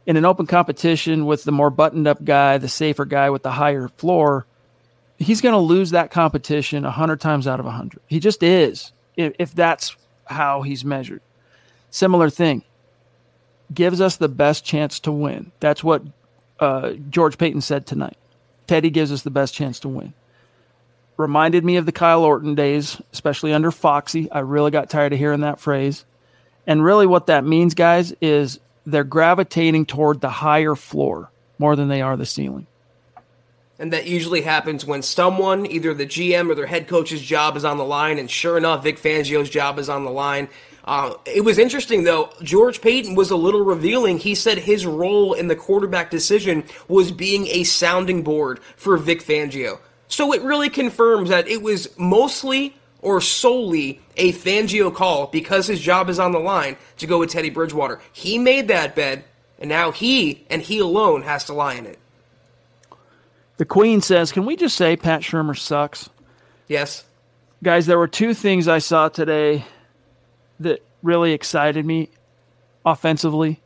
in 0.06 0.16
an 0.16 0.24
open 0.24 0.46
competition 0.46 1.26
with 1.26 1.44
the 1.44 1.52
more 1.52 1.70
buttoned 1.70 2.08
up 2.08 2.24
guy, 2.24 2.56
the 2.56 2.68
safer 2.68 3.04
guy 3.04 3.28
with 3.28 3.42
the 3.42 3.52
higher 3.52 3.88
floor, 3.88 4.46
he's 5.18 5.40
going 5.40 5.52
to 5.52 5.58
lose 5.58 5.90
that 5.90 6.10
competition 6.10 6.84
100 6.84 7.20
times 7.20 7.46
out 7.46 7.60
of 7.60 7.66
100. 7.66 8.00
He 8.06 8.20
just 8.20 8.42
is. 8.42 8.92
If, 9.16 9.34
if 9.38 9.54
that's 9.54 9.96
how 10.26 10.62
he's 10.62 10.84
measured. 10.84 11.20
Similar 11.90 12.30
thing. 12.30 12.62
Gives 13.72 14.00
us 14.00 14.16
the 14.16 14.28
best 14.28 14.64
chance 14.64 15.00
to 15.00 15.12
win. 15.12 15.52
That's 15.60 15.84
what 15.84 16.02
uh, 16.60 16.92
George 17.10 17.36
Paton 17.36 17.60
said 17.60 17.86
tonight. 17.86 18.16
Teddy 18.66 18.90
gives 18.90 19.12
us 19.12 19.22
the 19.22 19.30
best 19.30 19.54
chance 19.54 19.80
to 19.80 19.88
win. 19.88 20.14
Reminded 21.16 21.64
me 21.64 21.76
of 21.76 21.86
the 21.86 21.92
Kyle 21.92 22.22
Orton 22.22 22.54
days, 22.54 23.00
especially 23.12 23.52
under 23.52 23.70
Foxy. 23.70 24.30
I 24.30 24.40
really 24.40 24.70
got 24.70 24.88
tired 24.88 25.12
of 25.12 25.18
hearing 25.18 25.40
that 25.40 25.58
phrase. 25.58 26.04
And 26.66 26.84
really, 26.84 27.06
what 27.06 27.26
that 27.26 27.44
means, 27.44 27.74
guys, 27.74 28.12
is 28.20 28.60
they're 28.86 29.04
gravitating 29.04 29.86
toward 29.86 30.20
the 30.20 30.30
higher 30.30 30.74
floor 30.74 31.30
more 31.58 31.74
than 31.76 31.88
they 31.88 32.02
are 32.02 32.16
the 32.16 32.26
ceiling. 32.26 32.66
And 33.78 33.92
that 33.92 34.06
usually 34.06 34.40
happens 34.40 34.84
when 34.84 35.02
someone, 35.02 35.64
either 35.64 35.94
the 35.94 36.06
GM 36.06 36.50
or 36.50 36.54
their 36.54 36.66
head 36.66 36.88
coach's 36.88 37.22
job 37.22 37.56
is 37.56 37.64
on 37.64 37.78
the 37.78 37.84
line. 37.84 38.18
And 38.18 38.28
sure 38.28 38.58
enough, 38.58 38.82
Vic 38.82 38.98
Fangio's 38.98 39.48
job 39.48 39.78
is 39.78 39.88
on 39.88 40.04
the 40.04 40.10
line. 40.10 40.48
Uh, 40.84 41.14
it 41.26 41.44
was 41.44 41.58
interesting, 41.58 42.04
though. 42.04 42.30
George 42.42 42.80
Paton 42.80 43.14
was 43.14 43.30
a 43.30 43.36
little 43.36 43.64
revealing. 43.64 44.18
He 44.18 44.34
said 44.34 44.58
his 44.58 44.86
role 44.86 45.34
in 45.34 45.46
the 45.46 45.54
quarterback 45.54 46.10
decision 46.10 46.64
was 46.88 47.12
being 47.12 47.46
a 47.48 47.62
sounding 47.64 48.22
board 48.22 48.60
for 48.76 48.96
Vic 48.96 49.22
Fangio. 49.22 49.78
So 50.08 50.32
it 50.32 50.42
really 50.42 50.70
confirms 50.70 51.28
that 51.28 51.46
it 51.46 51.62
was 51.62 51.96
mostly 51.98 52.74
or 53.00 53.20
solely 53.20 54.00
a 54.16 54.32
Fangio 54.32 54.92
call 54.92 55.26
because 55.28 55.66
his 55.66 55.80
job 55.80 56.08
is 56.08 56.18
on 56.18 56.32
the 56.32 56.38
line 56.38 56.76
to 56.96 57.06
go 57.06 57.18
with 57.18 57.30
Teddy 57.30 57.50
Bridgewater. 57.50 58.00
He 58.12 58.38
made 58.38 58.68
that 58.68 58.96
bed, 58.96 59.24
and 59.58 59.68
now 59.68 59.92
he 59.92 60.46
and 60.50 60.62
he 60.62 60.78
alone 60.78 61.22
has 61.22 61.44
to 61.44 61.52
lie 61.52 61.74
in 61.74 61.86
it. 61.86 61.98
The 63.58 63.64
Queen 63.64 64.00
says, 64.00 64.32
"Can 64.32 64.46
we 64.46 64.56
just 64.56 64.76
say 64.76 64.96
Pat 64.96 65.20
Shurmur 65.20 65.58
sucks?" 65.58 66.08
Yes. 66.68 67.04
Guys, 67.62 67.86
there 67.86 67.98
were 67.98 68.08
two 68.08 68.34
things 68.34 68.68
I 68.68 68.78
saw 68.78 69.08
today 69.08 69.64
that 70.60 70.80
really 71.02 71.32
excited 71.32 71.84
me 71.84 72.08
offensively. 72.86 73.60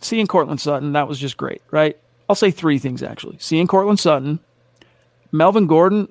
Seeing 0.00 0.26
Courtland 0.26 0.60
Sutton, 0.60 0.92
that 0.92 1.08
was 1.08 1.18
just 1.18 1.36
great, 1.36 1.62
right? 1.70 1.96
I'll 2.28 2.34
say 2.34 2.50
three 2.50 2.78
things 2.78 3.02
actually. 3.02 3.36
Seeing 3.38 3.66
Courtland 3.66 4.00
Sutton, 4.00 4.40
Melvin 5.30 5.66
Gordon 5.66 6.10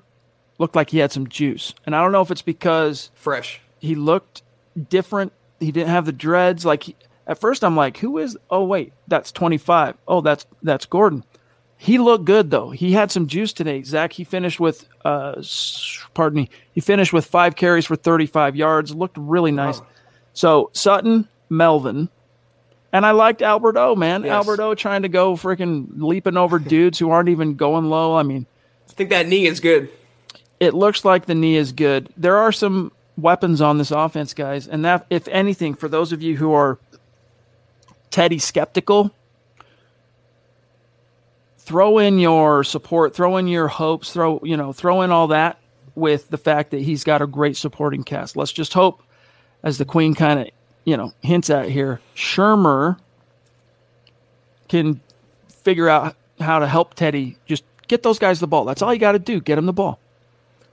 looked 0.58 0.76
like 0.76 0.90
he 0.90 0.98
had 0.98 1.12
some 1.12 1.28
juice. 1.28 1.74
And 1.84 1.94
I 1.94 2.02
don't 2.02 2.12
know 2.12 2.22
if 2.22 2.30
it's 2.30 2.42
because 2.42 3.10
fresh. 3.14 3.60
He 3.80 3.96
looked 3.96 4.42
different. 4.88 5.32
He 5.58 5.72
didn't 5.72 5.90
have 5.90 6.06
the 6.06 6.12
dreads 6.12 6.64
like 6.64 6.84
he, 6.84 6.96
at 7.26 7.38
first 7.38 7.64
I'm 7.64 7.76
like, 7.76 7.98
"Who 7.98 8.18
is 8.18 8.38
Oh 8.48 8.64
wait, 8.64 8.92
that's 9.08 9.32
25. 9.32 9.96
Oh, 10.06 10.20
that's 10.20 10.46
that's 10.62 10.86
Gordon." 10.86 11.24
He 11.82 11.98
looked 11.98 12.26
good 12.26 12.52
though. 12.52 12.70
He 12.70 12.92
had 12.92 13.10
some 13.10 13.26
juice 13.26 13.52
today. 13.52 13.82
Zach, 13.82 14.12
he 14.12 14.22
finished 14.22 14.60
with 14.60 14.88
uh 15.04 15.42
pardon 16.14 16.42
me. 16.42 16.50
He 16.70 16.80
finished 16.80 17.12
with 17.12 17.26
5 17.26 17.56
carries 17.56 17.86
for 17.86 17.96
35 17.96 18.54
yards. 18.54 18.94
Looked 18.94 19.16
really 19.18 19.50
nice. 19.50 19.82
So, 20.32 20.70
Sutton, 20.74 21.26
Melvin, 21.50 22.08
and 22.92 23.04
I 23.04 23.10
liked 23.10 23.42
Albert 23.42 23.76
O, 23.76 23.96
man. 23.96 24.22
Yes. 24.22 24.30
Albert 24.30 24.60
O 24.60 24.76
trying 24.76 25.02
to 25.02 25.08
go 25.08 25.34
freaking 25.34 25.88
leaping 25.96 26.36
over 26.36 26.58
dudes 26.60 27.00
who 27.00 27.10
aren't 27.10 27.28
even 27.28 27.56
going 27.56 27.86
low. 27.86 28.14
I 28.14 28.22
mean, 28.22 28.46
I 28.88 28.92
think 28.92 29.10
that 29.10 29.26
knee 29.26 29.46
is 29.46 29.58
good. 29.58 29.88
It 30.60 30.74
looks 30.74 31.04
like 31.04 31.26
the 31.26 31.34
knee 31.34 31.56
is 31.56 31.72
good. 31.72 32.10
There 32.16 32.36
are 32.36 32.52
some 32.52 32.92
weapons 33.16 33.60
on 33.60 33.78
this 33.78 33.90
offense, 33.90 34.34
guys, 34.34 34.68
and 34.68 34.84
that 34.84 35.04
if 35.10 35.26
anything, 35.26 35.74
for 35.74 35.88
those 35.88 36.12
of 36.12 36.22
you 36.22 36.36
who 36.36 36.52
are 36.52 36.78
Teddy 38.12 38.38
skeptical, 38.38 39.10
throw 41.64 41.98
in 41.98 42.18
your 42.18 42.64
support, 42.64 43.14
throw 43.14 43.36
in 43.36 43.46
your 43.46 43.68
hopes, 43.68 44.12
throw 44.12 44.40
you 44.42 44.56
know, 44.56 44.72
throw 44.72 45.02
in 45.02 45.10
all 45.10 45.28
that 45.28 45.58
with 45.94 46.28
the 46.28 46.38
fact 46.38 46.70
that 46.70 46.80
he's 46.80 47.04
got 47.04 47.22
a 47.22 47.26
great 47.26 47.56
supporting 47.56 48.02
cast. 48.02 48.36
Let's 48.36 48.52
just 48.52 48.74
hope, 48.74 49.02
as 49.62 49.78
the 49.78 49.84
Queen 49.84 50.14
kind 50.14 50.40
of 50.40 50.48
you 50.84 50.96
know 50.96 51.12
hints 51.20 51.50
at 51.50 51.68
here, 51.68 52.00
Shurmur 52.16 52.98
can 54.68 55.00
figure 55.48 55.88
out 55.88 56.16
how 56.40 56.58
to 56.58 56.66
help 56.66 56.94
Teddy 56.94 57.36
just 57.46 57.64
get 57.86 58.02
those 58.02 58.18
guys 58.18 58.40
the 58.40 58.46
ball. 58.46 58.64
That's 58.64 58.82
all 58.82 58.92
you 58.92 58.98
got 58.98 59.12
to 59.12 59.18
do. 59.18 59.40
Get 59.40 59.58
him 59.58 59.66
the 59.66 59.72
ball 59.72 60.00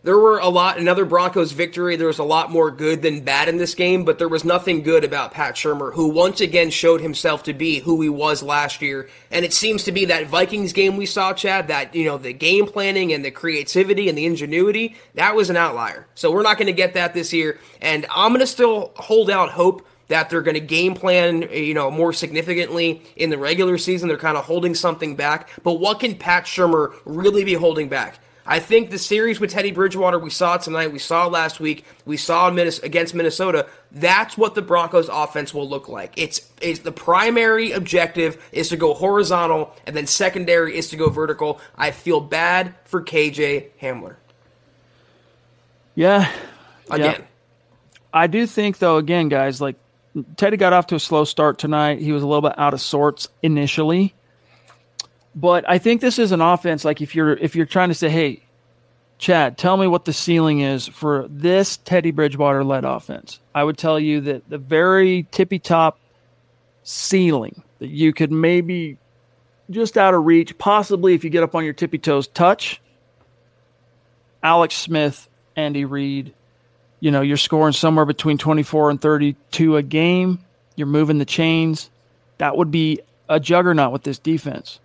there 0.03 0.17
were 0.17 0.39
a 0.39 0.47
lot 0.47 0.77
another 0.77 1.05
Broncos 1.05 1.51
victory. 1.51 1.95
There 1.95 2.07
was 2.07 2.19
a 2.19 2.23
lot 2.23 2.51
more 2.51 2.71
good 2.71 3.01
than 3.01 3.21
bad 3.21 3.49
in 3.49 3.57
this 3.57 3.75
game, 3.75 4.05
but 4.05 4.17
there 4.17 4.29
was 4.29 4.45
nothing 4.45 4.81
good 4.81 5.03
about 5.03 5.33
Pat 5.33 5.55
Shurmur, 5.55 5.93
who 5.93 6.07
once 6.07 6.39
again 6.39 6.69
showed 6.69 7.01
himself 7.01 7.43
to 7.43 7.53
be 7.53 7.79
who 7.79 8.01
he 8.01 8.09
was 8.09 8.41
last 8.41 8.81
year. 8.81 9.09
And 9.29 9.43
it 9.43 9.53
seems 9.53 9.83
to 9.83 9.91
be 9.91 10.05
that 10.05 10.27
Vikings 10.27 10.73
game 10.73 10.95
we 10.95 11.05
saw, 11.05 11.33
Chad, 11.33 11.67
that 11.67 11.93
you 11.93 12.05
know 12.05 12.17
the 12.17 12.33
game 12.33 12.65
planning 12.65 13.12
and 13.12 13.25
the 13.25 13.31
creativity 13.31 14.07
and 14.07 14.17
the 14.17 14.25
ingenuity 14.25 14.95
that 15.15 15.35
was 15.35 15.49
an 15.49 15.57
outlier. 15.57 16.07
So 16.15 16.31
we're 16.31 16.43
not 16.43 16.57
going 16.57 16.67
to 16.67 16.73
get 16.73 16.93
that 16.93 17.13
this 17.13 17.33
year, 17.33 17.59
and 17.81 18.05
I'm 18.09 18.31
going 18.31 18.39
to 18.39 18.47
still 18.47 18.93
hold 18.95 19.29
out 19.29 19.49
hope 19.51 19.85
that 20.09 20.29
they're 20.29 20.41
going 20.41 20.55
to 20.55 20.59
game 20.59 20.95
plan, 20.95 21.43
you 21.53 21.73
know, 21.73 21.89
more 21.91 22.12
significantly 22.12 23.01
in 23.15 23.29
the 23.29 23.38
regular 23.38 23.77
season. 23.77 24.07
They're 24.07 24.17
kind 24.17 24.38
of 24.38 24.45
holding 24.45 24.73
something 24.73 25.15
back. 25.15 25.49
But 25.63 25.73
what 25.73 25.99
can 25.99 26.15
Pat 26.15 26.45
Shurmur 26.45 26.95
really 27.05 27.43
be 27.43 27.53
holding 27.53 27.89
back? 27.89 28.19
I 28.49 28.57
think 28.59 28.89
the 28.89 28.97
series 28.97 29.39
with 29.39 29.51
Teddy 29.51 29.71
Bridgewater, 29.71 30.17
we 30.17 30.31
saw 30.31 30.57
tonight, 30.57 30.91
we 30.91 30.97
saw 30.97 31.27
last 31.27 31.59
week, 31.59 31.85
we 32.05 32.17
saw 32.17 32.47
against 32.47 33.13
Minnesota. 33.13 33.67
That's 33.91 34.39
what 34.39 34.55
the 34.55 34.63
Broncos 34.63 35.07
offense 35.07 35.53
will 35.53 35.69
look 35.69 35.88
like. 35.88 36.13
It's, 36.17 36.49
it's 36.59 36.79
the 36.79 36.91
primary 36.91 37.73
objective 37.73 38.43
is 38.51 38.69
to 38.69 38.77
go 38.77 38.95
horizontal, 38.95 39.75
and 39.85 39.95
then 39.95 40.07
secondary 40.07 40.75
is 40.75 40.89
to 40.89 40.95
go 40.95 41.09
vertical. 41.09 41.62
I 41.77 41.91
feel 41.91 42.19
bad 42.21 42.73
for 42.85 43.03
KJ 43.03 43.67
Hamler. 43.79 44.15
Yeah. 45.93 46.31
Again. 46.89 47.17
Yeah. 47.19 47.25
I 48.12 48.25
do 48.25 48.47
think 48.47 48.79
though, 48.79 48.97
again, 48.97 49.29
guys, 49.29 49.62
like 49.62 49.75
Teddy 50.38 50.57
got 50.57 50.73
off 50.73 50.88
to 50.88 50.95
a 50.95 50.99
slow 50.99 51.23
start 51.23 51.59
tonight. 51.59 51.99
He 51.99 52.12
was 52.12 52.23
a 52.23 52.27
little 52.27 52.49
bit 52.49 52.57
out 52.57 52.73
of 52.73 52.81
sorts 52.81 53.27
initially. 53.43 54.15
But 55.35 55.69
I 55.69 55.77
think 55.77 56.01
this 56.01 56.19
is 56.19 56.31
an 56.31 56.41
offense 56.41 56.83
like 56.83 57.01
if 57.01 57.15
you're 57.15 57.33
if 57.33 57.55
you're 57.55 57.65
trying 57.65 57.89
to 57.89 57.95
say, 57.95 58.09
hey, 58.09 58.41
Chad, 59.19 59.57
tell 59.57 59.77
me 59.77 59.85
what 59.85 60.05
the 60.05 60.13
ceiling 60.13 60.61
is 60.61 60.87
for 60.87 61.27
this 61.29 61.77
Teddy 61.77 62.11
Bridgewater 62.11 62.63
led 62.63 62.85
offense. 62.85 63.39
I 63.53 63.63
would 63.63 63.77
tell 63.77 63.99
you 63.99 64.21
that 64.21 64.49
the 64.49 64.57
very 64.57 65.27
tippy 65.31 65.59
top 65.59 65.99
ceiling 66.83 67.61
that 67.79 67.89
you 67.89 68.13
could 68.13 68.31
maybe 68.31 68.97
just 69.69 69.97
out 69.97 70.13
of 70.13 70.25
reach, 70.25 70.57
possibly 70.57 71.13
if 71.13 71.23
you 71.23 71.29
get 71.29 71.43
up 71.43 71.53
on 71.53 71.63
your 71.63 71.73
tippy 71.73 71.97
toes, 71.97 72.27
touch 72.27 72.81
Alex 74.41 74.75
Smith, 74.75 75.27
Andy 75.55 75.85
Reid. 75.85 76.33
You 76.99 77.11
know, 77.11 77.21
you're 77.21 77.37
scoring 77.37 77.73
somewhere 77.73 78.05
between 78.05 78.37
24 78.37 78.89
and 78.89 79.01
32 79.01 79.77
a 79.77 79.83
game. 79.83 80.39
You're 80.75 80.87
moving 80.87 81.17
the 81.17 81.25
chains. 81.25 81.89
That 82.37 82.57
would 82.57 82.71
be 82.71 82.99
a 83.27 83.39
juggernaut 83.39 83.91
with 83.91 84.03
this 84.03 84.17
defense. 84.17 84.79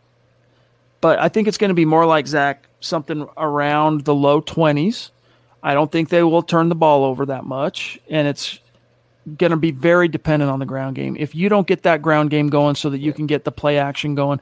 But 1.05 1.19
I 1.19 1.29
think 1.29 1.49
it's 1.49 1.59
going 1.59 1.69
to 1.69 1.75
be 1.75 1.85
more 1.85 2.07
like 2.07 2.27
Zach, 2.27 2.67
something 2.81 3.29
around 3.37 4.07
the 4.07 4.15
low 4.15 4.41
20s. 4.41 5.11
I 5.63 5.75
don't 5.75 5.93
think 5.93 6.09
they 6.09 6.23
will 6.23 6.41
turn 6.41 6.71
the 6.71 6.75
ball 6.75 7.05
over 7.05 7.27
that 7.27 7.45
much. 7.45 8.01
And 8.09 8.27
it's 8.27 8.59
going 9.37 9.51
to 9.51 9.59
be 9.59 9.71
very 9.71 10.09
dependent 10.09 10.51
on 10.51 10.61
the 10.61 10.65
ground 10.65 10.97
game. 10.97 11.15
If 11.21 11.35
you 11.35 11.51
don't 11.51 11.67
get 11.67 11.83
that 11.83 12.01
ground 12.01 12.31
game 12.31 12.49
going 12.49 12.75
so 12.75 12.89
that 12.89 13.01
you 13.01 13.13
can 13.13 13.27
get 13.27 13.45
the 13.45 13.53
play 13.53 13.77
action 13.77 14.15
going, 14.15 14.41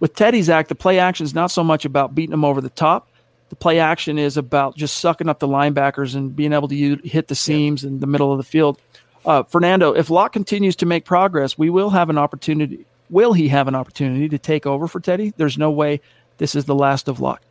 with 0.00 0.16
Teddy 0.16 0.42
Zach, 0.42 0.66
the 0.66 0.74
play 0.74 0.98
action 0.98 1.22
is 1.22 1.32
not 1.32 1.52
so 1.52 1.62
much 1.62 1.84
about 1.84 2.12
beating 2.12 2.32
them 2.32 2.44
over 2.44 2.60
the 2.60 2.70
top. 2.70 3.06
The 3.50 3.54
play 3.54 3.78
action 3.78 4.18
is 4.18 4.36
about 4.36 4.76
just 4.76 4.96
sucking 4.96 5.28
up 5.28 5.38
the 5.38 5.46
linebackers 5.46 6.16
and 6.16 6.34
being 6.34 6.52
able 6.52 6.66
to 6.66 6.96
hit 7.04 7.28
the 7.28 7.36
seams 7.36 7.84
in 7.84 8.00
the 8.00 8.08
middle 8.08 8.32
of 8.32 8.38
the 8.38 8.42
field. 8.42 8.80
Uh, 9.24 9.44
Fernando, 9.44 9.92
if 9.92 10.10
Lock 10.10 10.32
continues 10.32 10.74
to 10.74 10.86
make 10.86 11.04
progress, 11.04 11.56
we 11.56 11.70
will 11.70 11.90
have 11.90 12.10
an 12.10 12.18
opportunity 12.18 12.84
Will 13.10 13.32
he 13.32 13.48
have 13.48 13.68
an 13.68 13.74
opportunity 13.74 14.28
to 14.28 14.38
take 14.38 14.66
over 14.66 14.86
for 14.86 15.00
Teddy? 15.00 15.32
There's 15.36 15.58
no 15.58 15.70
way 15.70 16.00
this 16.38 16.54
is 16.54 16.64
the 16.64 16.74
last 16.74 17.08
of 17.08 17.20
Lock. 17.20 17.42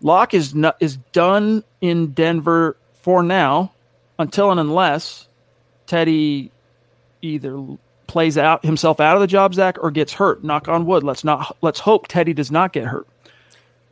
Lock 0.00 0.34
is 0.34 0.54
not, 0.54 0.76
is 0.80 0.96
done 1.12 1.62
in 1.80 2.12
Denver 2.12 2.76
for 3.02 3.22
now, 3.22 3.72
until 4.18 4.50
and 4.50 4.60
unless 4.60 5.28
Teddy 5.86 6.50
either 7.22 7.64
plays 8.06 8.38
out 8.38 8.64
himself 8.64 9.00
out 9.00 9.16
of 9.16 9.20
the 9.20 9.26
job, 9.26 9.54
Zach, 9.54 9.76
or 9.82 9.90
gets 9.90 10.12
hurt. 10.12 10.44
Knock 10.44 10.68
on 10.68 10.86
wood. 10.86 11.02
Let's 11.02 11.24
not 11.24 11.56
let's 11.60 11.80
hope 11.80 12.08
Teddy 12.08 12.32
does 12.32 12.50
not 12.50 12.72
get 12.72 12.84
hurt. 12.84 13.06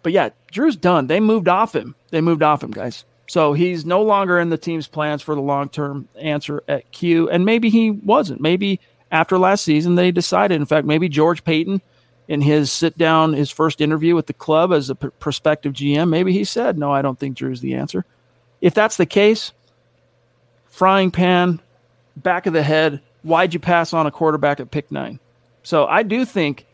But 0.03 0.13
yeah, 0.13 0.31
Drew's 0.51 0.77
done. 0.77 1.07
They 1.07 1.21
moved 1.21 1.49
off 1.49 1.75
him. 1.75 1.95
They 2.11 2.21
moved 2.21 2.43
off 2.43 2.63
him, 2.63 2.71
guys. 2.71 3.05
So 3.27 3.55
he's 3.55 3.87
no 3.87 4.03
longer 4.03 4.39
in 4.39 4.51
the 4.51 4.59
team's 4.59 4.87
plans 4.87 5.23
for 5.23 5.35
the 5.35 5.41
long 5.41 5.69
term 5.69 6.09
answer 6.21 6.63
at 6.69 6.91
Q. 6.93 7.29
And 7.31 7.45
maybe 7.45 7.71
he 7.71 7.91
wasn't. 7.91 8.41
Maybe 8.41 8.81
after 9.15 9.39
last 9.39 9.65
season, 9.65 9.95
they 9.95 10.11
decided, 10.11 10.57
in 10.57 10.67
fact, 10.67 10.87
maybe 10.87 11.09
George 11.09 11.45
Paton 11.45 11.81
in 12.27 12.41
his 12.41 12.73
sit 12.73 12.99
down, 12.99 13.33
his 13.33 13.49
first 13.49 13.81
interview 13.81 14.17
with 14.17 14.27
the 14.27 14.33
club 14.33 14.73
as 14.73 14.91
a 14.91 14.97
p- 14.97 15.09
prospective 15.21 15.73
GM, 15.73 16.09
maybe 16.09 16.33
he 16.33 16.43
said, 16.43 16.77
No, 16.77 16.91
I 16.91 17.01
don't 17.01 17.19
think 17.19 17.37
Drew's 17.37 17.61
the 17.61 17.75
answer. 17.75 18.05
If 18.61 18.75
that's 18.75 18.97
the 18.97 19.07
case, 19.07 19.53
frying 20.67 21.13
pan, 21.13 21.61
back 22.17 22.47
of 22.47 22.55
the 22.55 22.63
head, 22.63 23.01
why'd 23.23 23.55
you 23.55 23.61
pass 23.61 23.93
on 23.93 24.07
a 24.07 24.11
quarterback 24.11 24.59
at 24.59 24.73
pick 24.73 24.91
nine? 24.91 25.21
So 25.63 25.87
I 25.87 26.03
do 26.03 26.25
think 26.25 26.67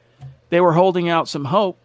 they 0.49 0.63
were 0.63 0.73
holding 0.73 1.11
out 1.11 1.29
some 1.29 1.45
hope. 1.45 1.77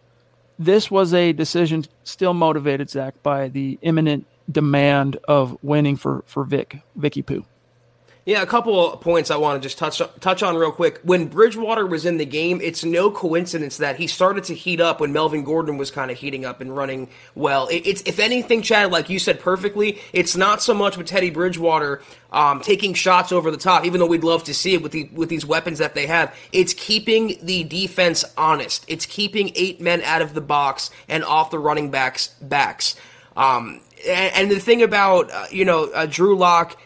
This 0.58 0.90
was 0.90 1.12
a 1.12 1.34
decision 1.34 1.84
still 2.04 2.32
motivated, 2.32 2.88
Zach, 2.88 3.22
by 3.22 3.48
the 3.48 3.78
imminent 3.82 4.26
demand 4.50 5.18
of 5.28 5.58
winning 5.62 5.96
for, 5.96 6.24
for 6.26 6.44
Vic, 6.44 6.78
Vicky 6.94 7.20
Pooh. 7.20 7.44
Yeah, 8.26 8.42
a 8.42 8.46
couple 8.46 8.92
of 8.92 9.00
points 9.00 9.30
I 9.30 9.36
want 9.36 9.62
to 9.62 9.64
just 9.64 9.78
touch 9.78 10.02
touch 10.18 10.42
on 10.42 10.56
real 10.56 10.72
quick. 10.72 10.98
When 11.04 11.28
Bridgewater 11.28 11.86
was 11.86 12.04
in 12.04 12.16
the 12.16 12.26
game, 12.26 12.60
it's 12.60 12.84
no 12.84 13.08
coincidence 13.08 13.76
that 13.76 13.98
he 13.98 14.08
started 14.08 14.42
to 14.44 14.54
heat 14.54 14.80
up 14.80 14.98
when 14.98 15.12
Melvin 15.12 15.44
Gordon 15.44 15.78
was 15.78 15.92
kind 15.92 16.10
of 16.10 16.18
heating 16.18 16.44
up 16.44 16.60
and 16.60 16.76
running 16.76 17.08
well. 17.36 17.68
It, 17.68 17.86
it's 17.86 18.02
if 18.02 18.18
anything, 18.18 18.62
Chad, 18.62 18.90
like 18.90 19.08
you 19.08 19.20
said 19.20 19.38
perfectly, 19.38 20.00
it's 20.12 20.36
not 20.36 20.60
so 20.60 20.74
much 20.74 20.96
with 20.96 21.06
Teddy 21.06 21.30
Bridgewater 21.30 22.02
um, 22.32 22.62
taking 22.62 22.94
shots 22.94 23.30
over 23.30 23.52
the 23.52 23.56
top, 23.56 23.84
even 23.84 24.00
though 24.00 24.06
we'd 24.06 24.24
love 24.24 24.42
to 24.44 24.54
see 24.54 24.74
it 24.74 24.82
with 24.82 24.90
the 24.90 25.08
with 25.12 25.28
these 25.28 25.46
weapons 25.46 25.78
that 25.78 25.94
they 25.94 26.08
have. 26.08 26.34
It's 26.50 26.74
keeping 26.74 27.38
the 27.42 27.62
defense 27.62 28.24
honest. 28.36 28.84
It's 28.88 29.06
keeping 29.06 29.52
eight 29.54 29.80
men 29.80 30.02
out 30.02 30.20
of 30.20 30.34
the 30.34 30.40
box 30.40 30.90
and 31.08 31.22
off 31.22 31.52
the 31.52 31.60
running 31.60 31.92
backs 31.92 32.34
backs. 32.42 32.96
Um, 33.36 33.82
and, 34.08 34.34
and, 34.34 34.50
the 34.50 34.58
thing 34.58 34.82
about 34.82 35.30
uh, 35.30 35.46
you 35.52 35.64
know 35.64 35.84
uh, 35.94 36.06
Drew 36.06 36.36
Lock 36.36 36.76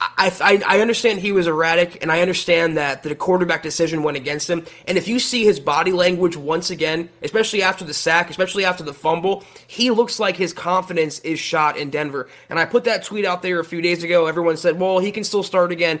I, 0.00 0.32
I, 0.40 0.76
I 0.76 0.80
understand 0.80 1.20
he 1.20 1.32
was 1.32 1.46
erratic, 1.46 2.02
and 2.02 2.10
I 2.10 2.22
understand 2.22 2.78
that 2.78 3.02
the 3.02 3.14
quarterback 3.14 3.62
decision 3.62 4.02
went 4.02 4.16
against 4.16 4.48
him. 4.48 4.64
And 4.88 4.96
if 4.96 5.08
you 5.08 5.18
see 5.18 5.44
his 5.44 5.60
body 5.60 5.92
language 5.92 6.36
once 6.36 6.70
again, 6.70 7.10
especially 7.22 7.62
after 7.62 7.84
the 7.84 7.92
sack, 7.92 8.30
especially 8.30 8.64
after 8.64 8.82
the 8.82 8.94
fumble, 8.94 9.44
he 9.66 9.90
looks 9.90 10.18
like 10.18 10.36
his 10.36 10.54
confidence 10.54 11.18
is 11.20 11.38
shot 11.38 11.76
in 11.76 11.90
Denver. 11.90 12.28
And 12.48 12.58
I 12.58 12.64
put 12.64 12.84
that 12.84 13.04
tweet 13.04 13.26
out 13.26 13.42
there 13.42 13.60
a 13.60 13.64
few 13.64 13.82
days 13.82 14.02
ago. 14.02 14.26
Everyone 14.26 14.56
said, 14.56 14.80
well, 14.80 15.00
he 15.00 15.12
can 15.12 15.24
still 15.24 15.42
start 15.42 15.70
again. 15.70 16.00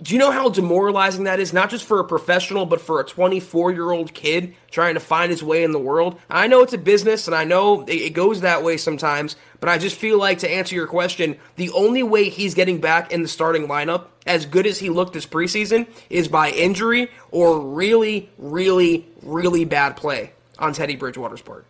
Do 0.00 0.14
you 0.14 0.20
know 0.20 0.30
how 0.30 0.48
demoralizing 0.48 1.24
that 1.24 1.40
is? 1.40 1.52
Not 1.52 1.70
just 1.70 1.84
for 1.84 1.98
a 1.98 2.04
professional, 2.04 2.66
but 2.66 2.80
for 2.80 3.00
a 3.00 3.04
24 3.04 3.72
year 3.72 3.90
old 3.90 4.14
kid 4.14 4.54
trying 4.70 4.94
to 4.94 5.00
find 5.00 5.30
his 5.30 5.42
way 5.42 5.64
in 5.64 5.72
the 5.72 5.78
world. 5.78 6.20
I 6.30 6.46
know 6.46 6.62
it's 6.62 6.72
a 6.72 6.78
business, 6.78 7.26
and 7.26 7.34
I 7.34 7.42
know 7.42 7.84
it 7.88 8.10
goes 8.10 8.42
that 8.42 8.62
way 8.62 8.76
sometimes, 8.76 9.34
but 9.58 9.68
I 9.68 9.76
just 9.76 9.96
feel 9.96 10.16
like 10.16 10.38
to 10.38 10.50
answer 10.50 10.76
your 10.76 10.86
question, 10.86 11.36
the 11.56 11.70
only 11.70 12.04
way 12.04 12.28
he's 12.28 12.54
getting 12.54 12.80
back 12.80 13.12
in 13.12 13.22
the 13.22 13.28
starting 13.28 13.66
lineup, 13.66 14.06
as 14.24 14.46
good 14.46 14.68
as 14.68 14.78
he 14.78 14.88
looked 14.88 15.14
this 15.14 15.26
preseason, 15.26 15.88
is 16.10 16.28
by 16.28 16.50
injury 16.50 17.10
or 17.32 17.60
really, 17.60 18.30
really, 18.38 19.04
really 19.22 19.64
bad 19.64 19.96
play 19.96 20.32
on 20.60 20.72
Teddy 20.72 20.94
Bridgewater's 20.94 21.42
part. 21.42 21.66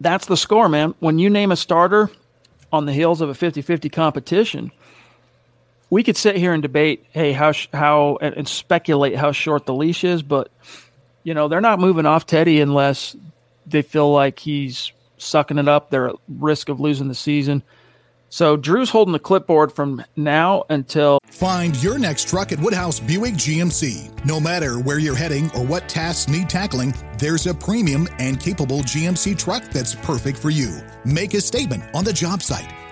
That's 0.00 0.26
the 0.26 0.36
score, 0.36 0.68
man. 0.70 0.94
When 1.00 1.18
you 1.18 1.28
name 1.28 1.52
a 1.52 1.56
starter 1.56 2.10
on 2.72 2.86
the 2.86 2.92
heels 2.94 3.20
of 3.20 3.28
a 3.28 3.34
50 3.34 3.60
50 3.60 3.90
competition, 3.90 4.70
we 5.90 6.02
could 6.02 6.16
sit 6.16 6.36
here 6.36 6.52
and 6.52 6.62
debate, 6.62 7.06
hey, 7.10 7.32
how 7.32 7.52
how 7.72 8.18
and, 8.20 8.34
and, 8.34 8.48
speculate 8.48 9.16
how 9.16 9.32
short 9.32 9.66
the 9.66 9.74
leash 9.74 10.04
is, 10.04 10.22
but 10.22 10.50
you 11.24 11.34
know 11.34 11.48
they're 11.48 11.60
not 11.60 11.80
moving 11.80 12.06
off 12.06 12.26
Teddy 12.26 12.60
unless 12.60 13.16
they 13.66 13.82
feel 13.82 14.12
like 14.12 14.38
he's 14.38 14.92
sucking 15.18 15.58
it 15.58 15.68
up. 15.68 15.90
They're 15.90 16.08
at 16.08 16.16
risk 16.28 16.68
of 16.68 16.80
losing 16.80 17.08
the 17.08 17.14
season. 17.14 17.62
So 18.30 18.58
Drew's 18.58 18.90
holding 18.90 19.12
the 19.12 19.18
clipboard 19.18 19.72
from 19.72 20.04
now 20.14 20.64
until. 20.68 21.18
Find 21.30 21.74
your 21.82 21.98
next 21.98 22.28
truck 22.28 22.52
at 22.52 22.58
Woodhouse 22.58 23.00
Buick 23.00 23.34
GMC. 23.34 24.26
No 24.26 24.38
matter 24.38 24.78
where 24.78 24.98
you're 24.98 25.16
heading 25.16 25.50
or 25.52 25.64
what 25.64 25.88
tasks 25.88 26.30
need 26.30 26.50
tackling, 26.50 26.92
there's 27.16 27.46
a 27.46 27.54
premium 27.54 28.06
and 28.18 28.38
capable 28.38 28.80
GMC 28.80 29.38
truck 29.38 29.64
that's 29.64 29.94
perfect 29.94 30.36
for 30.36 30.50
you. 30.50 30.80
Make 31.06 31.32
a 31.32 31.40
statement 31.40 31.84
on 31.94 32.04
the 32.04 32.12
job 32.12 32.42
site 32.42 32.70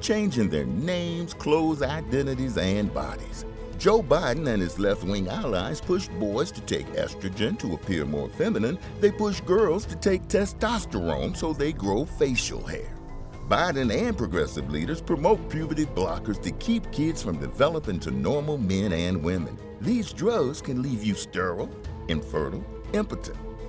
changing 0.00 0.48
their 0.48 0.66
names, 0.66 1.34
clothes, 1.34 1.82
identities, 1.82 2.56
and 2.56 2.92
bodies. 2.92 3.44
Joe 3.78 4.02
Biden 4.02 4.48
and 4.48 4.60
his 4.60 4.78
left 4.78 5.04
wing 5.04 5.28
allies 5.28 5.80
push 5.80 6.08
boys 6.08 6.50
to 6.50 6.60
take 6.62 6.86
estrogen 6.94 7.56
to 7.60 7.74
appear 7.74 8.04
more 8.04 8.28
feminine. 8.28 8.76
They 9.00 9.12
push 9.12 9.40
girls 9.40 9.86
to 9.86 9.96
take 9.96 10.26
testosterone 10.26 11.36
so 11.36 11.52
they 11.52 11.72
grow 11.72 12.04
facial 12.04 12.66
hair. 12.66 12.92
Biden 13.48 13.94
and 13.94 14.18
progressive 14.18 14.68
leaders 14.70 15.00
promote 15.00 15.48
puberty 15.48 15.86
blockers 15.86 16.42
to 16.42 16.50
keep 16.50 16.90
kids 16.90 17.22
from 17.22 17.38
developing 17.38 18.00
to 18.00 18.10
normal 18.10 18.58
men 18.58 18.92
and 18.92 19.22
women. 19.22 19.56
These 19.80 20.12
drugs 20.12 20.60
can 20.60 20.82
leave 20.82 21.04
you 21.04 21.14
sterile, 21.14 21.70
infertile, 22.08 22.64
impotent. 22.92 23.38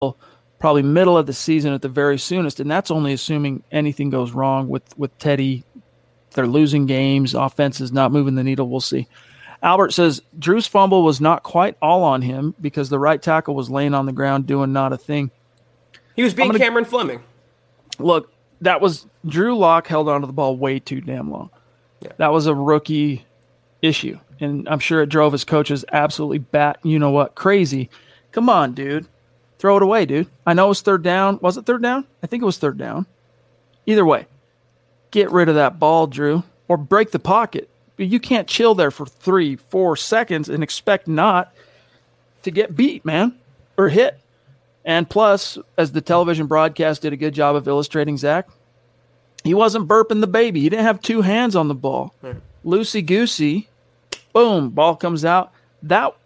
winner. 0.00 0.14
Probably 0.58 0.82
middle 0.82 1.16
of 1.16 1.26
the 1.26 1.32
season 1.32 1.72
at 1.72 1.80
the 1.80 1.88
very 1.88 2.18
soonest, 2.18 2.60
and 2.60 2.70
that's 2.70 2.90
only 2.90 3.14
assuming 3.14 3.62
anything 3.72 4.10
goes 4.10 4.32
wrong 4.32 4.68
with 4.68 4.82
with 4.98 5.16
Teddy. 5.18 5.64
They're 6.32 6.46
losing 6.46 6.86
games. 6.86 7.34
Offense 7.34 7.80
is 7.80 7.92
not 7.92 8.12
moving 8.12 8.34
the 8.34 8.44
needle. 8.44 8.68
We'll 8.68 8.80
see. 8.80 9.08
Albert 9.62 9.92
says 9.92 10.22
Drew's 10.38 10.66
fumble 10.66 11.02
was 11.02 11.20
not 11.20 11.42
quite 11.42 11.76
all 11.82 12.02
on 12.02 12.22
him 12.22 12.54
because 12.60 12.88
the 12.88 12.98
right 12.98 13.20
tackle 13.20 13.54
was 13.54 13.70
laying 13.70 13.94
on 13.94 14.06
the 14.06 14.12
ground 14.12 14.46
doing 14.46 14.72
not 14.72 14.92
a 14.92 14.96
thing. 14.96 15.30
He 16.16 16.22
was 16.22 16.34
being 16.34 16.48
gonna, 16.48 16.58
Cameron 16.58 16.84
Fleming. 16.84 17.22
Look, 17.98 18.32
that 18.60 18.80
was 18.80 19.06
Drew 19.26 19.56
Lock 19.56 19.86
held 19.86 20.08
onto 20.08 20.26
the 20.26 20.32
ball 20.32 20.56
way 20.56 20.78
too 20.78 21.00
damn 21.00 21.30
long. 21.30 21.50
Yeah. 22.00 22.12
That 22.18 22.32
was 22.32 22.46
a 22.46 22.54
rookie 22.54 23.24
issue, 23.82 24.18
and 24.40 24.68
I'm 24.68 24.78
sure 24.78 25.02
it 25.02 25.08
drove 25.08 25.32
his 25.32 25.44
coaches 25.44 25.84
absolutely 25.92 26.38
bat. 26.38 26.78
You 26.82 26.98
know 26.98 27.10
what? 27.10 27.34
Crazy. 27.34 27.90
Come 28.32 28.48
on, 28.48 28.72
dude. 28.72 29.06
Throw 29.60 29.76
it 29.76 29.82
away, 29.82 30.06
dude. 30.06 30.26
I 30.46 30.54
know 30.54 30.64
it 30.64 30.68
was 30.70 30.80
third 30.80 31.02
down. 31.02 31.38
Was 31.42 31.58
it 31.58 31.66
third 31.66 31.82
down? 31.82 32.06
I 32.22 32.26
think 32.26 32.42
it 32.42 32.46
was 32.46 32.56
third 32.56 32.78
down. 32.78 33.04
Either 33.84 34.06
way, 34.06 34.24
get 35.10 35.30
rid 35.30 35.50
of 35.50 35.56
that 35.56 35.78
ball, 35.78 36.06
Drew, 36.06 36.44
or 36.66 36.78
break 36.78 37.10
the 37.10 37.18
pocket. 37.18 37.68
You 37.98 38.18
can't 38.20 38.48
chill 38.48 38.74
there 38.74 38.90
for 38.90 39.04
three, 39.04 39.56
four 39.56 39.96
seconds 39.96 40.48
and 40.48 40.62
expect 40.62 41.06
not 41.06 41.52
to 42.42 42.50
get 42.50 42.74
beat, 42.74 43.04
man, 43.04 43.34
or 43.76 43.90
hit. 43.90 44.18
And 44.82 45.10
plus, 45.10 45.58
as 45.76 45.92
the 45.92 46.00
television 46.00 46.46
broadcast 46.46 47.02
did 47.02 47.12
a 47.12 47.16
good 47.18 47.34
job 47.34 47.54
of 47.54 47.68
illustrating, 47.68 48.16
Zach, 48.16 48.48
he 49.44 49.52
wasn't 49.52 49.86
burping 49.86 50.22
the 50.22 50.26
baby. 50.26 50.62
He 50.62 50.70
didn't 50.70 50.86
have 50.86 51.02
two 51.02 51.20
hands 51.20 51.54
on 51.54 51.68
the 51.68 51.74
ball. 51.74 52.14
Loosey 52.64 53.04
goosey, 53.04 53.68
boom, 54.32 54.70
ball 54.70 54.96
comes 54.96 55.22
out. 55.22 55.52
That 55.82 56.16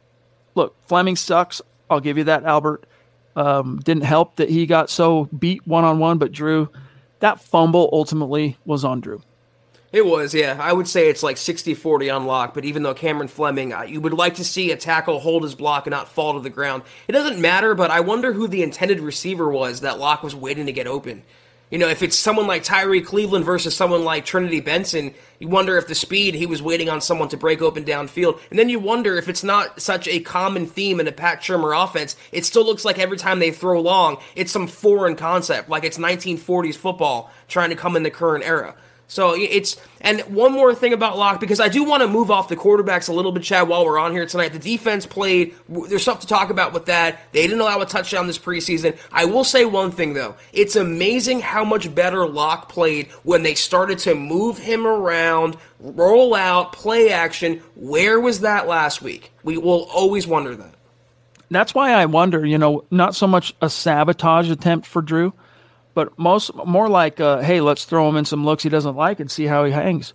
look, 0.54 0.76
Fleming 0.86 1.16
sucks. 1.16 1.60
I'll 1.90 1.98
give 1.98 2.16
you 2.16 2.24
that, 2.24 2.44
Albert. 2.44 2.86
Um, 3.36 3.80
didn't 3.80 4.04
help 4.04 4.36
that 4.36 4.48
he 4.48 4.66
got 4.66 4.90
so 4.90 5.24
beat 5.36 5.66
one 5.66 5.84
on 5.84 5.98
one, 5.98 6.18
but 6.18 6.30
Drew, 6.30 6.68
that 7.18 7.40
fumble 7.40 7.88
ultimately 7.92 8.56
was 8.64 8.84
on 8.84 9.00
Drew. 9.00 9.22
It 9.94 10.04
was, 10.04 10.34
yeah. 10.34 10.58
I 10.60 10.72
would 10.72 10.88
say 10.88 11.08
it's 11.08 11.22
like 11.22 11.36
60 11.36 11.74
40 11.74 12.10
on 12.10 12.26
lock, 12.26 12.52
but 12.52 12.64
even 12.64 12.82
though 12.82 12.94
Cameron 12.94 13.28
Fleming, 13.28 13.72
uh, 13.72 13.82
you 13.82 14.00
would 14.00 14.12
like 14.12 14.34
to 14.34 14.44
see 14.44 14.72
a 14.72 14.76
tackle 14.76 15.20
hold 15.20 15.44
his 15.44 15.54
block 15.54 15.86
and 15.86 15.92
not 15.92 16.08
fall 16.08 16.34
to 16.34 16.40
the 16.40 16.50
ground. 16.50 16.82
It 17.06 17.12
doesn't 17.12 17.40
matter, 17.40 17.76
but 17.76 17.92
I 17.92 18.00
wonder 18.00 18.32
who 18.32 18.48
the 18.48 18.64
intended 18.64 18.98
receiver 18.98 19.48
was 19.48 19.82
that 19.82 20.00
lock 20.00 20.24
was 20.24 20.34
waiting 20.34 20.66
to 20.66 20.72
get 20.72 20.88
open. 20.88 21.22
You 21.70 21.78
know, 21.78 21.88
if 21.88 22.02
it's 22.02 22.18
someone 22.18 22.46
like 22.46 22.62
Tyrie 22.62 23.00
Cleveland 23.00 23.44
versus 23.44 23.74
someone 23.74 24.04
like 24.04 24.24
Trinity 24.24 24.60
Benson, 24.60 25.14
you 25.38 25.48
wonder 25.48 25.76
if 25.78 25.88
the 25.88 25.94
speed 25.94 26.34
he 26.34 26.46
was 26.46 26.62
waiting 26.62 26.88
on 26.88 27.00
someone 27.00 27.28
to 27.30 27.36
break 27.36 27.62
open 27.62 27.84
downfield. 27.84 28.38
And 28.50 28.58
then 28.58 28.68
you 28.68 28.78
wonder 28.78 29.16
if 29.16 29.28
it's 29.28 29.42
not 29.42 29.80
such 29.80 30.06
a 30.06 30.20
common 30.20 30.66
theme 30.66 31.00
in 31.00 31.08
a 31.08 31.12
Pat 31.12 31.40
Shurmur 31.40 31.82
offense. 31.82 32.16
It 32.32 32.44
still 32.44 32.64
looks 32.64 32.84
like 32.84 32.98
every 32.98 33.16
time 33.16 33.38
they 33.38 33.50
throw 33.50 33.80
long, 33.80 34.18
it's 34.36 34.52
some 34.52 34.66
foreign 34.66 35.16
concept, 35.16 35.68
like 35.68 35.84
it's 35.84 35.98
1940s 35.98 36.76
football 36.76 37.30
trying 37.48 37.70
to 37.70 37.76
come 37.76 37.96
in 37.96 38.02
the 38.02 38.10
current 38.10 38.44
era. 38.44 38.74
So 39.14 39.32
it's 39.38 39.76
and 40.00 40.22
one 40.22 40.50
more 40.50 40.74
thing 40.74 40.92
about 40.92 41.16
Lock 41.16 41.38
because 41.38 41.60
I 41.60 41.68
do 41.68 41.84
want 41.84 42.02
to 42.02 42.08
move 42.08 42.32
off 42.32 42.48
the 42.48 42.56
quarterbacks 42.56 43.08
a 43.08 43.12
little 43.12 43.30
bit, 43.30 43.44
Chad. 43.44 43.68
While 43.68 43.84
we're 43.84 43.96
on 43.96 44.10
here 44.10 44.26
tonight, 44.26 44.52
the 44.52 44.58
defense 44.58 45.06
played. 45.06 45.54
There's 45.68 46.02
stuff 46.02 46.18
to 46.22 46.26
talk 46.26 46.50
about 46.50 46.72
with 46.72 46.86
that. 46.86 47.20
They 47.30 47.42
didn't 47.42 47.60
allow 47.60 47.80
a 47.80 47.86
touchdown 47.86 48.26
this 48.26 48.40
preseason. 48.40 48.98
I 49.12 49.26
will 49.26 49.44
say 49.44 49.66
one 49.66 49.92
thing 49.92 50.14
though: 50.14 50.34
it's 50.52 50.74
amazing 50.74 51.42
how 51.42 51.64
much 51.64 51.94
better 51.94 52.26
Lock 52.26 52.68
played 52.68 53.06
when 53.22 53.44
they 53.44 53.54
started 53.54 54.00
to 54.00 54.16
move 54.16 54.58
him 54.58 54.84
around, 54.84 55.58
roll 55.78 56.34
out, 56.34 56.72
play 56.72 57.12
action. 57.12 57.62
Where 57.76 58.18
was 58.18 58.40
that 58.40 58.66
last 58.66 59.00
week? 59.00 59.30
We 59.44 59.58
will 59.58 59.84
always 59.94 60.26
wonder 60.26 60.56
that. 60.56 60.74
that's 61.50 61.72
why 61.72 61.92
I 61.92 62.06
wonder, 62.06 62.44
you 62.44 62.58
know, 62.58 62.84
not 62.90 63.14
so 63.14 63.28
much 63.28 63.54
a 63.62 63.70
sabotage 63.70 64.50
attempt 64.50 64.88
for 64.88 65.00
Drew, 65.02 65.32
but 65.94 66.18
most 66.18 66.54
more 66.54 66.88
like, 66.88 67.20
uh, 67.20 67.38
hey, 67.40 67.60
let's 67.60 67.84
throw 67.84 68.08
him 68.08 68.16
in 68.16 68.24
some 68.24 68.44
looks 68.44 68.62
he 68.62 68.68
doesn't 68.68 68.96
like 68.96 69.20
and 69.20 69.30
see 69.30 69.46
how 69.46 69.64
he 69.64 69.72
hangs. 69.72 70.12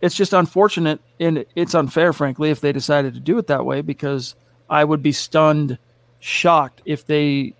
It's 0.00 0.14
just 0.14 0.32
unfortunate 0.32 1.00
and 1.18 1.44
it's 1.54 1.74
unfair, 1.74 2.12
frankly, 2.12 2.50
if 2.50 2.60
they 2.60 2.72
decided 2.72 3.14
to 3.14 3.20
do 3.20 3.36
it 3.38 3.48
that 3.48 3.66
way 3.66 3.82
because 3.82 4.34
I 4.68 4.84
would 4.84 5.02
be 5.02 5.12
stunned, 5.12 5.78
shocked 6.20 6.80
if 6.84 7.06
they 7.06 7.54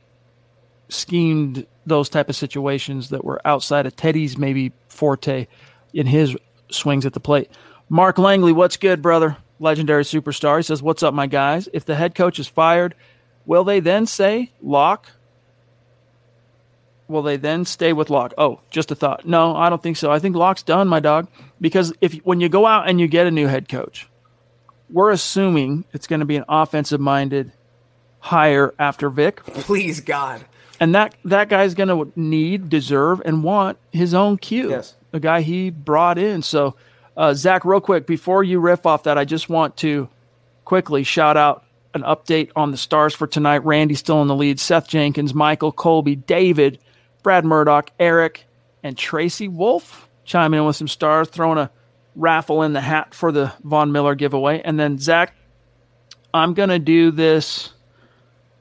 schemed 0.88 1.66
those 1.86 2.08
type 2.08 2.28
of 2.28 2.36
situations 2.36 3.10
that 3.10 3.24
were 3.24 3.40
outside 3.44 3.86
of 3.86 3.96
Teddy's 3.96 4.38
maybe 4.38 4.72
forte 4.88 5.46
in 5.92 6.06
his 6.06 6.36
swings 6.70 7.04
at 7.04 7.12
the 7.12 7.20
plate. 7.20 7.50
Mark 7.88 8.18
Langley, 8.18 8.52
what's 8.52 8.76
good, 8.76 9.02
brother? 9.02 9.36
Legendary 9.58 10.04
superstar. 10.04 10.58
He 10.58 10.62
says, 10.62 10.82
What's 10.82 11.02
up, 11.02 11.12
my 11.12 11.26
guys? 11.26 11.68
If 11.72 11.84
the 11.84 11.96
head 11.96 12.14
coach 12.14 12.38
is 12.38 12.46
fired, 12.46 12.94
will 13.44 13.64
they 13.64 13.80
then 13.80 14.06
say 14.06 14.52
lock? 14.62 15.10
Will 17.10 17.22
they 17.22 17.36
then 17.36 17.64
stay 17.64 17.92
with 17.92 18.08
Lock? 18.08 18.32
Oh, 18.38 18.60
just 18.70 18.90
a 18.90 18.94
thought. 18.94 19.26
No, 19.26 19.56
I 19.56 19.68
don't 19.68 19.82
think 19.82 19.96
so. 19.96 20.12
I 20.12 20.20
think 20.20 20.36
Lock's 20.36 20.62
done, 20.62 20.86
my 20.86 21.00
dog. 21.00 21.26
Because 21.60 21.92
if 22.00 22.14
when 22.18 22.40
you 22.40 22.48
go 22.48 22.66
out 22.66 22.88
and 22.88 23.00
you 23.00 23.08
get 23.08 23.26
a 23.26 23.30
new 23.30 23.48
head 23.48 23.68
coach, 23.68 24.08
we're 24.88 25.10
assuming 25.10 25.84
it's 25.92 26.06
going 26.06 26.20
to 26.20 26.26
be 26.26 26.36
an 26.36 26.44
offensive 26.48 27.00
minded 27.00 27.52
hire 28.20 28.74
after 28.78 29.10
Vic. 29.10 29.44
Please 29.44 30.00
God. 30.00 30.44
And 30.78 30.94
that 30.94 31.14
that 31.24 31.48
guy's 31.48 31.74
going 31.74 31.88
to 31.88 32.12
need, 32.18 32.68
deserve, 32.70 33.20
and 33.24 33.42
want 33.42 33.76
his 33.92 34.14
own 34.14 34.38
cue. 34.38 34.70
Yes. 34.70 34.94
The 35.10 35.20
guy 35.20 35.40
he 35.40 35.70
brought 35.70 36.16
in. 36.16 36.42
So 36.42 36.76
uh, 37.16 37.34
Zach, 37.34 37.64
real 37.64 37.80
quick, 37.80 38.06
before 38.06 38.44
you 38.44 38.60
riff 38.60 38.86
off 38.86 39.02
that, 39.02 39.18
I 39.18 39.24
just 39.24 39.48
want 39.48 39.76
to 39.78 40.08
quickly 40.64 41.02
shout 41.02 41.36
out 41.36 41.64
an 41.92 42.02
update 42.02 42.50
on 42.54 42.70
the 42.70 42.76
stars 42.76 43.14
for 43.14 43.26
tonight. 43.26 43.64
Randy 43.64 43.96
still 43.96 44.22
in 44.22 44.28
the 44.28 44.34
lead. 44.36 44.60
Seth 44.60 44.86
Jenkins, 44.86 45.34
Michael 45.34 45.72
Colby, 45.72 46.14
David, 46.14 46.78
Brad 47.22 47.44
Murdoch, 47.44 47.90
Eric, 47.98 48.46
and 48.82 48.96
Tracy 48.96 49.48
Wolf 49.48 50.08
chiming 50.24 50.60
in 50.60 50.66
with 50.66 50.76
some 50.76 50.88
stars, 50.88 51.28
throwing 51.28 51.58
a 51.58 51.70
raffle 52.16 52.62
in 52.62 52.72
the 52.72 52.80
hat 52.80 53.14
for 53.14 53.32
the 53.32 53.52
Von 53.62 53.92
Miller 53.92 54.14
giveaway. 54.14 54.60
And 54.62 54.78
then 54.78 54.98
Zach, 54.98 55.34
I'm 56.32 56.54
gonna 56.54 56.78
do 56.78 57.10
this 57.10 57.72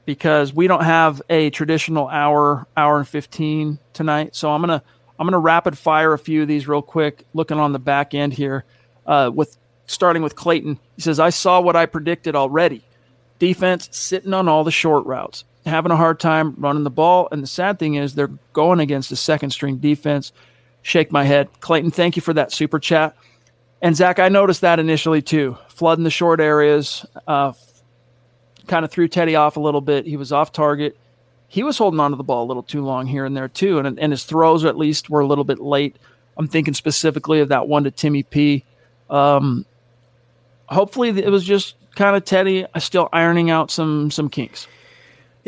because 0.04 0.52
we 0.52 0.66
don't 0.66 0.84
have 0.84 1.22
a 1.30 1.50
traditional 1.50 2.08
hour, 2.08 2.66
hour 2.76 2.98
and 2.98 3.06
fifteen 3.08 3.78
tonight. 3.92 4.34
So 4.34 4.50
I'm 4.50 4.60
gonna 4.60 4.82
I'm 5.20 5.26
going 5.26 5.32
to 5.32 5.38
rapid 5.38 5.76
fire 5.76 6.14
a 6.14 6.18
few 6.18 6.40
of 6.40 6.48
these 6.48 6.66
real 6.66 6.80
quick, 6.80 7.26
looking 7.34 7.58
on 7.58 7.72
the 7.72 7.78
back 7.78 8.14
end 8.14 8.32
here. 8.32 8.64
Uh, 9.04 9.30
with 9.32 9.54
starting 9.84 10.22
with 10.22 10.34
Clayton, 10.34 10.78
he 10.96 11.02
says, 11.02 11.20
"I 11.20 11.28
saw 11.28 11.60
what 11.60 11.76
I 11.76 11.84
predicted 11.84 12.34
already. 12.34 12.82
Defense 13.38 13.90
sitting 13.92 14.32
on 14.32 14.48
all 14.48 14.64
the 14.64 14.70
short 14.70 15.04
routes, 15.04 15.44
having 15.66 15.92
a 15.92 15.96
hard 15.96 16.20
time 16.20 16.54
running 16.58 16.84
the 16.84 16.90
ball, 16.90 17.28
and 17.32 17.42
the 17.42 17.46
sad 17.46 17.78
thing 17.78 17.94
is 17.94 18.14
they're 18.14 18.30
going 18.52 18.80
against 18.80 19.12
a 19.12 19.16
second 19.16 19.50
string 19.50 19.76
defense." 19.76 20.32
Shake 20.82 21.12
my 21.12 21.24
head, 21.24 21.48
Clayton. 21.60 21.90
Thank 21.90 22.16
you 22.16 22.22
for 22.22 22.32
that 22.32 22.52
super 22.52 22.78
chat. 22.78 23.14
And 23.82 23.94
Zach, 23.94 24.18
I 24.18 24.30
noticed 24.30 24.62
that 24.62 24.78
initially 24.78 25.20
too, 25.20 25.58
flooding 25.68 26.04
the 26.04 26.10
short 26.10 26.40
areas. 26.40 27.04
Uh, 27.26 27.52
kind 28.66 28.84
of 28.84 28.90
threw 28.90 29.06
Teddy 29.06 29.36
off 29.36 29.58
a 29.58 29.60
little 29.60 29.82
bit. 29.82 30.06
He 30.06 30.16
was 30.16 30.32
off 30.32 30.52
target 30.52 30.96
he 31.50 31.64
was 31.64 31.76
holding 31.76 31.98
onto 31.98 32.16
the 32.16 32.22
ball 32.22 32.44
a 32.44 32.46
little 32.46 32.62
too 32.62 32.84
long 32.84 33.08
here 33.08 33.24
and 33.24 33.36
there 33.36 33.48
too, 33.48 33.80
and 33.80 33.98
and 33.98 34.12
his 34.12 34.22
throws 34.22 34.64
at 34.64 34.78
least 34.78 35.10
were 35.10 35.18
a 35.18 35.26
little 35.26 35.42
bit 35.42 35.58
late. 35.58 35.96
I'm 36.36 36.46
thinking 36.46 36.74
specifically 36.74 37.40
of 37.40 37.48
that 37.48 37.66
one 37.66 37.82
to 37.84 37.90
Timmy 37.90 38.22
P. 38.22 38.64
Um, 39.10 39.66
hopefully, 40.66 41.08
it 41.08 41.28
was 41.28 41.44
just 41.44 41.74
kind 41.96 42.14
of 42.14 42.24
Teddy 42.24 42.64
still 42.78 43.08
ironing 43.12 43.50
out 43.50 43.72
some 43.72 44.12
some 44.12 44.30
kinks. 44.30 44.68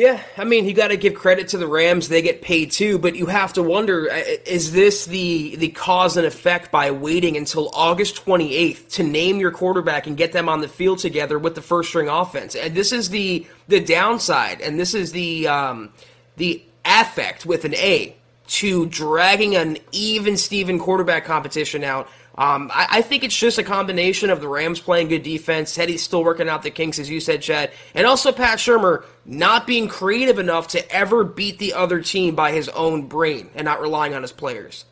Yeah, 0.03 0.21
I 0.37 0.43
mean, 0.43 0.65
you 0.65 0.75
got 0.75 0.89
to 0.89 0.97
give 0.97 1.15
credit 1.15 1.47
to 1.51 1.59
the 1.59 1.69
Rams; 1.69 2.09
they 2.09 2.23
get 2.23 2.43
paid 2.43 2.73
too. 2.73 2.99
But 2.99 3.15
you 3.15 3.27
have 3.27 3.53
to 3.53 3.63
wonder: 3.63 4.11
uh, 4.11 4.17
is 4.45 4.73
this 4.73 5.07
the 5.07 5.55
the 5.55 5.69
cause 5.69 6.17
and 6.17 6.27
effect 6.27 6.73
by 6.73 6.91
waiting 6.91 7.37
until 7.37 7.71
August 7.73 8.17
twenty 8.17 8.53
eighth 8.53 8.89
to 8.95 9.05
name 9.05 9.39
your 9.39 9.53
quarterback 9.53 10.09
and 10.09 10.17
get 10.17 10.33
them 10.33 10.49
on 10.49 10.61
the 10.61 10.67
field 10.67 10.99
together 10.99 11.39
with 11.39 11.55
the 11.55 11.63
first 11.63 11.91
string 11.91 12.09
offense? 12.09 12.57
And 12.57 12.75
this 12.75 12.91
is 12.91 13.11
the 13.11 13.47
the 13.69 13.79
downside, 13.79 14.61
and 14.61 14.77
this 14.77 14.93
is 14.93 15.13
the 15.13 15.47
um, 15.47 15.93
the 16.37 16.65
affect 16.85 17.47
with 17.47 17.65
an 17.65 17.77
A 17.77 18.17
to 18.49 18.87
dragging 18.87 19.55
an 19.55 19.79
even 19.93 20.37
Steven 20.37 20.81
quarterback 20.81 21.25
competition 21.25 21.85
out 21.85 22.09
um, 22.39 22.71
I, 22.73 22.87
I, 22.91 23.03
think 23.03 23.25
it's 23.25 23.37
just 23.37 23.59
a 23.59 23.63
combination 23.63 24.31
of 24.31 24.41
the 24.41 24.49
Rams 24.49 24.81
playing 24.81 25.09
good 25.09 25.23
defense, 25.23 25.75
Teddy's 25.75 26.03
still 26.03 26.25
working 26.25 26.49
out 26.49 26.63
the 26.63 26.71
kinks, 26.71 26.99
as 26.99 27.11
you 27.11 27.21
said, 27.21 27.43
Chad, 27.43 27.73
and 27.95 28.07
also 28.07 28.33
Pat 28.33 28.59
Shurmur 28.59 29.05
not 29.27 29.67
being 29.67 29.87
creative 29.87 30.39
enough 30.39 30.69
to 30.69 30.91
ever 30.91 31.25
beat 31.25 31.59
the 31.59 31.75
other 31.75 32.01
team 32.01 32.35
by 32.35 32.53
his 32.53 32.71
own 32.71 33.07
brain 33.07 33.51
and 33.55 33.67
not 33.67 33.83
relying 33.83 34.15
on 34.15 34.23
his 34.23 34.33
players. 34.33 34.87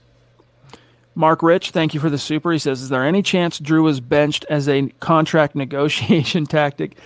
Mark 1.15 1.43
Rich, 1.43 1.71
thank 1.71 1.95
you 1.95 2.01
for 2.01 2.11
the 2.11 2.19
super. 2.19 2.53
He 2.53 2.59
says, 2.59 2.83
"Is 2.83 2.91
there 2.91 3.05
any 3.05 3.23
chance 3.23 3.59
Drew 3.59 3.85
was 3.85 4.01
benched 4.01 4.45
as 4.51 4.69
a 4.69 4.89
contract 5.01 5.55
negotiation 5.57 6.45
tactic? 6.45 6.99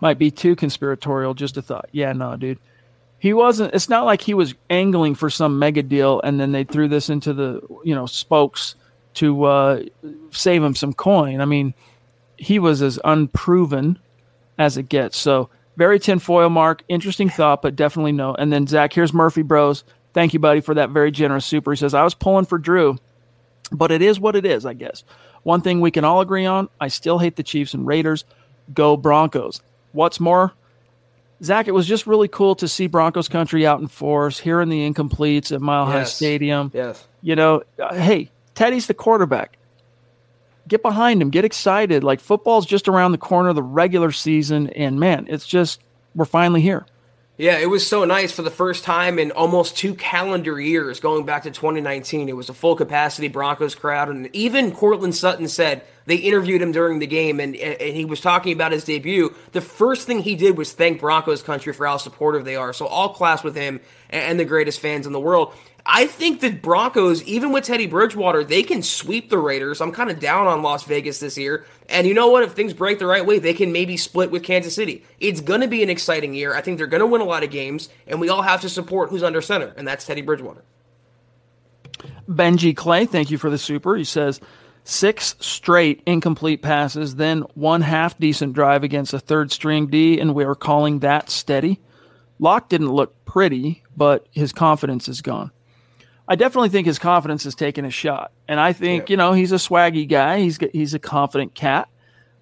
Might 0.00 0.18
be 0.18 0.30
too 0.30 0.56
conspiratorial. 0.56 1.34
Just 1.34 1.58
a 1.58 1.62
thought. 1.62 1.88
Yeah, 1.92 2.12
no, 2.12 2.36
dude." 2.36 2.58
He 3.18 3.32
wasn't. 3.32 3.72
It's 3.72 3.88
not 3.88 4.04
like 4.04 4.20
he 4.20 4.34
was 4.34 4.54
angling 4.68 5.14
for 5.14 5.30
some 5.30 5.58
mega 5.58 5.82
deal, 5.82 6.20
and 6.22 6.40
then 6.40 6.50
they 6.50 6.64
threw 6.64 6.88
this 6.88 7.08
into 7.08 7.32
the 7.32 7.60
you 7.84 7.94
know 7.94 8.06
spokes 8.06 8.74
to 9.14 9.44
uh, 9.44 9.82
save 10.30 10.62
him 10.62 10.74
some 10.74 10.92
coin. 10.92 11.40
I 11.40 11.44
mean, 11.44 11.74
he 12.36 12.58
was 12.58 12.82
as 12.82 12.98
unproven 13.04 13.98
as 14.58 14.76
it 14.76 14.88
gets. 14.88 15.16
So 15.16 15.50
very 15.76 15.98
tinfoil 15.98 16.50
mark. 16.50 16.82
Interesting 16.88 17.28
thought, 17.28 17.62
but 17.62 17.76
definitely 17.76 18.12
no. 18.12 18.34
And 18.34 18.52
then 18.52 18.66
Zach, 18.66 18.92
here's 18.92 19.12
Murphy 19.12 19.42
Bros. 19.42 19.84
Thank 20.12 20.34
you, 20.34 20.38
buddy, 20.38 20.60
for 20.60 20.74
that 20.74 20.90
very 20.90 21.10
generous 21.10 21.46
super. 21.46 21.72
He 21.72 21.76
says, 21.76 21.94
I 21.94 22.04
was 22.04 22.14
pulling 22.14 22.44
for 22.44 22.58
Drew, 22.58 22.98
but 23.70 23.90
it 23.90 24.02
is 24.02 24.20
what 24.20 24.36
it 24.36 24.44
is, 24.44 24.66
I 24.66 24.74
guess. 24.74 25.04
One 25.42 25.62
thing 25.62 25.80
we 25.80 25.90
can 25.90 26.04
all 26.04 26.20
agree 26.20 26.46
on 26.46 26.68
I 26.80 26.88
still 26.88 27.18
hate 27.18 27.36
the 27.36 27.42
Chiefs 27.42 27.74
and 27.74 27.86
Raiders. 27.86 28.24
Go 28.74 28.96
Broncos. 28.96 29.60
What's 29.92 30.20
more, 30.20 30.52
Zach, 31.42 31.66
it 31.66 31.72
was 31.72 31.86
just 31.86 32.06
really 32.06 32.28
cool 32.28 32.54
to 32.56 32.68
see 32.68 32.86
Broncos 32.86 33.28
country 33.28 33.66
out 33.66 33.80
in 33.80 33.88
force, 33.88 34.38
hearing 34.38 34.68
the 34.68 34.88
incompletes 34.88 35.52
at 35.52 35.60
Mile 35.60 35.86
yes. 35.86 35.92
High 35.92 36.04
Stadium. 36.04 36.70
Yes. 36.72 37.06
You 37.20 37.36
know, 37.36 37.62
uh, 37.78 37.94
hey, 37.94 38.30
Teddy's 38.54 38.86
the 38.86 38.94
quarterback. 38.94 39.58
Get 40.68 40.82
behind 40.82 41.20
him. 41.20 41.30
Get 41.30 41.44
excited. 41.44 42.04
Like 42.04 42.20
football's 42.20 42.66
just 42.66 42.88
around 42.88 43.12
the 43.12 43.18
corner 43.18 43.52
the 43.52 43.62
regular 43.62 44.12
season, 44.12 44.68
and 44.70 45.00
man, 45.00 45.26
it's 45.28 45.46
just 45.46 45.80
we're 46.14 46.24
finally 46.24 46.60
here. 46.60 46.86
Yeah, 47.38 47.58
it 47.58 47.66
was 47.66 47.86
so 47.86 48.04
nice 48.04 48.30
for 48.30 48.42
the 48.42 48.50
first 48.50 48.84
time 48.84 49.18
in 49.18 49.32
almost 49.32 49.76
two 49.76 49.94
calendar 49.94 50.60
years, 50.60 51.00
going 51.00 51.24
back 51.24 51.44
to 51.44 51.50
2019. 51.50 52.28
It 52.28 52.36
was 52.36 52.50
a 52.50 52.54
full 52.54 52.76
capacity 52.76 53.28
Broncos 53.28 53.74
crowd, 53.74 54.10
and 54.10 54.28
even 54.34 54.70
Courtland 54.70 55.16
Sutton 55.16 55.48
said 55.48 55.82
they 56.04 56.16
interviewed 56.16 56.60
him 56.60 56.72
during 56.72 56.98
the 56.98 57.06
game, 57.06 57.40
and, 57.40 57.56
and 57.56 57.96
he 57.96 58.04
was 58.04 58.20
talking 58.20 58.52
about 58.52 58.72
his 58.72 58.84
debut. 58.84 59.34
The 59.52 59.62
first 59.62 60.06
thing 60.06 60.20
he 60.20 60.34
did 60.36 60.58
was 60.58 60.72
thank 60.72 61.00
Broncos 61.00 61.42
country 61.42 61.72
for 61.72 61.86
how 61.86 61.96
supportive 61.96 62.44
they 62.44 62.54
are. 62.54 62.74
So 62.74 62.86
all 62.86 63.08
class 63.08 63.42
with 63.42 63.56
him 63.56 63.80
and 64.10 64.38
the 64.38 64.44
greatest 64.44 64.80
fans 64.80 65.06
in 65.06 65.12
the 65.12 65.20
world. 65.20 65.54
I 65.84 66.06
think 66.06 66.40
the 66.40 66.50
Broncos, 66.50 67.22
even 67.24 67.50
with 67.50 67.64
Teddy 67.64 67.86
Bridgewater, 67.86 68.44
they 68.44 68.62
can 68.62 68.82
sweep 68.82 69.30
the 69.30 69.38
Raiders. 69.38 69.80
I'm 69.80 69.90
kind 69.90 70.10
of 70.10 70.20
down 70.20 70.46
on 70.46 70.62
Las 70.62 70.84
Vegas 70.84 71.18
this 71.18 71.36
year. 71.36 71.66
And 71.88 72.06
you 72.06 72.14
know 72.14 72.28
what? 72.28 72.44
If 72.44 72.52
things 72.52 72.72
break 72.72 73.00
the 73.00 73.06
right 73.06 73.26
way, 73.26 73.40
they 73.40 73.52
can 73.52 73.72
maybe 73.72 73.96
split 73.96 74.30
with 74.30 74.44
Kansas 74.44 74.74
City. 74.74 75.04
It's 75.18 75.40
going 75.40 75.60
to 75.60 75.68
be 75.68 75.82
an 75.82 75.90
exciting 75.90 76.34
year. 76.34 76.54
I 76.54 76.60
think 76.60 76.78
they're 76.78 76.86
going 76.86 77.00
to 77.00 77.06
win 77.06 77.20
a 77.20 77.24
lot 77.24 77.42
of 77.42 77.50
games, 77.50 77.88
and 78.06 78.20
we 78.20 78.28
all 78.28 78.42
have 78.42 78.60
to 78.60 78.68
support 78.68 79.10
who's 79.10 79.24
under 79.24 79.42
center, 79.42 79.74
and 79.76 79.86
that's 79.86 80.06
Teddy 80.06 80.22
Bridgewater. 80.22 80.62
Benji 82.28 82.76
Clay, 82.76 83.04
thank 83.04 83.30
you 83.30 83.38
for 83.38 83.50
the 83.50 83.58
super. 83.58 83.96
He 83.96 84.04
says 84.04 84.40
six 84.84 85.34
straight 85.40 86.02
incomplete 86.06 86.62
passes, 86.62 87.16
then 87.16 87.40
one 87.54 87.80
half 87.80 88.16
decent 88.18 88.52
drive 88.52 88.84
against 88.84 89.12
a 89.12 89.18
third 89.18 89.50
string 89.50 89.88
D, 89.88 90.20
and 90.20 90.34
we 90.34 90.44
are 90.44 90.54
calling 90.54 91.00
that 91.00 91.28
steady. 91.28 91.80
Lock 92.38 92.68
didn't 92.68 92.92
look 92.92 93.24
pretty, 93.24 93.82
but 93.96 94.26
his 94.30 94.52
confidence 94.52 95.08
is 95.08 95.20
gone. 95.20 95.50
I 96.28 96.36
definitely 96.36 96.68
think 96.68 96.86
his 96.86 96.98
confidence 96.98 97.44
has 97.44 97.54
taken 97.54 97.84
a 97.84 97.90
shot, 97.90 98.32
and 98.46 98.60
I 98.60 98.72
think 98.72 99.08
yeah. 99.08 99.12
you 99.12 99.16
know 99.16 99.32
he's 99.32 99.52
a 99.52 99.56
swaggy 99.56 100.08
guy. 100.08 100.40
He's 100.40 100.58
he's 100.72 100.94
a 100.94 100.98
confident 100.98 101.54
cat, 101.54 101.88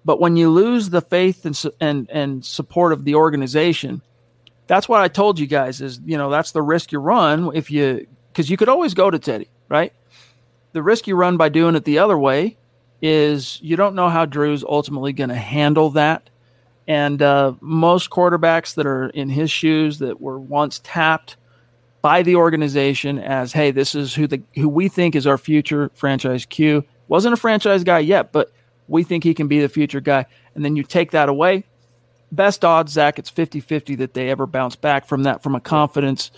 but 0.05 0.19
when 0.19 0.37
you 0.37 0.49
lose 0.49 0.89
the 0.89 1.01
faith 1.01 1.45
and 1.45 1.59
and 1.79 2.09
and 2.09 2.45
support 2.45 2.93
of 2.93 3.03
the 3.03 3.15
organization, 3.15 4.01
that's 4.67 4.87
what 4.87 5.01
I 5.01 5.07
told 5.07 5.39
you 5.39 5.47
guys 5.47 5.81
is 5.81 5.99
you 6.05 6.17
know 6.17 6.29
that's 6.29 6.51
the 6.51 6.61
risk 6.61 6.91
you 6.91 6.99
run 6.99 7.55
if 7.55 7.71
you 7.71 8.07
because 8.31 8.49
you 8.49 8.57
could 8.57 8.69
always 8.69 8.93
go 8.93 9.09
to 9.09 9.19
Teddy, 9.19 9.49
right? 9.67 9.93
The 10.73 10.83
risk 10.83 11.07
you 11.07 11.15
run 11.15 11.37
by 11.37 11.49
doing 11.49 11.75
it 11.75 11.83
the 11.83 11.99
other 11.99 12.17
way 12.17 12.57
is 13.01 13.59
you 13.61 13.75
don't 13.75 13.95
know 13.95 14.09
how 14.09 14.25
Drew's 14.25 14.63
ultimately 14.63 15.11
going 15.11 15.29
to 15.29 15.35
handle 15.35 15.89
that. 15.91 16.29
And 16.87 17.21
uh, 17.21 17.53
most 17.61 18.09
quarterbacks 18.09 18.75
that 18.75 18.85
are 18.85 19.07
in 19.09 19.29
his 19.29 19.51
shoes 19.51 19.99
that 19.99 20.21
were 20.21 20.39
once 20.39 20.81
tapped 20.83 21.37
by 22.01 22.23
the 22.23 22.35
organization 22.35 23.19
as, 23.19 23.53
hey, 23.53 23.71
this 23.71 23.95
is 23.95 24.13
who 24.13 24.27
the 24.27 24.41
who 24.55 24.67
we 24.67 24.87
think 24.87 25.15
is 25.15 25.27
our 25.27 25.37
future 25.37 25.91
franchise 25.93 26.45
Q. 26.45 26.83
Wasn't 27.07 27.33
a 27.33 27.37
franchise 27.37 27.83
guy 27.83 27.99
yet, 27.99 28.31
but 28.31 28.51
we 28.87 29.03
think 29.03 29.23
he 29.23 29.33
can 29.33 29.47
be 29.47 29.59
the 29.59 29.69
future 29.69 30.01
guy. 30.01 30.25
And 30.55 30.65
then 30.65 30.75
you 30.75 30.83
take 30.83 31.11
that 31.11 31.29
away, 31.29 31.63
best 32.31 32.65
odds, 32.65 32.93
Zach, 32.93 33.19
it's 33.19 33.29
50 33.29 33.59
50 33.59 33.95
that 33.95 34.13
they 34.13 34.29
ever 34.29 34.47
bounce 34.47 34.75
back 34.75 35.05
from 35.05 35.23
that 35.23 35.43
from 35.43 35.55
a 35.55 35.59
confidence, 35.59 36.31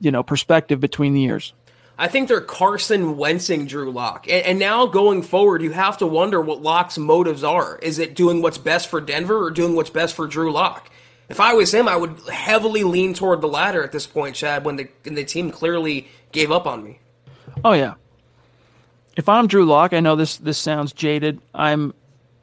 you 0.00 0.10
know, 0.10 0.22
perspective 0.22 0.80
between 0.80 1.14
the 1.14 1.20
years. 1.20 1.52
I 1.98 2.08
think 2.08 2.28
they're 2.28 2.40
Carson 2.40 3.16
Wentzing 3.16 3.68
Drew 3.68 3.90
Lock. 3.90 4.26
And, 4.26 4.46
and, 4.46 4.58
now 4.58 4.86
going 4.86 5.22
forward, 5.22 5.60
you 5.60 5.72
have 5.72 5.98
to 5.98 6.06
wonder 6.06 6.40
what 6.40 6.62
Lock's 6.62 6.96
motives 6.96 7.44
are. 7.44 7.78
Is 7.82 7.98
it 7.98 8.14
doing 8.14 8.40
what's 8.40 8.56
best 8.56 8.88
for 8.88 9.02
Denver 9.02 9.44
or 9.44 9.50
doing 9.50 9.74
what's 9.74 9.90
best 9.90 10.14
for 10.14 10.26
Drew 10.26 10.50
Lock? 10.50 10.90
If 11.30 11.40
I 11.40 11.54
was 11.54 11.72
him, 11.72 11.88
I 11.88 11.96
would 11.96 12.18
heavily 12.28 12.84
lean 12.84 13.14
toward 13.14 13.40
the 13.40 13.48
latter 13.48 13.82
at 13.82 13.92
this 13.92 14.06
point, 14.06 14.36
Chad, 14.36 14.64
when 14.64 14.76
the, 14.76 14.88
when 15.04 15.14
the 15.14 15.24
team 15.24 15.50
clearly 15.50 16.08
gave 16.32 16.50
up 16.50 16.66
on 16.66 16.84
me. 16.84 16.98
Oh, 17.64 17.72
yeah. 17.72 17.94
If 19.16 19.28
I'm 19.28 19.46
Drew 19.46 19.64
Lock, 19.64 19.94
I 19.94 20.00
know 20.00 20.16
this, 20.16 20.36
this 20.36 20.58
sounds 20.58 20.92
jaded. 20.92 21.40
I'm, 21.54 21.94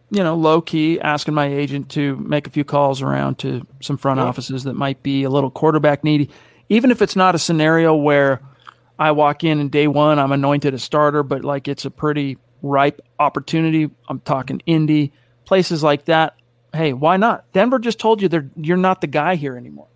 you 0.10 0.24
know, 0.24 0.36
low 0.36 0.62
key 0.62 1.00
asking 1.00 1.36
my 1.36 1.46
agent 1.46 1.90
to 1.92 2.16
make 2.16 2.48
a 2.48 2.50
few 2.50 2.64
calls 2.64 3.02
around 3.02 3.38
to 3.40 3.68
some 3.82 3.98
front 3.98 4.20
yeah. 4.20 4.26
offices 4.26 4.64
that 4.64 4.74
might 4.74 5.04
be 5.04 5.24
a 5.24 5.30
little 5.30 5.52
quarterback 5.52 6.04
needy. 6.04 6.30
Even 6.70 6.90
if 6.90 7.02
it's 7.02 7.16
not 7.16 7.36
a 7.36 7.40
scenario 7.40 7.94
where– 7.94 8.42
I 9.00 9.12
walk 9.12 9.44
in 9.44 9.60
and 9.60 9.72
day 9.72 9.88
one 9.88 10.20
I'm 10.20 10.32
anointed 10.32 10.74
a 10.74 10.80
starter, 10.80 11.24
but 11.24 11.44
like 11.44 11.68
it's 11.68 11.86
a 11.86 11.92
pretty 11.92 12.38
ripe 12.62 13.02
opportunity. 13.20 13.90
I'm 14.08 14.20
talking 14.22 14.62
indie 14.68 15.12
places 15.46 15.84
like 15.84 16.06
that. 16.06 16.36
Hey, 16.74 16.94
why 16.94 17.18
not? 17.18 17.52
Denver 17.54 17.80
just 17.80 18.00
told 18.00 18.22
you 18.22 18.28
they're 18.28 18.50
you're 18.56 18.78
not 18.78 19.02
the 19.02 19.08
guy 19.08 19.36
here 19.36 19.58
anymore. 19.58 19.88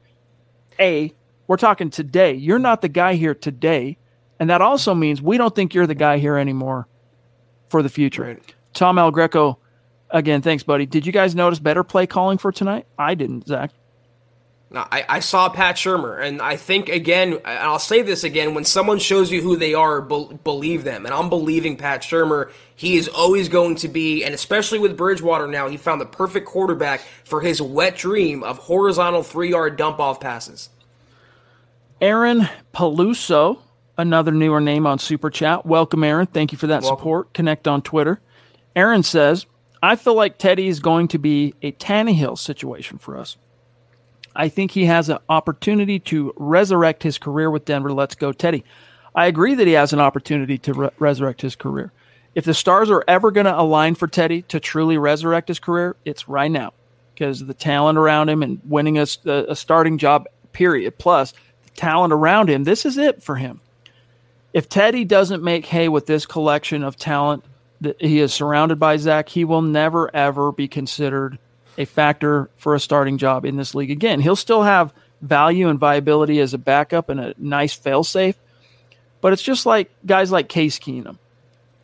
A, 0.79 1.13
we're 1.47 1.57
talking 1.57 1.89
today. 1.89 2.33
You're 2.33 2.59
not 2.59 2.81
the 2.81 2.89
guy 2.89 3.15
here 3.15 3.35
today. 3.35 3.97
And 4.39 4.49
that 4.49 4.61
also 4.61 4.95
means 4.95 5.21
we 5.21 5.37
don't 5.37 5.55
think 5.55 5.73
you're 5.73 5.85
the 5.85 5.93
guy 5.95 6.17
here 6.17 6.37
anymore 6.37 6.87
for 7.67 7.83
the 7.83 7.89
future. 7.89 8.23
Right. 8.23 8.55
Tom 8.73 8.97
El 8.97 9.11
Greco, 9.11 9.59
again, 10.09 10.41
thanks, 10.41 10.63
buddy. 10.63 10.85
Did 10.85 11.05
you 11.05 11.11
guys 11.11 11.35
notice 11.35 11.59
better 11.59 11.83
play 11.83 12.07
calling 12.07 12.37
for 12.37 12.51
tonight? 12.51 12.87
I 12.97 13.13
didn't, 13.15 13.47
Zach. 13.47 13.71
I, 14.73 15.05
I, 15.09 15.19
saw 15.19 15.49
Pat 15.49 15.75
Shurmur, 15.75 16.23
and 16.25 16.41
I 16.41 16.55
think 16.55 16.87
again, 16.87 17.33
and 17.33 17.43
I'll 17.45 17.77
say 17.77 18.03
this 18.03 18.23
again: 18.23 18.53
when 18.53 18.63
someone 18.63 18.99
shows 18.99 19.29
you 19.29 19.41
who 19.41 19.57
they 19.57 19.73
are, 19.73 19.99
be, 20.01 20.29
believe 20.45 20.85
them. 20.85 21.05
And 21.05 21.13
I'm 21.13 21.29
believing 21.29 21.75
Pat 21.75 22.01
Shurmur. 22.01 22.51
He 22.73 22.95
is 22.95 23.09
always 23.09 23.49
going 23.49 23.75
to 23.77 23.89
be, 23.89 24.23
and 24.23 24.33
especially 24.33 24.79
with 24.79 24.95
Bridgewater 24.95 25.45
now, 25.47 25.67
he 25.67 25.75
found 25.75 25.99
the 25.99 26.05
perfect 26.05 26.47
quarterback 26.47 27.01
for 27.25 27.41
his 27.41 27.61
wet 27.61 27.97
dream 27.97 28.43
of 28.43 28.57
horizontal 28.59 29.23
three-yard 29.23 29.75
dump-off 29.75 30.19
passes. 30.19 30.69
Aaron 31.99 32.47
Paluso, 32.73 33.59
another 33.97 34.31
newer 34.31 34.61
name 34.61 34.87
on 34.87 34.99
Super 34.99 35.29
Chat. 35.29 35.65
Welcome, 35.65 36.03
Aaron. 36.03 36.27
Thank 36.27 36.53
you 36.53 36.57
for 36.57 36.67
that 36.67 36.81
Welcome. 36.81 36.97
support. 36.97 37.33
Connect 37.33 37.67
on 37.67 37.81
Twitter. 37.81 38.21
Aaron 38.75 39.03
says, 39.03 39.45
"I 39.83 39.97
feel 39.97 40.15
like 40.15 40.37
Teddy 40.37 40.69
is 40.69 40.79
going 40.79 41.09
to 41.09 41.19
be 41.19 41.55
a 41.61 41.73
Tannehill 41.73 42.37
situation 42.37 42.97
for 42.97 43.17
us." 43.17 43.35
I 44.35 44.49
think 44.49 44.71
he 44.71 44.85
has 44.85 45.09
an 45.09 45.19
opportunity 45.29 45.99
to 45.99 46.33
resurrect 46.37 47.03
his 47.03 47.17
career 47.17 47.49
with 47.49 47.65
Denver. 47.65 47.91
Let's 47.91 48.15
go, 48.15 48.31
Teddy. 48.31 48.63
I 49.13 49.25
agree 49.25 49.55
that 49.55 49.67
he 49.67 49.73
has 49.73 49.93
an 49.93 49.99
opportunity 49.99 50.57
to 50.59 50.73
re- 50.73 50.89
resurrect 50.99 51.41
his 51.41 51.55
career. 51.55 51.91
If 52.33 52.45
the 52.45 52.53
stars 52.53 52.89
are 52.89 53.03
ever 53.07 53.31
going 53.31 53.45
to 53.45 53.59
align 53.59 53.95
for 53.95 54.07
Teddy 54.07 54.43
to 54.43 54.59
truly 54.59 54.97
resurrect 54.97 55.49
his 55.49 55.59
career, 55.59 55.97
it's 56.05 56.29
right 56.29 56.49
now 56.51 56.73
because 57.13 57.45
the 57.45 57.53
talent 57.53 57.97
around 57.97 58.29
him 58.29 58.41
and 58.41 58.61
winning 58.65 58.97
a, 58.97 59.05
a 59.25 59.55
starting 59.55 59.97
job, 59.97 60.27
period. 60.53 60.97
Plus, 60.97 61.33
the 61.63 61.69
talent 61.75 62.13
around 62.13 62.49
him. 62.49 62.63
This 62.63 62.85
is 62.85 62.97
it 62.97 63.21
for 63.21 63.35
him. 63.35 63.59
If 64.53 64.69
Teddy 64.69 65.03
doesn't 65.03 65.43
make 65.43 65.65
hay 65.65 65.89
with 65.89 66.05
this 66.05 66.25
collection 66.25 66.83
of 66.83 66.95
talent 66.95 67.43
that 67.81 68.01
he 68.01 68.19
is 68.19 68.33
surrounded 68.33 68.79
by, 68.79 68.95
Zach, 68.95 69.27
he 69.27 69.43
will 69.43 69.61
never, 69.61 70.13
ever 70.15 70.51
be 70.53 70.69
considered– 70.69 71.37
a 71.81 71.85
factor 71.85 72.49
for 72.55 72.75
a 72.75 72.79
starting 72.79 73.17
job 73.17 73.45
in 73.45 73.57
this 73.57 73.75
league. 73.75 73.91
Again, 73.91 74.19
he'll 74.19 74.35
still 74.35 74.63
have 74.63 74.93
value 75.21 75.69
and 75.69 75.79
viability 75.79 76.39
as 76.39 76.53
a 76.53 76.57
backup 76.57 77.09
and 77.09 77.19
a 77.19 77.33
nice 77.37 77.77
failsafe, 77.77 78.35
but 79.21 79.33
it's 79.33 79.41
just 79.41 79.65
like 79.65 79.91
guys 80.05 80.31
like 80.31 80.49
Case 80.49 80.79
Keenum. 80.79 81.17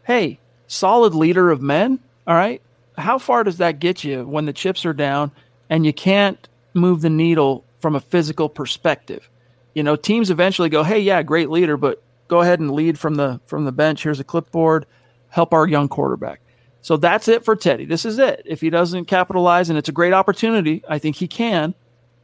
Hey, 0.04 0.40
solid 0.68 1.14
leader 1.14 1.52
of 1.52 1.62
men. 1.62 2.00
All 2.26 2.36
right. 2.36 2.62
How 2.98 3.20
far 3.20 3.44
does 3.44 3.58
that 3.58 3.80
get 3.80 4.04
you 4.04 4.26
when 4.26 4.46
the 4.46 4.54
chips 4.54 4.86
are 4.86 4.94
down 4.94 5.32
and 5.70 5.86
you 5.86 5.94
can't 5.94 6.48
move 6.74 7.02
the 7.02 7.10
needle 7.10 7.64
from 7.80 7.96
a 7.96 8.00
physical 8.00 8.50
perspective? 8.50 9.30
You 9.76 9.84
know, 9.84 9.96
teams 9.96 10.32
eventually 10.32 10.70
go, 10.70 10.84
"Hey, 10.84 11.00
yeah, 11.00 11.22
great 11.22 11.52
leader, 11.52 11.78
but 11.78 12.02
go 12.28 12.42
ahead 12.42 12.60
and 12.60 12.72
lead 12.72 12.98
from 12.98 13.16
the 13.16 13.40
from 13.46 13.66
the 13.66 13.72
bench. 13.72 14.02
Here's 14.02 14.20
a 14.20 14.24
clipboard. 14.24 14.88
Help 15.30 15.54
our 15.54 15.68
young 15.68 15.88
quarterback." 15.88 16.42
So 16.88 16.96
that's 16.96 17.28
it 17.28 17.44
for 17.44 17.58
Teddy. 17.58 17.84
This 17.84 18.06
is 18.06 18.18
it. 18.18 18.44
If 18.46 18.62
he 18.62 18.70
doesn't 18.70 19.10
capitalize, 19.10 19.70
and 19.70 19.78
it's 19.78 19.90
a 19.90 19.92
great 19.92 20.14
opportunity, 20.14 20.86
I 20.88 21.00
think 21.00 21.18
he 21.18 21.28
can. 21.28 21.76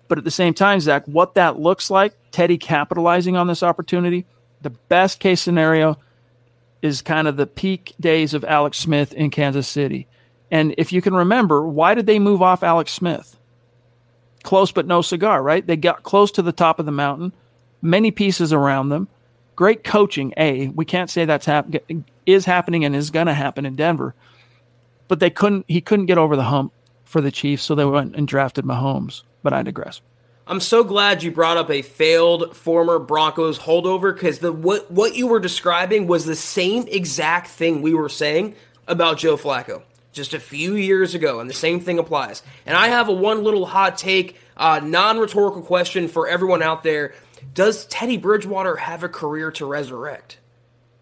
But 0.07 0.19
at 0.19 0.23
the 0.23 0.31
same 0.31 0.53
time, 0.53 0.79
Zach, 0.79 1.05
what 1.05 1.33
that 1.33 1.59
looks 1.59 1.89
like, 1.89 2.13
Teddy 2.31 2.57
capitalizing 2.57 3.35
on 3.35 3.47
this 3.47 3.61
opportunity, 3.61 4.25
the 4.61 4.69
best 4.69 5.19
case 5.19 5.41
scenario 5.41 5.97
is 6.81 7.01
kind 7.01 7.27
of 7.27 7.35
the 7.35 7.45
peak 7.45 7.93
days 7.99 8.33
of 8.33 8.45
Alex 8.45 8.77
Smith 8.77 9.11
in 9.11 9.31
Kansas 9.31 9.67
City. 9.67 10.07
And 10.49 10.73
if 10.77 10.93
you 10.93 11.01
can 11.01 11.13
remember, 11.13 11.67
why 11.67 11.93
did 11.93 12.05
they 12.05 12.17
move 12.17 12.41
off 12.41 12.63
Alex 12.63 12.93
Smith? 12.93 13.37
Close 14.43 14.71
but 14.71 14.87
no 14.87 15.01
cigar, 15.01 15.43
right? 15.43 15.67
They 15.67 15.75
got 15.75 16.03
close 16.03 16.31
to 16.31 16.41
the 16.41 16.53
top 16.53 16.79
of 16.79 16.85
the 16.85 16.91
mountain, 16.93 17.33
many 17.81 18.11
pieces 18.11 18.53
around 18.53 18.87
them. 18.87 19.09
Great 19.57 19.83
coaching, 19.83 20.33
A. 20.37 20.69
We 20.69 20.85
can't 20.85 21.09
say 21.09 21.25
that's 21.25 21.47
hap- 21.47 21.67
is 22.25 22.45
happening 22.45 22.85
and 22.85 22.95
is 22.95 23.11
going 23.11 23.27
to 23.27 23.33
happen 23.33 23.65
in 23.65 23.75
Denver 23.75 24.15
but 25.07 25.19
they 25.19 25.29
couldn't. 25.29 25.65
He 25.67 25.81
couldn't 25.81 26.05
get 26.07 26.17
over 26.17 26.35
the 26.35 26.43
hump 26.43 26.73
for 27.03 27.21
the 27.21 27.31
Chiefs, 27.31 27.63
so 27.63 27.75
they 27.75 27.85
went 27.85 28.15
and 28.15 28.27
drafted 28.27 28.65
Mahomes. 28.65 29.23
But 29.41 29.53
I 29.53 29.63
digress. 29.63 30.01
I'm 30.45 30.59
so 30.59 30.83
glad 30.83 31.23
you 31.23 31.31
brought 31.31 31.55
up 31.55 31.69
a 31.69 31.81
failed 31.81 32.55
former 32.55 32.99
Broncos 32.99 33.59
holdover 33.59 34.13
because 34.13 34.39
the 34.39 34.51
what 34.51 34.91
what 34.91 35.15
you 35.15 35.27
were 35.27 35.39
describing 35.39 36.05
was 36.05 36.25
the 36.25 36.35
same 36.35 36.85
exact 36.89 37.47
thing 37.47 37.81
we 37.81 37.93
were 37.93 38.09
saying 38.09 38.55
about 38.87 39.17
Joe 39.17 39.37
Flacco 39.37 39.83
just 40.11 40.33
a 40.33 40.39
few 40.39 40.75
years 40.75 41.15
ago, 41.15 41.39
and 41.39 41.49
the 41.49 41.53
same 41.53 41.79
thing 41.79 41.97
applies. 41.97 42.43
And 42.65 42.75
I 42.75 42.89
have 42.89 43.07
a 43.07 43.13
one 43.13 43.43
little 43.43 43.65
hot 43.65 43.97
take, 43.97 44.37
uh, 44.57 44.81
non 44.83 45.17
rhetorical 45.17 45.61
question 45.61 46.09
for 46.09 46.27
everyone 46.27 46.61
out 46.61 46.83
there: 46.83 47.13
Does 47.53 47.85
Teddy 47.85 48.17
Bridgewater 48.17 48.75
have 48.75 49.01
a 49.01 49.09
career 49.09 49.49
to 49.51 49.65
resurrect? 49.65 50.39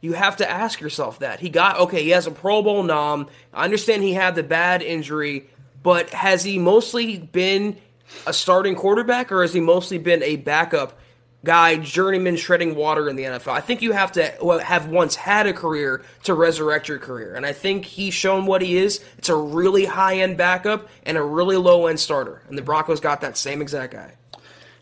You 0.02 0.14
have 0.14 0.38
to 0.38 0.50
ask 0.50 0.82
yourself 0.82 1.20
that. 1.20 1.40
He 1.40 1.50
got, 1.50 1.80
okay, 1.80 2.04
he 2.04 2.10
has 2.10 2.26
a 2.26 2.32
Pro 2.32 2.64
Bowl 2.64 2.82
nom. 2.82 3.28
I 3.54 3.64
understand 3.64 4.02
he 4.02 4.14
had 4.14 4.34
the 4.34 4.44
bad 4.44 4.82
injury, 4.82 5.48
but 5.84 6.10
has 6.10 6.44
he 6.44 6.58
mostly 6.58 7.20
been 7.20 7.78
a 8.26 8.34
starting 8.34 8.76
quarterback 8.76 9.32
or 9.32 9.44
has 9.44 9.54
he 9.54 9.60
mostly 9.60 10.00
been 10.00 10.24
a 10.24 10.38
backup 10.38 10.98
guy, 11.44 11.76
journeyman 11.78 12.36
shredding 12.36 12.76
water 12.76 13.10
in 13.10 13.16
the 13.16 13.24
NFL? 13.24 13.52
I 13.52 13.62
think 13.62 13.84
you 13.84 13.92
have 13.92 14.12
to 14.14 14.62
have 14.66 14.88
once 14.88 15.16
had 15.16 15.46
a 15.46 15.54
career 15.54 16.04
to 16.24 16.34
resurrect 16.34 16.88
your 16.88 16.98
career. 16.98 17.36
And 17.36 17.46
I 17.46 17.54
think 17.54 17.86
he's 17.86 18.16
shown 18.16 18.48
what 18.48 18.64
he 18.64 18.78
is. 18.78 19.04
It's 19.20 19.30
a 19.30 19.36
really 19.36 19.86
high 19.86 20.18
end 20.18 20.36
backup 20.36 20.90
and 21.04 21.16
a 21.16 21.24
really 21.24 21.58
low 21.58 21.86
end 21.86 22.00
starter. 22.00 22.42
And 22.50 22.58
the 22.58 22.64
Broncos 22.64 23.00
got 23.00 23.22
that 23.22 23.38
same 23.38 23.62
exact 23.62 23.94
guy. 23.94 24.16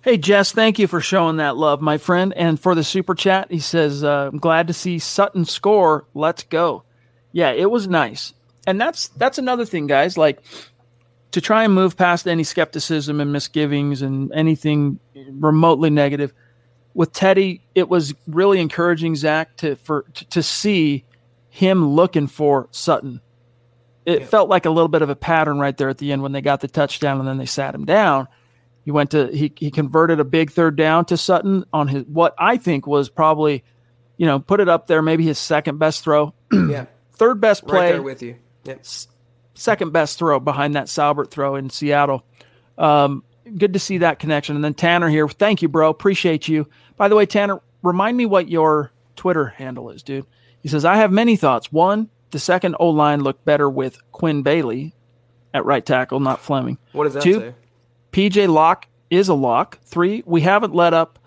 Hey, 0.09 0.17
Jess, 0.17 0.51
thank 0.51 0.79
you 0.79 0.87
for 0.87 1.01
showing 1.01 1.37
that 1.37 1.55
love, 1.55 1.81
my 1.81 1.99
friend. 1.99 2.33
And 2.35 2.59
for 2.59 2.73
the 2.73 2.83
super 2.83 3.13
chat, 3.13 3.51
he 3.51 3.59
says, 3.59 4.03
uh, 4.03 4.31
I'm 4.33 4.39
glad 4.39 4.65
to 4.65 4.73
see 4.73 4.97
Sutton 4.97 5.45
score. 5.45 6.07
Let's 6.15 6.41
go. 6.41 6.81
Yeah, 7.31 7.51
it 7.51 7.69
was 7.69 7.87
nice. 7.87 8.33
And 8.65 8.81
that's 8.81 9.09
that's 9.09 9.37
another 9.37 9.65
thing, 9.65 9.85
guys. 9.85 10.17
Like 10.17 10.41
to 11.29 11.41
try 11.41 11.63
and 11.63 11.75
move 11.75 11.95
past 11.95 12.27
any 12.27 12.43
skepticism 12.43 13.21
and 13.21 13.31
misgivings 13.31 14.01
and 14.01 14.31
anything 14.33 14.99
remotely 15.13 15.91
negative. 15.91 16.33
With 16.95 17.13
Teddy, 17.13 17.61
it 17.75 17.87
was 17.87 18.15
really 18.25 18.59
encouraging, 18.59 19.15
Zach, 19.15 19.57
to 19.57 19.75
for 19.75 20.07
to, 20.15 20.25
to 20.29 20.41
see 20.41 21.05
him 21.49 21.87
looking 21.87 22.25
for 22.25 22.67
Sutton. 22.71 23.21
It 24.07 24.21
yeah. 24.21 24.25
felt 24.25 24.49
like 24.49 24.65
a 24.65 24.71
little 24.71 24.87
bit 24.87 25.03
of 25.03 25.11
a 25.11 25.15
pattern 25.15 25.59
right 25.59 25.77
there 25.77 25.89
at 25.89 25.99
the 25.99 26.11
end 26.11 26.23
when 26.23 26.31
they 26.31 26.41
got 26.41 26.61
the 26.61 26.67
touchdown 26.67 27.19
and 27.19 27.27
then 27.27 27.37
they 27.37 27.45
sat 27.45 27.75
him 27.75 27.85
down 27.85 28.27
he 28.83 28.91
went 28.91 29.11
to 29.11 29.27
he 29.27 29.51
he 29.55 29.71
converted 29.71 30.19
a 30.19 30.23
big 30.23 30.51
third 30.51 30.75
down 30.75 31.05
to 31.05 31.17
Sutton 31.17 31.65
on 31.73 31.87
his 31.87 32.03
what 32.05 32.33
I 32.37 32.57
think 32.57 32.87
was 32.87 33.09
probably, 33.09 33.63
you 34.17 34.25
know, 34.25 34.39
put 34.39 34.59
it 34.59 34.69
up 34.69 34.87
there 34.87 35.01
maybe 35.01 35.25
his 35.25 35.37
second 35.37 35.77
best 35.77 36.03
throw. 36.03 36.33
yeah. 36.51 36.85
Third 37.13 37.41
best 37.41 37.67
play. 37.67 37.79
Right 37.79 37.91
there 37.93 38.01
with 38.01 38.21
you. 38.21 38.37
Yep. 38.63 38.85
Second 39.53 39.91
best 39.91 40.17
throw 40.17 40.39
behind 40.39 40.75
that 40.75 40.87
Salbert 40.87 41.31
throw 41.31 41.55
in 41.55 41.69
Seattle. 41.69 42.23
Um, 42.77 43.23
good 43.57 43.73
to 43.73 43.79
see 43.79 43.99
that 43.99 44.19
connection. 44.19 44.55
And 44.55 44.63
then 44.63 44.73
Tanner 44.73 45.09
here. 45.09 45.27
Thank 45.27 45.61
you, 45.61 45.67
bro. 45.67 45.89
Appreciate 45.89 46.47
you. 46.47 46.67
By 46.95 47.09
the 47.09 47.15
way, 47.15 47.25
Tanner, 47.25 47.61
remind 47.83 48.15
me 48.15 48.25
what 48.25 48.49
your 48.49 48.91
Twitter 49.15 49.47
handle 49.47 49.89
is, 49.89 50.01
dude. 50.01 50.25
He 50.61 50.69
says, 50.69 50.85
I 50.85 50.95
have 50.97 51.11
many 51.11 51.35
thoughts. 51.35 51.71
One, 51.71 52.09
the 52.31 52.39
second 52.39 52.75
O 52.79 52.89
line 52.89 53.21
looked 53.21 53.45
better 53.45 53.69
with 53.69 53.99
Quinn 54.11 54.43
Bailey 54.43 54.93
at 55.53 55.65
right 55.65 55.85
tackle, 55.85 56.19
not 56.19 56.39
Fleming. 56.39 56.77
What 56.91 57.05
does 57.05 57.13
that 57.15 57.23
Two, 57.23 57.39
say? 57.39 57.53
PJ 58.11 58.51
Locke 58.51 58.87
is 59.09 59.29
a 59.29 59.33
lock. 59.33 59.79
Three, 59.85 60.23
we 60.25 60.41
haven't 60.41 60.73
let 60.73 60.93
up. 60.93 61.19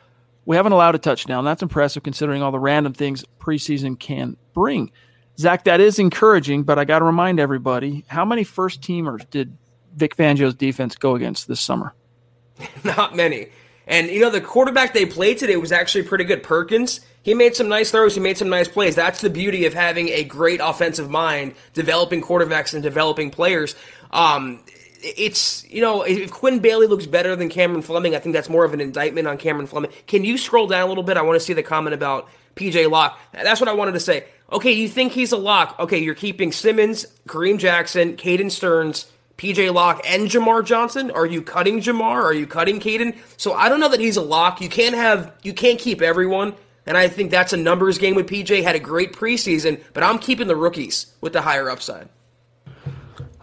We 0.44 0.56
haven't 0.56 0.72
allowed 0.72 0.94
a 0.94 0.98
touchdown. 0.98 1.44
That's 1.44 1.62
impressive 1.62 2.02
considering 2.02 2.42
all 2.42 2.50
the 2.50 2.58
random 2.58 2.92
things 2.92 3.24
preseason 3.40 3.98
can 3.98 4.36
bring. 4.54 4.90
Zach, 5.38 5.64
that 5.64 5.80
is 5.80 5.98
encouraging, 5.98 6.64
but 6.64 6.78
I 6.78 6.84
got 6.84 6.98
to 6.98 7.04
remind 7.04 7.40
everybody 7.40 8.04
how 8.08 8.24
many 8.24 8.44
first 8.44 8.82
teamers 8.82 9.28
did 9.30 9.56
Vic 9.94 10.16
Fangio's 10.16 10.54
defense 10.54 10.96
go 10.96 11.14
against 11.14 11.48
this 11.48 11.60
summer? 11.60 11.94
Not 12.84 13.16
many. 13.16 13.48
And 13.86 14.08
you 14.08 14.20
know 14.20 14.30
the 14.30 14.40
quarterback 14.40 14.92
they 14.94 15.06
played 15.06 15.38
today 15.38 15.56
was 15.56 15.72
actually 15.72 16.04
pretty 16.04 16.24
good. 16.24 16.42
Perkins. 16.42 17.00
He 17.22 17.34
made 17.34 17.54
some 17.54 17.68
nice 17.68 17.90
throws. 17.90 18.14
He 18.14 18.20
made 18.20 18.36
some 18.36 18.48
nice 18.48 18.68
plays. 18.68 18.96
That's 18.96 19.20
the 19.20 19.30
beauty 19.30 19.64
of 19.66 19.74
having 19.74 20.08
a 20.08 20.24
great 20.24 20.60
offensive 20.62 21.08
mind, 21.08 21.54
developing 21.72 22.20
quarterbacks 22.20 22.74
and 22.74 22.82
developing 22.82 23.30
players. 23.30 23.76
Um, 24.10 24.60
it's 25.02 25.68
you 25.68 25.80
know 25.80 26.02
if 26.02 26.30
Quinn 26.30 26.60
Bailey 26.60 26.86
looks 26.86 27.06
better 27.06 27.36
than 27.36 27.48
Cameron 27.48 27.82
Fleming, 27.82 28.14
I 28.14 28.18
think 28.18 28.34
that's 28.34 28.48
more 28.48 28.64
of 28.64 28.74
an 28.74 28.80
indictment 28.80 29.26
on 29.26 29.38
Cameron 29.38 29.66
Fleming. 29.66 29.90
Can 30.06 30.24
you 30.24 30.38
scroll 30.38 30.66
down 30.66 30.82
a 30.82 30.86
little 30.86 31.02
bit? 31.02 31.16
I 31.16 31.22
want 31.22 31.38
to 31.38 31.44
see 31.44 31.52
the 31.52 31.62
comment 31.62 31.94
about 31.94 32.28
PJ 32.56 32.90
Locke. 32.90 33.18
That's 33.32 33.60
what 33.60 33.68
I 33.68 33.72
wanted 33.72 33.92
to 33.92 34.00
say. 34.00 34.24
Okay, 34.52 34.72
you 34.72 34.88
think 34.88 35.12
he's 35.12 35.32
a 35.32 35.36
lock? 35.36 35.76
Okay, 35.78 35.98
you're 35.98 36.14
keeping 36.14 36.52
Simmons, 36.52 37.06
Kareem 37.26 37.58
Jackson, 37.58 38.16
Caden 38.16 38.50
Sterns, 38.50 39.10
PJ 39.38 39.72
Locke, 39.72 40.02
and 40.06 40.28
Jamar 40.28 40.64
Johnson. 40.64 41.10
Are 41.10 41.26
you 41.26 41.42
cutting 41.42 41.80
Jamar? 41.80 42.22
Are 42.22 42.34
you 42.34 42.46
cutting 42.46 42.78
Caden? 42.78 43.16
So 43.38 43.54
I 43.54 43.68
don't 43.68 43.80
know 43.80 43.88
that 43.88 44.00
he's 44.00 44.16
a 44.16 44.22
lock. 44.22 44.60
You 44.60 44.68
can't 44.68 44.94
have 44.94 45.32
you 45.42 45.54
can't 45.54 45.78
keep 45.78 46.02
everyone. 46.02 46.54
And 46.84 46.96
I 46.96 47.08
think 47.08 47.30
that's 47.30 47.52
a 47.52 47.56
numbers 47.56 47.98
game 47.98 48.14
with 48.14 48.28
PJ. 48.28 48.62
Had 48.62 48.74
a 48.74 48.80
great 48.80 49.12
preseason, 49.12 49.82
but 49.94 50.02
I'm 50.02 50.18
keeping 50.18 50.48
the 50.48 50.56
rookies 50.56 51.06
with 51.20 51.32
the 51.32 51.42
higher 51.42 51.70
upside. 51.70 52.08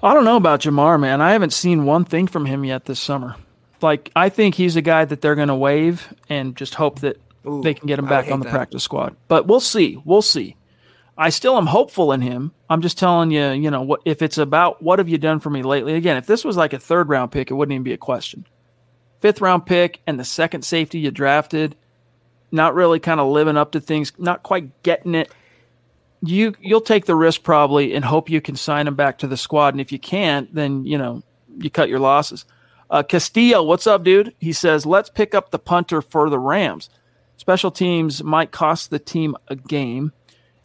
I 0.01 0.13
don't 0.13 0.25
know 0.25 0.37
about 0.37 0.61
Jamar, 0.61 0.99
man. 0.99 1.21
I 1.21 1.31
haven't 1.31 1.53
seen 1.53 1.85
one 1.85 2.05
thing 2.05 2.27
from 2.27 2.45
him 2.45 2.63
yet 2.63 2.85
this 2.85 2.99
summer. 2.99 3.35
Like, 3.81 4.11
I 4.15 4.29
think 4.29 4.55
he's 4.55 4.75
a 4.75 4.81
guy 4.81 5.05
that 5.05 5.21
they're 5.21 5.35
going 5.35 5.47
to 5.49 5.55
waive 5.55 6.13
and 6.29 6.55
just 6.55 6.75
hope 6.75 6.99
that 6.99 7.17
Ooh, 7.45 7.61
they 7.61 7.73
can 7.73 7.87
get 7.87 7.99
him 7.99 8.05
back 8.05 8.31
on 8.31 8.39
the 8.39 8.45
that. 8.45 8.51
practice 8.51 8.83
squad. 8.83 9.15
But 9.27 9.47
we'll 9.47 9.59
see. 9.59 10.01
We'll 10.05 10.21
see. 10.21 10.55
I 11.17 11.29
still 11.29 11.57
am 11.57 11.65
hopeful 11.65 12.13
in 12.13 12.21
him. 12.21 12.53
I'm 12.69 12.81
just 12.81 12.97
telling 12.97 13.31
you, 13.31 13.49
you 13.49 13.69
know, 13.69 13.81
what 13.81 14.01
if 14.05 14.21
it's 14.21 14.37
about 14.37 14.81
what 14.81 14.99
have 14.99 15.09
you 15.09 15.17
done 15.17 15.39
for 15.39 15.49
me 15.49 15.63
lately? 15.63 15.95
Again, 15.95 16.15
if 16.15 16.25
this 16.25 16.45
was 16.45 16.55
like 16.55 16.71
a 16.71 16.79
third 16.79 17.09
round 17.09 17.31
pick, 17.33 17.51
it 17.51 17.55
wouldn't 17.55 17.73
even 17.73 17.83
be 17.83 17.91
a 17.91 17.97
question. 17.97 18.45
Fifth 19.19 19.41
round 19.41 19.65
pick 19.65 19.99
and 20.07 20.17
the 20.17 20.23
second 20.23 20.63
safety 20.63 20.99
you 20.99 21.11
drafted, 21.11 21.75
not 22.53 22.73
really 22.73 22.99
kind 22.99 23.19
of 23.19 23.27
living 23.27 23.57
up 23.57 23.73
to 23.73 23.81
things, 23.81 24.13
not 24.17 24.43
quite 24.43 24.81
getting 24.81 25.13
it 25.13 25.29
you 26.21 26.53
you'll 26.59 26.81
take 26.81 27.05
the 27.05 27.15
risk 27.15 27.43
probably 27.43 27.93
and 27.93 28.03
hope 28.03 28.29
you 28.29 28.41
can 28.41 28.55
sign 28.55 28.87
him 28.87 28.95
back 28.95 29.19
to 29.19 29.27
the 29.27 29.37
squad. 29.37 29.73
And 29.73 29.81
if 29.81 29.91
you 29.91 29.99
can't, 29.99 30.53
then 30.53 30.85
you 30.85 30.97
know 30.97 31.23
you 31.57 31.69
cut 31.69 31.89
your 31.89 31.99
losses. 31.99 32.45
Uh, 32.89 33.03
Castillo, 33.03 33.63
what's 33.63 33.85
up, 33.85 34.03
dude? 34.03 34.33
He 34.39 34.51
says, 34.51 34.85
let's 34.85 35.09
pick 35.09 35.35
up 35.35 35.51
the 35.51 35.59
punter 35.59 36.01
for 36.01 36.29
the 36.29 36.39
Rams. 36.39 36.89
Special 37.37 37.69
teams 37.71 38.23
might 38.23 38.51
cost 38.51 38.89
the 38.89 38.99
team 38.99 39.35
a 39.47 39.55
game. 39.55 40.11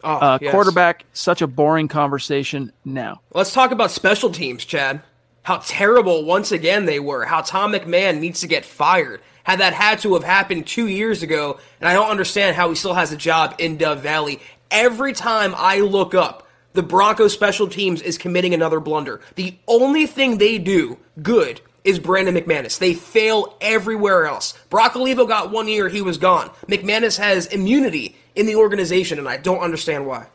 Oh, 0.02 0.14
uh, 0.14 0.38
yes. 0.40 0.50
Quarterback, 0.50 1.04
such 1.12 1.42
a 1.42 1.46
boring 1.46 1.88
conversation 1.88 2.72
now. 2.84 3.20
Let's 3.32 3.52
talk 3.52 3.72
about 3.72 3.90
special 3.90 4.30
teams, 4.30 4.64
Chad. 4.64 5.02
How 5.42 5.58
terrible 5.58 6.24
once 6.24 6.52
again 6.52 6.86
they 6.86 6.98
were. 6.98 7.26
How 7.26 7.42
Tom 7.42 7.72
McMahon 7.72 8.20
needs 8.20 8.40
to 8.40 8.46
get 8.46 8.64
fired. 8.64 9.20
Had 9.44 9.60
that 9.60 9.74
had 9.74 9.98
to 10.00 10.14
have 10.14 10.24
happened 10.24 10.66
two 10.66 10.88
years 10.88 11.22
ago, 11.22 11.60
and 11.78 11.88
I 11.88 11.92
don't 11.92 12.08
understand 12.08 12.56
how 12.56 12.70
he 12.70 12.74
still 12.74 12.94
has 12.94 13.12
a 13.12 13.16
job 13.16 13.54
in 13.58 13.76
Dove 13.76 14.00
Valley 14.00 14.40
every 14.74 15.14
time 15.14 15.54
I 15.56 15.78
look 15.80 16.14
up, 16.14 16.46
the 16.74 16.82
Broncos 16.82 17.32
special 17.32 17.68
teams 17.68 18.02
is 18.02 18.18
committing 18.18 18.52
another 18.52 18.80
blunder. 18.80 19.20
The 19.36 19.56
only 19.68 20.06
thing 20.06 20.36
they 20.36 20.58
do 20.58 20.98
good 21.22 21.60
is 21.84 21.98
Brandon 21.98 22.34
McManus. 22.34 22.78
They 22.78 22.94
fail 22.94 23.56
everywhere 23.60 24.26
else. 24.26 24.54
Brock 24.70 24.96
Olivo 24.96 25.26
got 25.26 25.52
one 25.52 25.68
year, 25.68 25.88
he 25.88 26.02
was 26.02 26.18
gone. 26.18 26.50
McManus 26.66 27.18
has 27.18 27.46
immunity 27.46 28.16
in 28.34 28.46
the 28.46 28.56
organization, 28.56 29.18
and 29.18 29.28
I 29.28 29.36
don't 29.36 29.60
understand 29.60 30.06
why. 30.06 30.26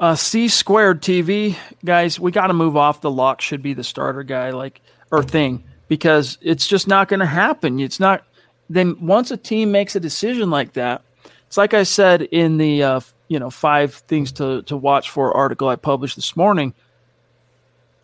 Uh, 0.00 0.14
C 0.14 0.48
squared 0.48 1.00
TV, 1.00 1.56
guys, 1.84 2.18
we 2.18 2.32
got 2.32 2.48
to 2.48 2.54
move 2.54 2.76
off 2.76 3.00
the 3.00 3.10
lock 3.10 3.40
should 3.40 3.62
be 3.62 3.72
the 3.72 3.84
starter 3.84 4.24
guy, 4.24 4.50
like, 4.50 4.80
or 5.10 5.22
thing, 5.22 5.62
because 5.86 6.36
it's 6.40 6.66
just 6.66 6.88
not 6.88 7.08
going 7.08 7.20
to 7.20 7.26
happen. 7.26 7.78
It's 7.78 8.00
not, 8.00 8.24
then 8.68 9.06
once 9.06 9.30
a 9.30 9.36
team 9.36 9.70
makes 9.70 9.94
a 9.94 10.00
decision 10.00 10.50
like 10.50 10.72
that, 10.72 11.02
it's 11.46 11.56
like 11.56 11.74
I 11.74 11.84
said 11.84 12.22
in 12.22 12.58
the 12.58 12.82
uh, 12.82 13.00
you 13.28 13.38
know 13.38 13.50
five 13.50 13.94
things 13.94 14.32
to 14.32 14.62
to 14.62 14.76
watch 14.76 15.10
for 15.10 15.34
article 15.36 15.68
I 15.68 15.76
published 15.76 16.16
this 16.16 16.36
morning. 16.36 16.74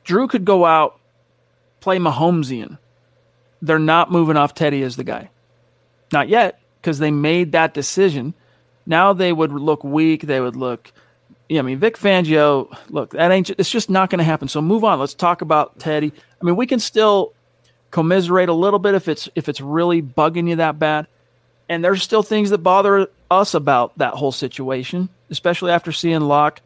Drew 0.05 0.27
could 0.27 0.45
go 0.45 0.65
out, 0.65 0.99
play 1.81 1.99
Mahomesian. 1.99 2.79
They're 3.61 3.79
not 3.79 4.11
moving 4.11 4.37
off 4.37 4.55
Teddy 4.55 4.83
as 4.83 4.97
the 4.97 5.05
guy, 5.05 5.31
not 6.13 6.29
yet, 6.29 6.61
because 6.81 6.99
they 6.99 7.11
made 7.11 7.53
that 7.53 7.75
decision. 7.75 8.35
Now 8.87 9.13
they 9.13 9.33
would 9.33 9.53
look 9.53 9.85
weak. 9.85 10.23
They 10.23 10.41
would 10.41 10.57
look. 10.57 10.93
Yeah, 11.49 11.61
I 11.61 11.63
mean 11.63 11.79
Vic 11.79 11.97
Fangio. 11.97 12.77
Look, 12.89 13.11
that 13.11 13.31
ain't. 13.31 13.51
It's 13.51 13.71
just 13.71 13.91
not 13.91 14.11
going 14.11 14.19
to 14.19 14.25
happen. 14.25 14.49
So 14.49 14.61
move 14.61 14.85
on. 14.85 14.99
Let's 14.99 15.15
talk 15.15 15.43
about 15.43 15.79
Teddy. 15.79 16.13
I 16.41 16.45
mean, 16.45 16.57
we 16.57 16.67
can 16.67 16.81
still 16.81 17.33
commiserate 17.91 18.49
a 18.49 18.55
little 18.55 18.79
bit 18.81 18.95
if 18.95 19.07
it's 19.07 19.29
if 19.37 19.49
it's 19.49 19.61
really 19.61 20.03
bugging 20.03 20.49
you 20.49 20.57
that 20.57 20.79
bad. 20.79 21.07
And 21.73 21.83
there's 21.83 22.03
still 22.03 22.23
things 22.23 22.51
that 22.51 22.59
bother 22.59 23.09
us 23.31 23.55
about 23.55 23.97
that 23.97 24.13
whole 24.13 24.31
situation, 24.31 25.09
especially 25.31 25.73
after 25.73 25.91
seeing 25.91 26.21
Lock. 26.21 26.61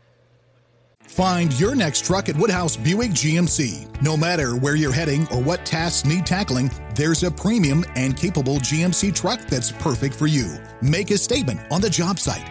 Find 0.99 1.53
your 1.61 1.77
next 1.77 2.05
truck 2.05 2.29
at 2.29 2.35
Woodhouse 2.35 2.77
Buick 2.77 3.13
GMC. 3.13 4.03
No 4.03 4.17
matter 4.17 4.57
where 4.57 4.75
you're 4.75 4.91
heading 4.91 5.29
or 5.29 5.41
what 5.41 5.65
tasks 5.65 6.05
need 6.05 6.27
tackling, 6.27 6.73
there's 6.97 7.23
a 7.23 7.31
premium 7.31 7.85
and 7.95 8.17
capable 8.17 8.57
GMC 8.57 9.15
truck 9.15 9.39
that's 9.43 9.71
perfect 9.71 10.17
for 10.17 10.27
you. 10.27 10.59
Make 10.83 11.13
a 11.13 11.19
statement 11.19 11.61
on 11.71 11.81
the 11.81 11.89
job 11.89 12.19
site 12.19 12.51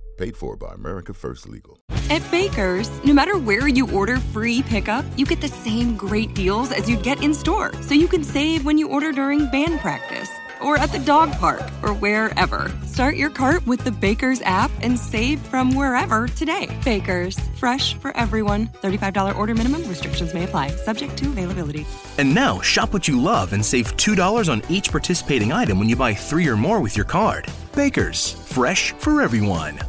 Paid 0.21 0.37
for 0.37 0.55
by 0.55 0.75
America 0.75 1.15
First 1.15 1.49
Legal. 1.49 1.79
At 2.11 2.21
Baker's, 2.29 2.91
no 3.03 3.11
matter 3.11 3.39
where 3.39 3.67
you 3.67 3.89
order 3.89 4.17
free 4.17 4.61
pickup, 4.61 5.03
you 5.17 5.25
get 5.25 5.41
the 5.41 5.47
same 5.47 5.97
great 5.97 6.35
deals 6.35 6.71
as 6.71 6.87
you'd 6.87 7.01
get 7.01 7.23
in 7.23 7.33
store. 7.33 7.73
So 7.81 7.95
you 7.95 8.07
can 8.07 8.23
save 8.23 8.63
when 8.63 8.77
you 8.77 8.87
order 8.87 9.11
during 9.11 9.49
band 9.49 9.79
practice 9.79 10.29
or 10.61 10.77
at 10.77 10.91
the 10.91 10.99
dog 10.99 11.31
park 11.39 11.63
or 11.81 11.95
wherever. 11.95 12.71
Start 12.85 13.15
your 13.15 13.31
cart 13.31 13.65
with 13.65 13.83
the 13.83 13.89
Baker's 13.89 14.43
app 14.43 14.69
and 14.83 14.99
save 14.99 15.39
from 15.39 15.73
wherever 15.75 16.27
today. 16.27 16.69
Baker's, 16.85 17.39
fresh 17.55 17.95
for 17.95 18.15
everyone. 18.15 18.67
$35 18.67 19.35
order 19.35 19.55
minimum, 19.55 19.87
restrictions 19.87 20.35
may 20.35 20.43
apply, 20.43 20.67
subject 20.67 21.17
to 21.17 21.29
availability. 21.29 21.87
And 22.19 22.35
now, 22.35 22.61
shop 22.61 22.93
what 22.93 23.07
you 23.07 23.19
love 23.19 23.53
and 23.53 23.65
save 23.65 23.97
$2 23.97 24.51
on 24.51 24.61
each 24.69 24.91
participating 24.91 25.51
item 25.51 25.79
when 25.79 25.89
you 25.89 25.95
buy 25.95 26.13
three 26.13 26.47
or 26.47 26.57
more 26.57 26.79
with 26.79 26.95
your 26.95 27.05
card. 27.05 27.51
Baker's, 27.73 28.33
fresh 28.33 28.91
for 28.99 29.23
everyone 29.23 29.79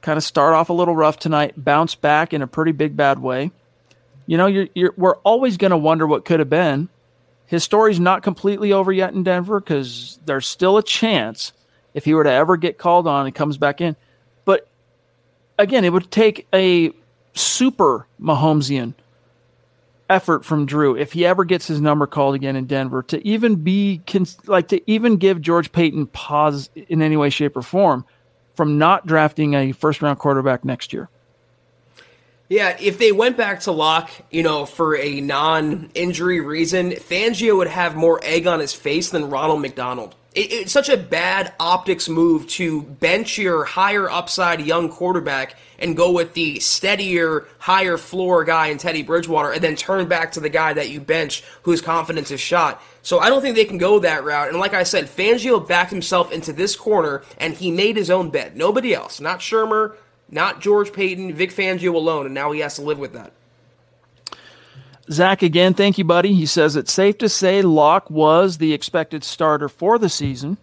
kind 0.00 0.16
of 0.16 0.24
start 0.24 0.54
off 0.54 0.68
a 0.70 0.72
little 0.72 0.96
rough 0.96 1.18
tonight, 1.18 1.54
bounce 1.56 1.94
back 1.94 2.32
in 2.32 2.42
a 2.42 2.46
pretty 2.46 2.72
big 2.72 2.96
bad 2.96 3.18
way. 3.18 3.50
You 4.26 4.36
know, 4.36 4.46
you're, 4.46 4.68
you're 4.74 4.94
we're 4.96 5.16
always 5.18 5.56
going 5.56 5.72
to 5.72 5.76
wonder 5.76 6.06
what 6.06 6.24
could 6.24 6.40
have 6.40 6.50
been. 6.50 6.88
His 7.46 7.64
story's 7.64 7.98
not 7.98 8.22
completely 8.22 8.72
over 8.72 8.92
yet 8.92 9.12
in 9.12 9.24
Denver 9.24 9.58
because 9.58 10.18
there's 10.24 10.46
still 10.46 10.78
a 10.78 10.82
chance 10.82 11.52
if 11.94 12.04
he 12.04 12.14
were 12.14 12.24
to 12.24 12.30
ever 12.30 12.56
get 12.56 12.78
called 12.78 13.08
on 13.08 13.26
and 13.26 13.34
comes 13.34 13.58
back 13.58 13.80
in. 13.80 13.96
But 14.44 14.68
again, 15.58 15.84
it 15.84 15.92
would 15.92 16.10
take 16.10 16.46
a 16.54 16.92
super 17.34 18.06
Mahomesian 18.20 18.94
effort 20.08 20.44
from 20.44 20.66
Drew 20.66 20.96
if 20.96 21.12
he 21.12 21.24
ever 21.26 21.44
gets 21.44 21.66
his 21.66 21.80
number 21.80 22.06
called 22.06 22.34
again 22.34 22.56
in 22.56 22.66
Denver 22.66 23.02
to 23.04 23.26
even 23.26 23.56
be 23.56 24.00
like 24.46 24.68
to 24.68 24.90
even 24.90 25.16
give 25.16 25.40
George 25.40 25.72
Paton 25.72 26.06
pause 26.06 26.70
in 26.74 27.02
any 27.02 27.16
way, 27.16 27.30
shape, 27.30 27.56
or 27.56 27.62
form 27.62 28.04
from 28.60 28.76
not 28.76 29.06
drafting 29.06 29.54
a 29.54 29.72
first 29.72 30.02
round 30.02 30.18
quarterback 30.18 30.66
next 30.66 30.92
year. 30.92 31.08
Yeah, 32.50 32.76
if 32.78 32.98
they 32.98 33.10
went 33.10 33.38
back 33.38 33.60
to 33.60 33.72
Lock, 33.72 34.10
you 34.30 34.42
know, 34.42 34.66
for 34.66 34.94
a 34.98 35.22
non-injury 35.22 36.42
reason, 36.42 36.90
Fangio 36.90 37.56
would 37.56 37.68
have 37.68 37.96
more 37.96 38.20
egg 38.22 38.46
on 38.46 38.60
his 38.60 38.74
face 38.74 39.08
than 39.08 39.30
Ronald 39.30 39.62
McDonald. 39.62 40.14
It, 40.34 40.52
it's 40.52 40.72
such 40.72 40.88
a 40.88 40.96
bad 40.96 41.52
optics 41.58 42.08
move 42.08 42.46
to 42.48 42.82
bench 42.82 43.38
your 43.38 43.64
higher 43.64 44.08
upside 44.08 44.60
young 44.60 44.88
quarterback 44.88 45.56
and 45.78 45.96
go 45.96 46.12
with 46.12 46.34
the 46.34 46.60
steadier, 46.60 47.46
higher 47.58 47.96
floor 47.96 48.44
guy 48.44 48.68
in 48.68 48.78
Teddy 48.78 49.02
Bridgewater, 49.02 49.52
and 49.52 49.62
then 49.62 49.76
turn 49.76 50.06
back 50.06 50.32
to 50.32 50.40
the 50.40 50.48
guy 50.48 50.72
that 50.72 50.90
you 50.90 51.00
bench 51.00 51.42
whose 51.62 51.80
confidence 51.80 52.30
is 52.30 52.40
shot. 52.40 52.82
So 53.02 53.18
I 53.18 53.28
don't 53.28 53.40
think 53.40 53.56
they 53.56 53.64
can 53.64 53.78
go 53.78 53.98
that 53.98 54.24
route. 54.24 54.48
And 54.48 54.58
like 54.58 54.74
I 54.74 54.82
said, 54.82 55.06
Fangio 55.06 55.66
backed 55.66 55.90
himself 55.90 56.30
into 56.32 56.52
this 56.52 56.76
corner, 56.76 57.22
and 57.38 57.54
he 57.54 57.70
made 57.70 57.96
his 57.96 58.10
own 58.10 58.30
bed. 58.30 58.56
Nobody 58.56 58.94
else, 58.94 59.20
not 59.20 59.40
Shurmur, 59.40 59.96
not 60.30 60.60
George 60.60 60.92
Paton, 60.92 61.34
Vic 61.34 61.50
Fangio 61.50 61.94
alone, 61.94 62.26
and 62.26 62.34
now 62.34 62.52
he 62.52 62.60
has 62.60 62.76
to 62.76 62.82
live 62.82 62.98
with 62.98 63.14
that. 63.14 63.32
Zach, 65.12 65.42
again, 65.42 65.74
thank 65.74 65.98
you, 65.98 66.04
buddy. 66.04 66.34
He 66.34 66.46
says 66.46 66.76
it's 66.76 66.92
safe 66.92 67.18
to 67.18 67.28
say 67.28 67.62
Lock 67.62 68.08
was 68.10 68.58
the 68.58 68.72
expected 68.72 69.24
starter 69.24 69.68
for 69.68 69.98
the 69.98 70.08
season. 70.08 70.56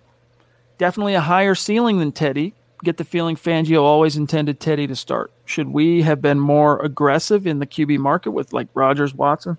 Definitely 0.78 1.16
a 1.16 1.22
higher 1.22 1.56
ceiling 1.56 2.00
than 2.00 2.12
Teddy. 2.12 2.54
Get 2.84 2.98
the 2.98 3.04
feeling 3.04 3.36
Fangio 3.36 3.82
always 3.82 4.16
intended 4.16 4.60
Teddy 4.60 4.88
to 4.88 4.96
start. 4.96 5.32
Should 5.46 5.70
we 5.70 6.04
have 6.04 6.22
been 6.22 6.40
more 6.40 6.80
aggressive 6.84 7.46
in 7.46 7.60
the 7.60 7.66
QB 7.66 7.98
market 7.98 8.32
with 8.32 8.54
like 8.54 8.68
Rodgers, 8.74 9.14
Watson? 9.14 9.58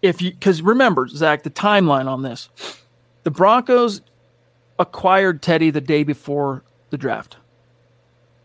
If 0.00 0.22
you, 0.22 0.30
because 0.30 0.62
remember, 0.62 1.08
Zach, 1.08 1.42
the 1.42 1.50
timeline 1.50 2.06
on 2.06 2.22
this, 2.22 2.48
the 3.24 3.30
Broncos 3.30 4.00
acquired 4.78 5.42
Teddy 5.42 5.70
the 5.70 5.80
day 5.80 6.04
before 6.04 6.62
the 6.90 6.96
draft. 6.96 7.36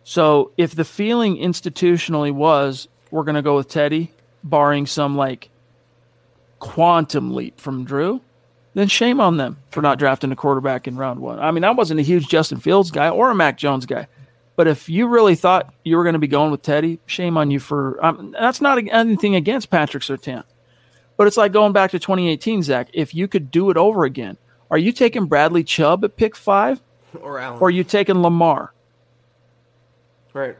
So 0.03 0.51
if 0.57 0.75
the 0.75 0.85
feeling 0.85 1.37
institutionally 1.37 2.31
was 2.31 2.87
we're 3.11 3.23
going 3.23 3.35
to 3.35 3.41
go 3.41 3.55
with 3.55 3.67
Teddy, 3.67 4.11
barring 4.43 4.85
some 4.85 5.15
like 5.15 5.49
quantum 6.59 7.33
leap 7.33 7.59
from 7.59 7.83
Drew, 7.83 8.21
then 8.73 8.87
shame 8.87 9.19
on 9.19 9.37
them 9.37 9.57
for 9.69 9.81
not 9.81 9.99
drafting 9.99 10.31
a 10.31 10.35
quarterback 10.35 10.87
in 10.87 10.95
round 10.95 11.19
one. 11.19 11.39
I 11.39 11.51
mean, 11.51 11.63
I 11.63 11.71
wasn't 11.71 11.99
a 11.99 12.03
huge 12.03 12.27
Justin 12.27 12.59
Fields 12.59 12.91
guy 12.91 13.09
or 13.09 13.29
a 13.29 13.35
Mac 13.35 13.57
Jones 13.57 13.85
guy. 13.85 14.07
But 14.55 14.67
if 14.67 14.89
you 14.89 15.07
really 15.07 15.35
thought 15.35 15.73
you 15.83 15.97
were 15.97 16.03
going 16.03 16.13
to 16.13 16.19
be 16.19 16.27
going 16.27 16.51
with 16.51 16.61
Teddy, 16.61 16.99
shame 17.05 17.37
on 17.37 17.51
you 17.51 17.59
for. 17.59 18.03
Um, 18.05 18.35
that's 18.39 18.61
not 18.61 18.77
anything 18.89 19.35
against 19.35 19.69
Patrick 19.69 20.03
Surtain. 20.03 20.43
But 21.17 21.27
it's 21.27 21.37
like 21.37 21.51
going 21.51 21.73
back 21.73 21.91
to 21.91 21.99
2018, 21.99 22.63
Zach. 22.63 22.89
If 22.93 23.13
you 23.13 23.27
could 23.27 23.51
do 23.51 23.69
it 23.69 23.77
over 23.77 24.03
again, 24.05 24.37
are 24.69 24.77
you 24.77 24.91
taking 24.91 25.25
Bradley 25.25 25.63
Chubb 25.63 26.03
at 26.05 26.15
pick 26.15 26.35
five? 26.35 26.81
Or 27.19 27.39
Allen? 27.39 27.59
Or 27.59 27.67
are 27.67 27.71
you 27.71 27.83
taking 27.83 28.21
Lamar? 28.21 28.73
Right. 30.31 30.55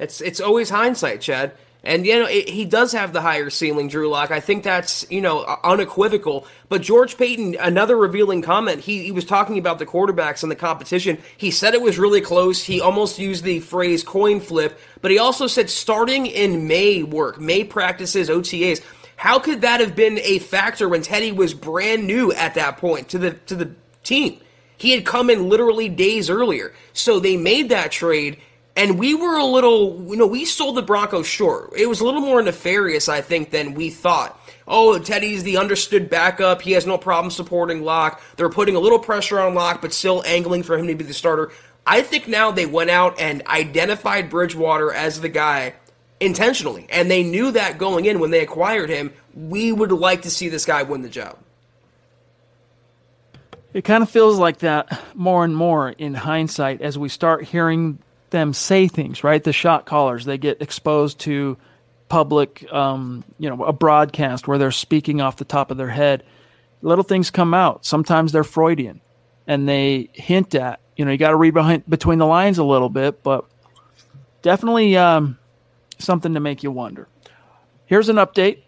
It's 0.00 0.22
it's 0.22 0.40
always 0.40 0.70
hindsight, 0.70 1.20
Chad. 1.20 1.52
And 1.84 2.06
you 2.06 2.18
know 2.18 2.26
it, 2.26 2.48
he 2.48 2.64
does 2.64 2.92
have 2.92 3.12
the 3.12 3.20
higher 3.20 3.50
ceiling, 3.50 3.88
Drew 3.88 4.08
Lock. 4.08 4.30
I 4.30 4.40
think 4.40 4.64
that's 4.64 5.06
you 5.10 5.20
know 5.20 5.44
unequivocal. 5.62 6.46
But 6.70 6.80
George 6.80 7.18
Paton, 7.18 7.56
another 7.60 7.96
revealing 7.96 8.40
comment. 8.40 8.80
He 8.80 9.04
he 9.04 9.12
was 9.12 9.26
talking 9.26 9.58
about 9.58 9.78
the 9.78 9.86
quarterbacks 9.86 10.42
and 10.42 10.50
the 10.50 10.56
competition. 10.56 11.18
He 11.36 11.50
said 11.50 11.74
it 11.74 11.82
was 11.82 11.98
really 11.98 12.22
close. 12.22 12.64
He 12.64 12.80
almost 12.80 13.18
used 13.18 13.44
the 13.44 13.60
phrase 13.60 14.02
coin 14.02 14.40
flip, 14.40 14.78
but 15.02 15.10
he 15.10 15.18
also 15.18 15.46
said 15.46 15.68
starting 15.68 16.26
in 16.26 16.66
May 16.66 17.02
work, 17.02 17.38
May 17.38 17.64
practices, 17.64 18.30
OTAs. 18.30 18.82
How 19.16 19.38
could 19.38 19.60
that 19.60 19.80
have 19.80 19.94
been 19.94 20.18
a 20.20 20.38
factor 20.38 20.88
when 20.88 21.02
Teddy 21.02 21.32
was 21.32 21.54
brand 21.54 22.06
new 22.06 22.32
at 22.32 22.54
that 22.54 22.78
point 22.78 23.10
to 23.10 23.18
the 23.18 23.32
to 23.32 23.54
the 23.54 23.74
team? 24.02 24.40
He 24.76 24.92
had 24.92 25.04
come 25.04 25.30
in 25.30 25.48
literally 25.48 25.88
days 25.88 26.30
earlier. 26.30 26.72
So 26.94 27.20
they 27.20 27.36
made 27.36 27.68
that 27.68 27.92
trade 27.92 28.38
and 28.76 28.98
we 28.98 29.14
were 29.14 29.36
a 29.36 29.44
little, 29.44 30.04
you 30.08 30.16
know, 30.16 30.26
we 30.26 30.44
sold 30.44 30.76
the 30.76 30.82
Broncos 30.82 31.26
short. 31.26 31.72
It 31.76 31.86
was 31.86 32.00
a 32.00 32.04
little 32.04 32.20
more 32.20 32.42
nefarious, 32.42 33.08
I 33.08 33.20
think, 33.20 33.50
than 33.50 33.74
we 33.74 33.90
thought. 33.90 34.40
Oh, 34.66 34.98
Teddy's 34.98 35.44
the 35.44 35.58
understood 35.58 36.10
backup. 36.10 36.62
He 36.62 36.72
has 36.72 36.86
no 36.86 36.98
problem 36.98 37.30
supporting 37.30 37.82
Lock. 37.82 38.20
They're 38.36 38.48
putting 38.48 38.74
a 38.74 38.80
little 38.80 38.98
pressure 38.98 39.38
on 39.38 39.54
Lock, 39.54 39.80
but 39.80 39.92
still 39.92 40.24
angling 40.26 40.64
for 40.64 40.76
him 40.76 40.88
to 40.88 40.94
be 40.94 41.04
the 41.04 41.14
starter. 41.14 41.52
I 41.86 42.02
think 42.02 42.26
now 42.26 42.50
they 42.50 42.66
went 42.66 42.90
out 42.90 43.20
and 43.20 43.46
identified 43.46 44.30
Bridgewater 44.30 44.92
as 44.92 45.20
the 45.20 45.28
guy 45.28 45.74
intentionally. 46.18 46.86
And 46.88 47.10
they 47.10 47.22
knew 47.22 47.52
that 47.52 47.78
going 47.78 48.06
in 48.06 48.18
when 48.18 48.30
they 48.30 48.40
acquired 48.40 48.90
him. 48.90 49.12
We 49.34 49.70
would 49.70 49.92
like 49.92 50.22
to 50.22 50.30
see 50.30 50.48
this 50.48 50.64
guy 50.64 50.82
win 50.82 51.02
the 51.02 51.08
job. 51.08 51.38
It 53.72 53.84
kind 53.84 54.02
of 54.02 54.08
feels 54.08 54.38
like 54.38 54.58
that 54.58 55.00
more 55.14 55.44
and 55.44 55.54
more 55.54 55.90
in 55.90 56.14
hindsight 56.14 56.80
as 56.80 56.96
we 56.96 57.08
start 57.08 57.44
hearing 57.44 57.98
them 58.34 58.52
say 58.52 58.88
things, 58.88 59.22
right? 59.22 59.42
The 59.42 59.52
shot 59.52 59.86
callers, 59.86 60.24
they 60.24 60.36
get 60.38 60.60
exposed 60.60 61.20
to 61.20 61.56
public, 62.08 62.70
um, 62.72 63.24
you 63.38 63.48
know, 63.48 63.64
a 63.64 63.72
broadcast 63.72 64.48
where 64.48 64.58
they're 64.58 64.72
speaking 64.72 65.20
off 65.20 65.36
the 65.36 65.44
top 65.44 65.70
of 65.70 65.76
their 65.76 65.88
head. 65.88 66.24
Little 66.82 67.04
things 67.04 67.30
come 67.30 67.54
out. 67.54 67.86
Sometimes 67.86 68.32
they're 68.32 68.44
Freudian 68.44 69.00
and 69.46 69.68
they 69.68 70.10
hint 70.12 70.54
at, 70.56 70.80
you 70.96 71.04
know, 71.04 71.12
you 71.12 71.16
got 71.18 71.30
to 71.30 71.36
read 71.36 71.54
behind, 71.54 71.88
between 71.88 72.18
the 72.18 72.26
lines 72.26 72.58
a 72.58 72.64
little 72.64 72.88
bit, 72.88 73.22
but 73.22 73.46
definitely 74.42 74.96
um, 74.96 75.38
something 75.98 76.34
to 76.34 76.40
make 76.40 76.62
you 76.62 76.72
wonder. 76.72 77.08
Here's 77.86 78.08
an 78.08 78.16
update 78.16 78.62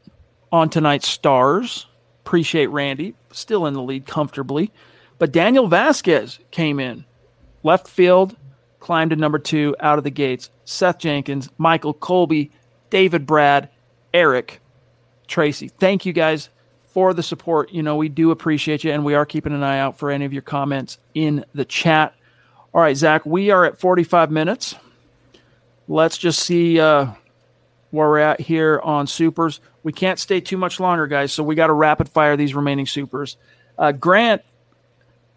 on 0.53 0.71
tonight's 0.71 1.09
stars. 1.09 1.87
Appreciate 2.25 2.69
Randy, 2.69 3.15
still 3.33 3.67
in 3.67 3.75
the 3.75 3.83
lead 3.83 4.07
comfortably. 4.07 4.71
But 5.19 5.33
Daniel 5.33 5.67
Vasquez 5.67 6.39
came 6.53 6.79
in, 6.79 7.05
left 7.63 7.89
field, 7.89 8.37
climbed 8.87 9.11
to 9.11 9.17
number 9.17 9.41
two 9.41 9.75
out 9.81 9.99
of 9.99 10.05
the 10.05 10.11
gates. 10.11 10.49
Seth 10.65 10.99
Jenkins, 10.99 11.49
Michael 11.59 11.93
Colby, 11.93 12.53
David 12.89 13.27
Brad, 13.27 13.69
Eric, 14.15 14.61
Tracy. 15.27 15.67
Thank 15.67 16.07
you 16.07 16.13
guys 16.13 16.51
for 16.87 17.13
the 17.13 17.23
support. 17.25 17.73
You 17.73 17.83
know, 17.83 17.97
we 17.97 18.09
do 18.09 18.31
appreciate 18.31 18.85
you, 18.85 18.93
and 18.93 19.05
we 19.05 19.15
are 19.15 19.27
keeping 19.27 19.53
an 19.53 19.65
eye 19.65 19.81
out 19.81 19.99
for 19.99 20.13
any 20.13 20.25
of 20.25 20.33
your 20.33 20.43
comments 20.43 20.99
in 21.15 21.45
the 21.53 21.65
chat. 21.65 22.15
All 22.73 22.81
right, 22.81 22.97
Zach, 22.97 23.27
we 23.27 23.51
are 23.51 23.65
at 23.65 23.81
45 23.81 24.31
minutes. 24.31 24.77
Let's 25.89 26.17
just 26.17 26.39
see 26.39 26.79
uh, 26.79 27.07
where 27.91 28.09
we're 28.09 28.19
at 28.19 28.41
here 28.41 28.81
on 28.85 29.09
supers. 29.09 29.61
We 29.83 29.93
can't 29.93 30.21
stay 30.21 30.41
too 30.41 30.59
much 30.59 30.79
longer, 30.79 31.09
guys, 31.09 31.33
so 31.33 31.43
we 31.43 31.57
got 31.57 31.67
to 31.67 31.73
rapid 31.73 32.09
fire 32.09 32.37
these 32.37 32.55
remaining 32.55 32.87
supers. 32.87 33.37
Uh, 33.77 33.91
Grant, 33.91 34.43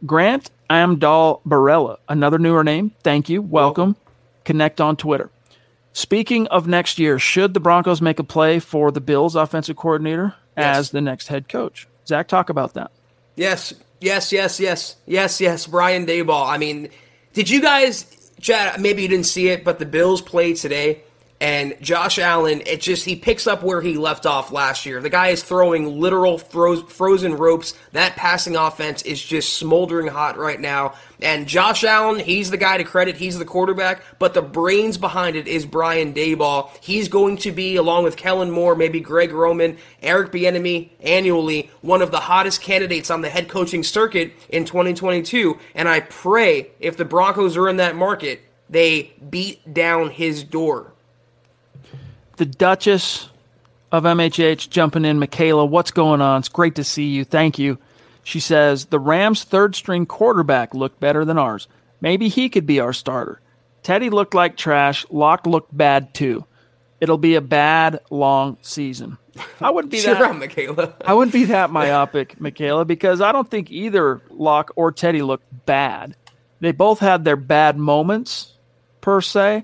Grant 0.06 0.52
Amdal 0.70 1.41
Barella, 1.47 1.97
another 2.07 2.38
newer 2.38 2.63
name. 2.63 2.91
Thank 3.03 3.30
you. 3.30 3.41
Welcome. 3.41 3.95
Connect 4.45 4.80
on 4.80 4.95
Twitter. 4.95 5.30
Speaking 5.93 6.47
of 6.47 6.67
next 6.67 6.99
year, 6.99 7.17
should 7.20 7.53
the 7.53 7.59
Broncos 7.59 8.01
make 8.01 8.20
a 8.20 8.24
play 8.24 8.59
for 8.59 8.91
the 8.91 9.01
Bills 9.01 9.36
offensive 9.36 9.76
coordinator 9.76 10.36
yes. 10.55 10.78
as 10.78 10.89
the 10.91 11.01
next 11.01 11.28
head 11.28 11.49
coach? 11.49 11.88
Zach, 12.07 12.28
talk 12.28 12.49
about 12.49 12.76
that. 12.76 12.91
Yes, 13.36 13.74
yes, 13.99 14.32
yes, 14.32 14.59
yes, 14.59 14.95
yes, 15.05 15.41
yes. 15.41 15.67
Brian 15.67 16.05
Daboll. 16.05 16.47
I 16.47 16.57
mean, 16.57 16.89
did 17.34 17.49
you 17.49 17.61
guys, 17.61 18.32
Chad? 18.39 18.80
Maybe 18.80 19.01
you 19.01 19.07
didn't 19.07 19.26
see 19.26 19.49
it, 19.49 19.63
but 19.63 19.80
the 19.80 19.86
Bills 19.86 20.22
played 20.22 20.57
today. 20.57 21.03
And 21.42 21.78
Josh 21.80 22.20
Allen, 22.20 22.62
it 22.66 22.82
just 22.82 23.06
he 23.06 23.16
picks 23.16 23.48
up 23.48 23.64
where 23.64 23.80
he 23.80 23.98
left 23.98 24.26
off 24.26 24.52
last 24.52 24.86
year. 24.86 25.02
The 25.02 25.10
guy 25.10 25.30
is 25.30 25.42
throwing 25.42 26.00
literal 26.00 26.38
froze, 26.38 26.82
frozen 26.92 27.36
ropes. 27.38 27.76
That 27.94 28.18
passing 28.18 28.58
offense 28.58 29.04
is 29.04 29.24
just 29.24 29.58
smoldering 29.58 30.08
hot 30.08 30.38
right 30.38 30.60
now. 30.60 30.96
And 31.22 31.48
Josh 31.48 31.86
Allen, 31.86 32.20
he's 32.20 32.50
the 32.50 32.58
guy 32.58 32.78
to 32.78 32.84
credit. 32.84 33.16
He's 33.16 33.40
the 33.40 33.46
quarterback, 33.46 34.04
but 34.20 34.34
the 34.34 34.42
brains 34.42 34.98
behind 34.98 35.38
it 35.38 35.48
is 35.48 35.66
Brian 35.66 36.14
Daboll. 36.14 36.72
He's 36.82 37.08
going 37.08 37.38
to 37.38 37.54
be, 37.54 37.78
along 37.78 38.04
with 38.04 38.18
Kellen 38.18 38.52
Moore, 38.52 38.76
maybe 38.76 39.00
Greg 39.00 39.32
Roman, 39.32 39.78
Eric 40.02 40.34
Bieniemy, 40.34 40.90
annually 41.02 41.72
one 41.82 42.02
of 42.02 42.12
the 42.12 42.20
hottest 42.20 42.62
candidates 42.62 43.10
on 43.10 43.22
the 43.22 43.30
head 43.30 43.48
coaching 43.48 43.84
circuit 43.84 44.34
in 44.50 44.66
2022. 44.66 45.58
And 45.74 45.88
I 45.88 46.02
pray 46.02 46.72
if 46.82 46.98
the 46.98 47.06
Broncos 47.06 47.56
are 47.56 47.70
in 47.70 47.78
that 47.78 47.96
market, 47.96 48.42
they 48.70 49.14
beat 49.30 49.74
down 49.74 50.10
his 50.10 50.44
door 50.44 50.94
the 52.40 52.46
Duchess 52.46 53.30
of 53.92 54.04
MHH 54.04 54.70
jumping 54.70 55.04
in. 55.04 55.20
Michaela, 55.20 55.66
what's 55.66 55.92
going 55.92 56.22
on? 56.22 56.40
It's 56.40 56.50
great 56.50 56.76
to 56.76 56.84
see 56.86 57.08
you. 57.08 57.26
Thank 57.26 57.60
you. 57.60 57.78
She 58.24 58.40
says 58.40 58.86
the 58.86 59.00
Rams' 59.00 59.44
third 59.44 59.76
string 59.76 60.06
quarterback 60.06 60.74
looked 60.74 61.00
better 61.00 61.26
than 61.26 61.38
ours. 61.38 61.68
Maybe 62.00 62.30
he 62.30 62.48
could 62.48 62.66
be 62.66 62.80
our 62.80 62.94
starter. 62.94 63.42
Teddy 63.84 64.10
looked 64.10 64.34
like 64.34 64.56
trash. 64.56 65.06
Lock 65.10 65.46
looked 65.46 65.76
bad 65.76 66.14
too. 66.14 66.46
It'll 67.02 67.18
be 67.18 67.36
a 67.36 67.42
bad, 67.42 68.00
long 68.10 68.58
season. 68.62 69.18
I 69.60 69.70
wouldn't 69.70 69.92
be 69.92 70.02
that. 70.06 70.36
Michaela. 70.38 70.94
I 71.06 71.14
wouldn't 71.14 71.34
be 71.34 71.46
that 71.46 71.72
myopic, 71.72 72.40
Michaela, 72.40 72.86
because 72.86 73.20
I 73.20 73.34
don't 73.34 73.50
think 73.50 73.70
either 73.70 74.22
Lock 74.30 74.72
or 74.78 74.94
Teddy 74.94 75.22
looked 75.22 75.66
bad. 75.66 76.16
They 76.62 76.72
both 76.72 77.00
had 77.00 77.26
their 77.26 77.38
bad 77.38 77.78
moments, 77.78 78.54
per 79.02 79.20
se, 79.20 79.64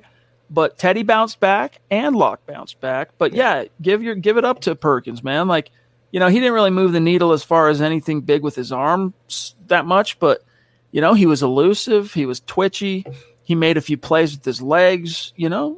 but 0.50 0.78
Teddy 0.78 1.04
bounced 1.04 1.40
back 1.40 1.82
and 1.90 2.16
Lock 2.16 2.46
bounced 2.46 2.80
back. 2.80 3.10
But 3.18 3.34
yeah. 3.34 3.62
yeah, 3.62 3.68
give 3.82 4.04
your 4.04 4.16
give 4.16 4.38
it 4.38 4.46
up 4.46 4.62
to 4.62 4.76
Perkins, 4.76 5.24
man. 5.24 5.48
Like, 5.48 5.72
you 6.12 6.20
know, 6.20 6.28
he 6.28 6.40
didn't 6.40 6.54
really 6.54 6.72
move 6.72 6.92
the 6.92 7.00
needle 7.00 7.32
as 7.32 7.44
far 7.44 7.70
as 7.70 7.82
anything 7.82 8.22
big 8.22 8.44
with 8.44 8.56
his 8.56 8.72
arms 8.72 9.56
that 9.68 9.86
much, 9.86 10.20
but 10.20 10.44
you 10.92 11.02
know, 11.02 11.14
he 11.14 11.26
was 11.26 11.44
elusive, 11.44 12.14
he 12.14 12.26
was 12.26 12.40
twitchy, 12.40 13.06
he 13.44 13.54
made 13.54 13.78
a 13.78 13.82
few 13.82 13.98
plays 13.98 14.34
with 14.36 14.46
his 14.46 14.62
legs, 14.62 15.34
you 15.36 15.50
know. 15.50 15.78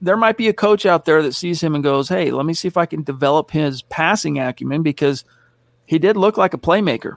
There 0.00 0.16
might 0.16 0.36
be 0.36 0.48
a 0.48 0.52
coach 0.52 0.86
out 0.86 1.06
there 1.06 1.22
that 1.22 1.34
sees 1.34 1.62
him 1.62 1.74
and 1.74 1.82
goes, 1.82 2.08
"Hey, 2.08 2.30
let 2.30 2.46
me 2.46 2.54
see 2.54 2.68
if 2.68 2.76
I 2.76 2.86
can 2.86 3.02
develop 3.02 3.50
his 3.50 3.82
passing 3.82 4.38
acumen 4.38 4.82
because 4.82 5.24
he 5.86 5.98
did 5.98 6.16
look 6.16 6.36
like 6.36 6.54
a 6.54 6.58
playmaker." 6.58 7.16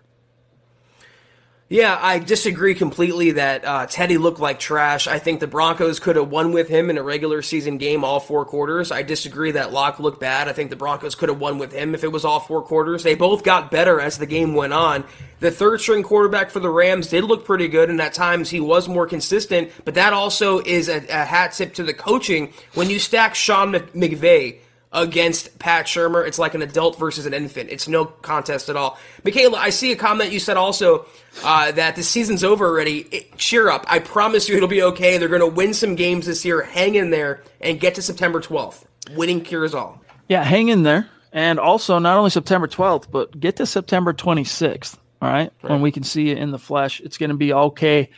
Yeah, 1.70 2.00
I 2.02 2.20
disagree 2.20 2.76
completely 2.76 3.32
that 3.32 3.66
uh, 3.66 3.86
Teddy 3.88 4.18
looked 4.18 4.40
like 4.40 4.58
trash. 4.58 5.06
I 5.06 5.20
think 5.20 5.42
the 5.42 5.48
Broncos 5.48 6.00
could 6.00 6.16
have 6.16 6.30
won 6.30 6.54
with 6.54 6.70
him 6.70 6.90
in 6.90 6.98
a 6.98 7.04
regular 7.04 7.42
season 7.42 7.78
game 7.78 8.06
all 8.06 8.22
four 8.22 8.46
quarters. 8.46 8.90
I 8.90 9.02
disagree 9.02 9.52
that 9.52 9.74
Lock 9.74 10.00
looked 10.00 10.22
bad. 10.22 10.48
I 10.48 10.54
think 10.54 10.70
the 10.70 10.78
Broncos 10.78 11.16
could 11.16 11.28
have 11.28 11.42
won 11.42 11.58
with 11.58 11.74
him 11.74 11.94
if 11.94 12.06
it 12.06 12.12
was 12.14 12.24
all 12.24 12.40
four 12.40 12.62
quarters. 12.62 13.04
They 13.04 13.16
both 13.16 13.44
got 13.44 13.70
better 13.70 14.00
as 14.00 14.18
the 14.18 14.26
game 14.26 14.54
went 14.54 14.72
on. 14.72 15.04
The 15.42 15.52
third 15.52 15.82
string 15.82 16.04
quarterback 16.04 16.52
for 16.52 16.62
the 16.62 16.70
Rams 16.70 17.10
did 17.10 17.26
look 17.26 17.44
pretty 17.44 17.68
good, 17.68 17.90
and 17.90 18.00
at 18.00 18.14
times 18.14 18.50
he 18.50 18.62
was 18.62 18.88
more 18.88 19.06
consistent, 19.06 19.70
but 19.84 19.96
that 19.96 20.14
also 20.14 20.60
is 20.60 20.88
a, 20.88 21.06
a 21.08 21.26
hat 21.26 21.52
tip 21.52 21.74
to 21.74 21.84
the 21.84 21.94
coaching. 21.94 22.54
When 22.76 22.90
you 22.90 22.98
stack 22.98 23.36
Sean 23.36 23.74
McVay, 23.74 24.60
against 24.92 25.60
Pat 25.60 25.86
Shurmur. 25.86 26.26
It's 26.28 26.40
like 26.40 26.56
an 26.56 26.62
adult 26.62 26.98
versus 26.98 27.26
an 27.26 27.34
infant. 27.34 27.70
It's 27.70 27.88
no 27.88 28.06
contest 28.06 28.70
at 28.70 28.76
all. 28.76 28.98
Michaela, 29.24 29.58
I 29.58 29.70
see 29.70 29.92
a 29.92 29.96
comment 29.96 30.32
you 30.32 30.40
said 30.40 30.58
also 30.58 31.06
uh, 31.44 31.72
that 31.74 31.96
the 31.96 32.04
season's 32.04 32.44
over 32.44 32.66
already. 32.66 33.00
It, 33.12 33.38
cheer 33.38 33.70
up. 33.70 33.86
I 33.88 34.00
promise 34.00 34.48
you 34.48 34.56
it'll 34.56 34.68
be 34.68 34.84
okay. 34.84 35.18
They're 35.18 35.28
going 35.28 35.42
to 35.42 35.48
win 35.48 35.74
some 35.74 35.96
games 35.96 36.26
this 36.26 36.46
year. 36.46 36.64
Hang 36.64 36.96
in 36.96 37.10
there 37.10 37.44
and 37.62 37.80
get 37.80 37.96
to 37.96 38.02
September 38.02 38.40
12th. 38.40 38.86
Winning 39.16 39.42
cures 39.42 39.74
all. 39.74 40.02
Yeah, 40.28 40.44
hang 40.44 40.70
in 40.70 40.84
there. 40.84 41.10
And 41.32 41.60
also, 41.60 42.00
not 42.00 42.18
only 42.18 42.30
September 42.30 42.68
12th, 42.68 43.12
but 43.12 43.38
get 43.38 43.58
to 43.58 43.66
September 43.66 44.14
26th. 44.14 44.98
All 45.22 45.30
right? 45.30 45.52
right. 45.62 45.72
When 45.72 45.82
we 45.82 45.92
can 45.92 46.04
see 46.04 46.30
it 46.30 46.38
in 46.38 46.52
the 46.52 46.60
flesh. 46.60 47.00
It's 47.02 47.18
going 47.18 47.30
to 47.30 47.36
be 47.36 47.54
okay. 47.54 48.10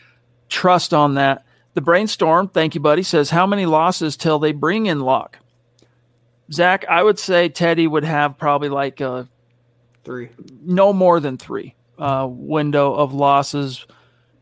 Trust 0.50 0.94
on 0.94 1.16
that. 1.16 1.46
The 1.74 1.82
brainstorm, 1.82 2.50
thank 2.50 2.76
you, 2.76 2.82
buddy, 2.82 3.04
says 3.04 3.30
how 3.30 3.46
many 3.46 3.66
losses 3.66 4.18
till 4.18 4.40
they 4.40 4.52
bring 4.52 4.88
in 4.88 5.00
Lock? 5.00 5.40
Zach, 6.52 6.86
I 6.90 7.04
would 7.04 7.20
say 7.20 7.50
Teddy 7.50 7.88
would 7.88 8.04
have 8.04 8.38
probably 8.38 8.70
like 8.70 9.02
a 9.02 9.28
three, 10.04 10.30
no 10.62 10.94
more 10.94 11.20
than 11.20 11.38
three 11.38 11.76
uh, 11.98 12.28
window 12.30 12.94
of 12.94 13.14
losses, 13.14 13.86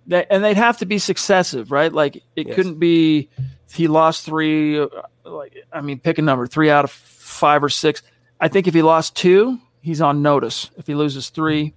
that, 0.07 0.27
and 0.29 0.43
they'd 0.43 0.57
have 0.57 0.77
to 0.77 0.85
be 0.85 0.99
successive, 0.99 1.71
right? 1.71 1.91
Like 1.91 2.17
it 2.35 2.47
yes. 2.47 2.55
couldn't 2.55 2.79
be 2.79 3.29
he 3.73 3.87
lost 3.87 4.25
three. 4.25 4.79
Uh, 4.79 4.87
like 5.25 5.55
I 5.71 5.81
mean, 5.81 5.99
pick 5.99 6.17
a 6.17 6.21
number, 6.21 6.47
three 6.47 6.69
out 6.69 6.85
of 6.85 6.91
five 6.91 7.63
or 7.63 7.69
six. 7.69 8.01
I 8.39 8.47
think 8.47 8.67
if 8.67 8.73
he 8.73 8.81
lost 8.81 9.15
two, 9.15 9.59
he's 9.81 10.01
on 10.01 10.21
notice. 10.21 10.71
If 10.77 10.87
he 10.87 10.95
loses 10.95 11.29
three, 11.29 11.73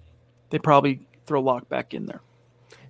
they 0.49 0.59
probably 0.59 1.07
throw 1.25 1.41
Lock 1.41 1.67
back 1.69 1.93
in 1.93 2.05
there. 2.05 2.21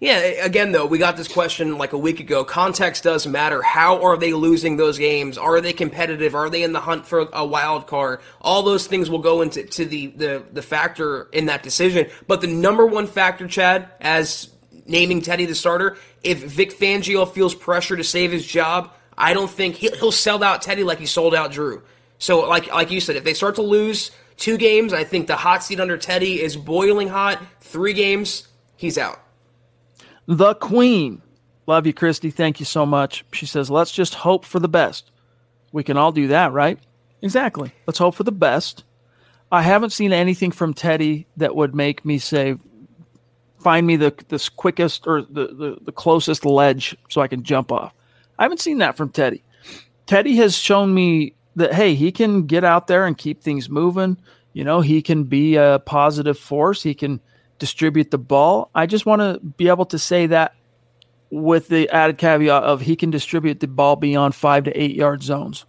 Yeah, 0.02 0.18
again, 0.18 0.72
though, 0.72 0.88
we 0.88 0.98
got 0.98 1.16
this 1.16 1.28
question 1.28 1.78
like 1.78 1.94
a 1.94 1.98
week 1.98 2.20
ago. 2.20 2.44
Context 2.44 3.04
does 3.04 3.28
matter. 3.28 3.62
How 3.62 4.02
are 4.02 4.18
they 4.18 4.34
losing 4.34 4.76
those 4.76 4.98
games? 4.98 5.38
Are 5.38 5.62
they 5.62 5.74
competitive? 5.74 6.34
Are 6.34 6.50
they 6.50 6.64
in 6.64 6.74
the 6.74 6.80
hunt 6.80 7.06
for 7.06 7.30
a 7.32 7.46
wild 7.46 7.86
card? 7.86 8.20
All 8.42 8.64
those 8.64 8.88
things 8.88 9.12
will 9.12 9.20
go 9.20 9.44
into 9.44 9.64
to 9.64 9.86
the, 9.86 10.08
the, 10.08 10.44
the 10.54 10.64
factor 10.64 11.30
in 11.32 11.46
that 11.46 11.62
decision. 11.62 12.10
But 12.26 12.42
the 12.42 12.48
number 12.48 12.84
one 12.84 13.06
factor, 13.06 13.48
Chad, 13.48 13.90
as 14.02 14.50
naming 14.88 15.22
Teddy 15.22 15.46
the 15.46 15.54
starter, 15.54 15.98
if 16.24 16.44
Vic 16.46 16.72
Fangio 16.72 17.32
feels 17.32 17.54
pressure 17.54 17.96
to 17.96 18.04
save 18.04 18.32
his 18.32 18.44
job, 18.44 18.92
I 19.16 19.36
don't 19.36 19.52
think 19.52 19.76
he'll, 19.76 19.96
he'll 19.98 20.12
sell 20.12 20.44
out 20.44 20.64
Teddy 20.64 20.84
like 20.84 20.98
he 20.98 21.06
sold 21.06 21.36
out 21.36 21.52
Drew. 21.52 21.84
So, 22.18 22.40
like 22.50 22.74
like 22.74 22.90
you 22.90 23.02
said, 23.02 23.18
if 23.18 23.24
they 23.24 23.36
start 23.36 23.54
to 23.56 23.62
lose 23.62 24.10
two 24.38 24.58
games, 24.58 24.94
I 24.94 25.04
think 25.04 25.28
the 25.28 25.36
hot 25.36 25.64
seat 25.64 25.80
under 25.80 25.98
Teddy 26.00 26.42
is 26.42 26.58
boiling 26.58 27.08
hot. 27.08 27.40
Three 27.60 27.94
games, 27.94 28.48
he's 28.78 28.98
out 28.98 29.20
the 30.28 30.56
Queen. 30.56 31.22
Love 31.68 31.88
you, 31.88 31.94
Christy. 31.94 32.32
Thank 32.32 32.60
you 32.60 32.66
so 32.66 32.86
much. 32.86 33.24
She 33.34 33.46
says, 33.46 33.70
let's 33.70 33.92
just 33.92 34.16
hope 34.16 34.46
for 34.46 34.60
the 34.60 34.68
best. 34.68 35.12
We 35.72 35.84
can 35.84 35.98
all 35.98 36.12
do 36.12 36.28
that, 36.28 36.52
right? 36.52 36.80
Exactly. 37.22 37.72
Let's 37.88 38.00
hope 38.00 38.16
for 38.16 38.24
the 38.24 38.32
best. 38.32 38.84
I 39.52 39.62
haven't 39.62 39.92
seen 39.92 40.14
anything 40.14 40.52
from 40.52 40.74
Teddy 40.74 41.28
that 41.38 41.56
would 41.56 41.76
make 41.76 42.04
me 42.04 42.18
say, 42.18 42.56
find 43.60 43.86
me 43.86 43.96
the, 43.96 44.14
the 44.30 44.50
quickest 44.56 45.06
or 45.06 45.22
the, 45.22 45.48
the, 45.48 45.78
the 45.82 45.92
closest 45.92 46.46
ledge 46.46 46.98
so 47.10 47.22
I 47.22 47.28
can 47.28 47.44
jump 47.44 47.72
off. 47.72 47.94
I 48.40 48.44
haven't 48.44 48.62
seen 48.62 48.80
that 48.80 48.98
from 48.98 49.10
Teddy. 49.10 49.44
Teddy 50.08 50.36
has 50.38 50.58
shown 50.58 50.94
me 50.94 51.36
that, 51.56 51.74
hey, 51.74 51.94
he 51.96 52.12
can 52.12 52.48
get 52.48 52.64
out 52.64 52.88
there 52.88 53.06
and 53.06 53.18
keep 53.18 53.42
things 53.42 53.70
moving. 53.70 54.18
You 54.54 54.64
know, 54.64 54.82
he 54.82 55.02
can 55.02 55.26
be 55.26 55.56
a 55.56 55.82
positive 55.86 56.38
force. 56.38 56.82
He 56.82 56.94
can 56.94 57.22
distribute 57.62 58.10
the 58.10 58.18
ball. 58.18 58.72
I 58.74 58.88
just 58.88 59.06
want 59.06 59.22
to 59.22 59.40
be 59.40 59.68
able 59.68 59.86
to 59.86 60.00
say 60.00 60.26
that 60.26 60.56
with 61.30 61.68
the 61.68 61.88
added 61.92 62.18
caveat 62.18 62.64
of 62.64 62.82
he 62.82 62.96
can 62.96 63.12
distribute 63.12 63.60
the 63.60 63.68
ball 63.68 63.96
beyond 63.96 64.34
five 64.34 64.64
to 64.64 64.72
eight 64.72 64.96
yard 64.96 65.22
zones. 65.22 65.66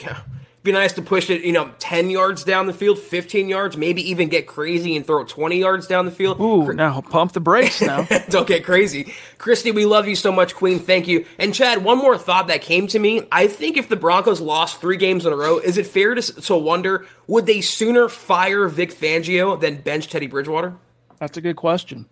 Yeah. 0.00 0.20
Be 0.62 0.70
nice 0.72 0.92
to 0.92 1.02
push 1.02 1.28
it, 1.28 1.42
you 1.42 1.52
know, 1.52 1.72
10 1.78 2.10
yards 2.10 2.44
down 2.44 2.66
the 2.66 2.72
field, 2.72 2.98
15 2.98 3.48
yards, 3.48 3.76
maybe 3.76 4.08
even 4.10 4.28
get 4.28 4.46
crazy 4.46 4.96
and 4.96 5.06
throw 5.06 5.24
20 5.24 5.56
yards 5.56 5.86
down 5.88 6.04
the 6.04 6.10
field. 6.10 6.40
Ooh, 6.40 6.72
now 6.72 7.00
pump 7.00 7.32
the 7.32 7.40
brakes 7.40 7.80
now. 7.80 8.06
Don't 8.28 8.46
get 8.46 8.64
crazy. 8.64 9.12
Christy, 9.38 9.72
we 9.72 9.86
love 9.86 10.06
you 10.06 10.14
so 10.14 10.30
much, 10.30 10.54
Queen. 10.54 10.78
Thank 10.78 11.08
you. 11.08 11.26
And 11.38 11.52
Chad, 11.54 11.82
one 11.82 11.98
more 11.98 12.18
thought 12.18 12.48
that 12.48 12.60
came 12.60 12.86
to 12.88 12.98
me. 12.98 13.22
I 13.32 13.46
think 13.48 13.76
if 13.76 13.88
the 13.88 13.96
Broncos 13.96 14.40
lost 14.40 14.80
three 14.80 14.96
games 14.96 15.26
in 15.26 15.32
a 15.32 15.36
row, 15.36 15.58
is 15.58 15.78
it 15.78 15.86
fair 15.86 16.14
to, 16.14 16.22
to 16.22 16.56
wonder 16.56 17.06
would 17.26 17.46
they 17.46 17.60
sooner 17.60 18.08
fire 18.08 18.68
Vic 18.68 18.92
Fangio 18.92 19.60
than 19.60 19.80
bench 19.80 20.08
Teddy 20.08 20.26
Bridgewater? 20.26 20.76
That's 21.18 21.36
a 21.36 21.40
good 21.40 21.56
question 21.56 22.06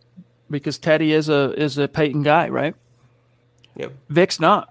because 0.51 0.79
Teddy 0.79 1.13
is 1.13 1.29
a 1.29 1.53
is 1.53 1.79
a 1.79 1.89
Peyton 1.89 2.23
guy, 2.23 2.49
right? 2.49 2.75
Yep. 3.77 3.93
Vic's 4.09 4.41
not. 4.41 4.69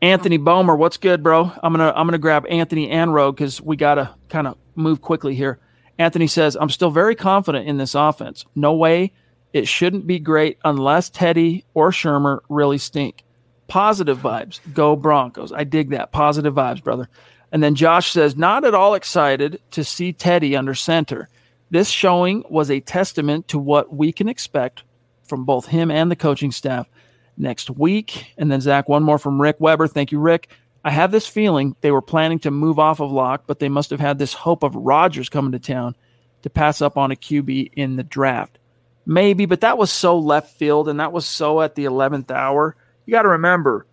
Anthony 0.00 0.38
Bomer, 0.38 0.76
what's 0.78 0.96
good, 0.96 1.22
bro? 1.22 1.52
I'm 1.62 1.72
gonna 1.72 1.92
I'm 1.94 2.06
gonna 2.06 2.18
grab 2.18 2.46
Anthony 2.48 2.90
and 2.90 3.12
Rogue 3.12 3.36
because 3.36 3.60
we 3.60 3.76
gotta 3.76 4.14
kind 4.28 4.46
of 4.46 4.56
move 4.74 5.00
quickly 5.00 5.34
here. 5.34 5.58
Anthony 5.98 6.28
says, 6.28 6.56
I'm 6.58 6.70
still 6.70 6.90
very 6.90 7.16
confident 7.16 7.66
in 7.66 7.76
this 7.76 7.96
offense. 7.96 8.44
No 8.54 8.74
way 8.74 9.12
it 9.52 9.66
shouldn't 9.66 10.06
be 10.06 10.18
great 10.20 10.58
unless 10.64 11.10
Teddy 11.10 11.64
or 11.74 11.90
Shurmur 11.90 12.40
really 12.48 12.78
stink. 12.78 13.24
Positive 13.66 14.18
vibes. 14.18 14.60
Go 14.72 14.94
Broncos. 14.94 15.52
I 15.52 15.64
dig 15.64 15.90
that. 15.90 16.12
Positive 16.12 16.54
vibes, 16.54 16.82
brother. 16.82 17.08
And 17.50 17.62
then 17.62 17.74
Josh 17.74 18.12
says, 18.12 18.36
not 18.36 18.64
at 18.64 18.74
all 18.74 18.94
excited 18.94 19.60
to 19.72 19.82
see 19.82 20.12
Teddy 20.12 20.54
under 20.54 20.74
center. 20.74 21.28
This 21.70 21.88
showing 21.88 22.44
was 22.48 22.70
a 22.70 22.80
testament 22.80 23.48
to 23.48 23.58
what 23.58 23.94
we 23.94 24.12
can 24.12 24.28
expect 24.28 24.84
from 25.24 25.44
both 25.44 25.66
him 25.66 25.90
and 25.90 26.10
the 26.10 26.16
coaching 26.16 26.50
staff 26.50 26.88
next 27.36 27.70
week. 27.70 28.32
And 28.38 28.50
then, 28.50 28.60
Zach, 28.60 28.88
one 28.88 29.02
more 29.02 29.18
from 29.18 29.40
Rick 29.40 29.56
Weber. 29.58 29.86
Thank 29.86 30.12
you, 30.12 30.18
Rick. 30.18 30.48
I 30.84 30.90
have 30.90 31.10
this 31.10 31.26
feeling 31.26 31.76
they 31.80 31.90
were 31.90 32.00
planning 32.00 32.38
to 32.40 32.50
move 32.50 32.78
off 32.78 33.00
of 33.00 33.10
Lock, 33.10 33.44
but 33.46 33.58
they 33.58 33.68
must 33.68 33.90
have 33.90 34.00
had 34.00 34.18
this 34.18 34.32
hope 34.32 34.62
of 34.62 34.74
Rodgers 34.74 35.28
coming 35.28 35.52
to 35.52 35.58
town 35.58 35.94
to 36.42 36.50
pass 36.50 36.80
up 36.80 36.96
on 36.96 37.10
a 37.10 37.16
QB 37.16 37.72
in 37.74 37.96
the 37.96 38.02
draft. 38.02 38.58
Maybe, 39.04 39.46
but 39.46 39.62
that 39.62 39.78
was 39.78 39.90
so 39.90 40.18
left 40.18 40.56
field 40.56 40.88
and 40.88 41.00
that 41.00 41.12
was 41.12 41.26
so 41.26 41.60
at 41.60 41.74
the 41.74 41.84
11th 41.84 42.30
hour. 42.30 42.76
You 43.06 43.12
got 43.12 43.22
to 43.22 43.28
remember 43.28 43.86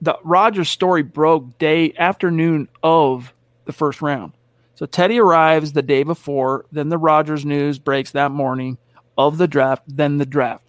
the 0.00 0.18
Rodgers 0.22 0.68
story 0.68 1.02
broke 1.02 1.58
day 1.58 1.92
afternoon 1.98 2.68
of 2.82 3.32
the 3.64 3.72
first 3.72 4.02
round. 4.02 4.32
So 4.76 4.84
Teddy 4.84 5.18
arrives 5.18 5.72
the 5.72 5.82
day 5.82 6.02
before, 6.02 6.66
then 6.70 6.90
the 6.90 6.98
Rodgers 6.98 7.46
news 7.46 7.78
breaks 7.78 8.10
that 8.10 8.30
morning 8.30 8.76
of 9.16 9.38
the 9.38 9.48
draft, 9.48 9.84
then 9.88 10.18
the 10.18 10.26
draft. 10.26 10.64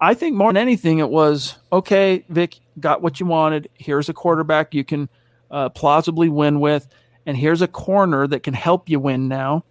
I 0.00 0.14
think 0.14 0.34
more 0.34 0.50
than 0.52 0.56
anything, 0.56 0.98
it 0.98 1.08
was 1.08 1.56
okay, 1.72 2.24
Vic, 2.28 2.58
got 2.80 3.00
what 3.00 3.20
you 3.20 3.26
wanted. 3.26 3.68
Here's 3.74 4.08
a 4.08 4.12
quarterback 4.12 4.74
you 4.74 4.82
can 4.82 5.08
uh, 5.52 5.68
plausibly 5.68 6.28
win 6.28 6.58
with, 6.58 6.88
and 7.26 7.36
here's 7.36 7.62
a 7.62 7.68
corner 7.68 8.26
that 8.26 8.42
can 8.42 8.54
help 8.54 8.88
you 8.88 8.98
win 8.98 9.28
now. 9.28 9.64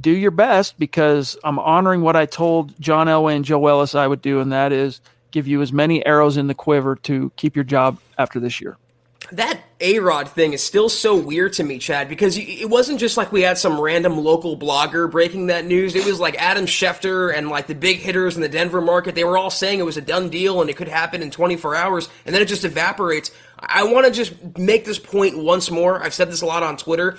Do 0.00 0.12
your 0.12 0.30
best 0.30 0.78
because 0.78 1.36
I'm 1.42 1.58
honoring 1.58 2.02
what 2.02 2.14
I 2.14 2.26
told 2.26 2.80
John 2.80 3.08
Elway 3.08 3.34
and 3.34 3.44
Joe 3.44 3.66
Ellis 3.66 3.96
I 3.96 4.06
would 4.06 4.22
do, 4.22 4.38
and 4.38 4.52
that 4.52 4.70
is 4.70 5.00
give 5.32 5.48
you 5.48 5.62
as 5.62 5.72
many 5.72 6.06
arrows 6.06 6.36
in 6.36 6.46
the 6.46 6.54
quiver 6.54 6.94
to 6.94 7.32
keep 7.34 7.56
your 7.56 7.64
job 7.64 7.98
after 8.18 8.38
this 8.38 8.60
year 8.60 8.78
that 9.32 9.60
A 9.80 9.98
Rod 9.98 10.28
thing 10.28 10.52
is 10.52 10.62
still 10.62 10.88
so 10.88 11.16
weird 11.16 11.54
to 11.54 11.64
me, 11.64 11.78
Chad, 11.78 12.08
because 12.08 12.36
it 12.36 12.68
wasn't 12.68 13.00
just 13.00 13.16
like 13.16 13.32
we 13.32 13.42
had 13.42 13.58
some 13.58 13.80
random 13.80 14.18
local 14.18 14.56
blogger 14.56 15.10
breaking 15.10 15.46
that 15.46 15.64
news. 15.64 15.94
It 15.94 16.04
was 16.04 16.20
like 16.20 16.36
Adam 16.36 16.66
Schefter 16.66 17.34
and 17.34 17.48
like 17.48 17.66
the 17.66 17.74
big 17.74 17.98
hitters 17.98 18.36
in 18.36 18.42
the 18.42 18.48
Denver 18.48 18.80
market. 18.80 19.14
They 19.14 19.24
were 19.24 19.38
all 19.38 19.50
saying 19.50 19.78
it 19.78 19.84
was 19.84 19.96
a 19.96 20.02
done 20.02 20.28
deal 20.28 20.60
and 20.60 20.68
it 20.68 20.76
could 20.76 20.88
happen 20.88 21.22
in 21.22 21.30
24 21.30 21.74
hours, 21.74 22.08
and 22.26 22.34
then 22.34 22.42
it 22.42 22.48
just 22.48 22.64
evaporates. 22.64 23.30
I 23.58 23.84
want 23.84 24.06
to 24.06 24.12
just 24.12 24.58
make 24.58 24.84
this 24.84 24.98
point 24.98 25.38
once 25.38 25.70
more. 25.70 26.02
I've 26.02 26.14
said 26.14 26.30
this 26.30 26.42
a 26.42 26.46
lot 26.46 26.62
on 26.62 26.76
Twitter. 26.76 27.18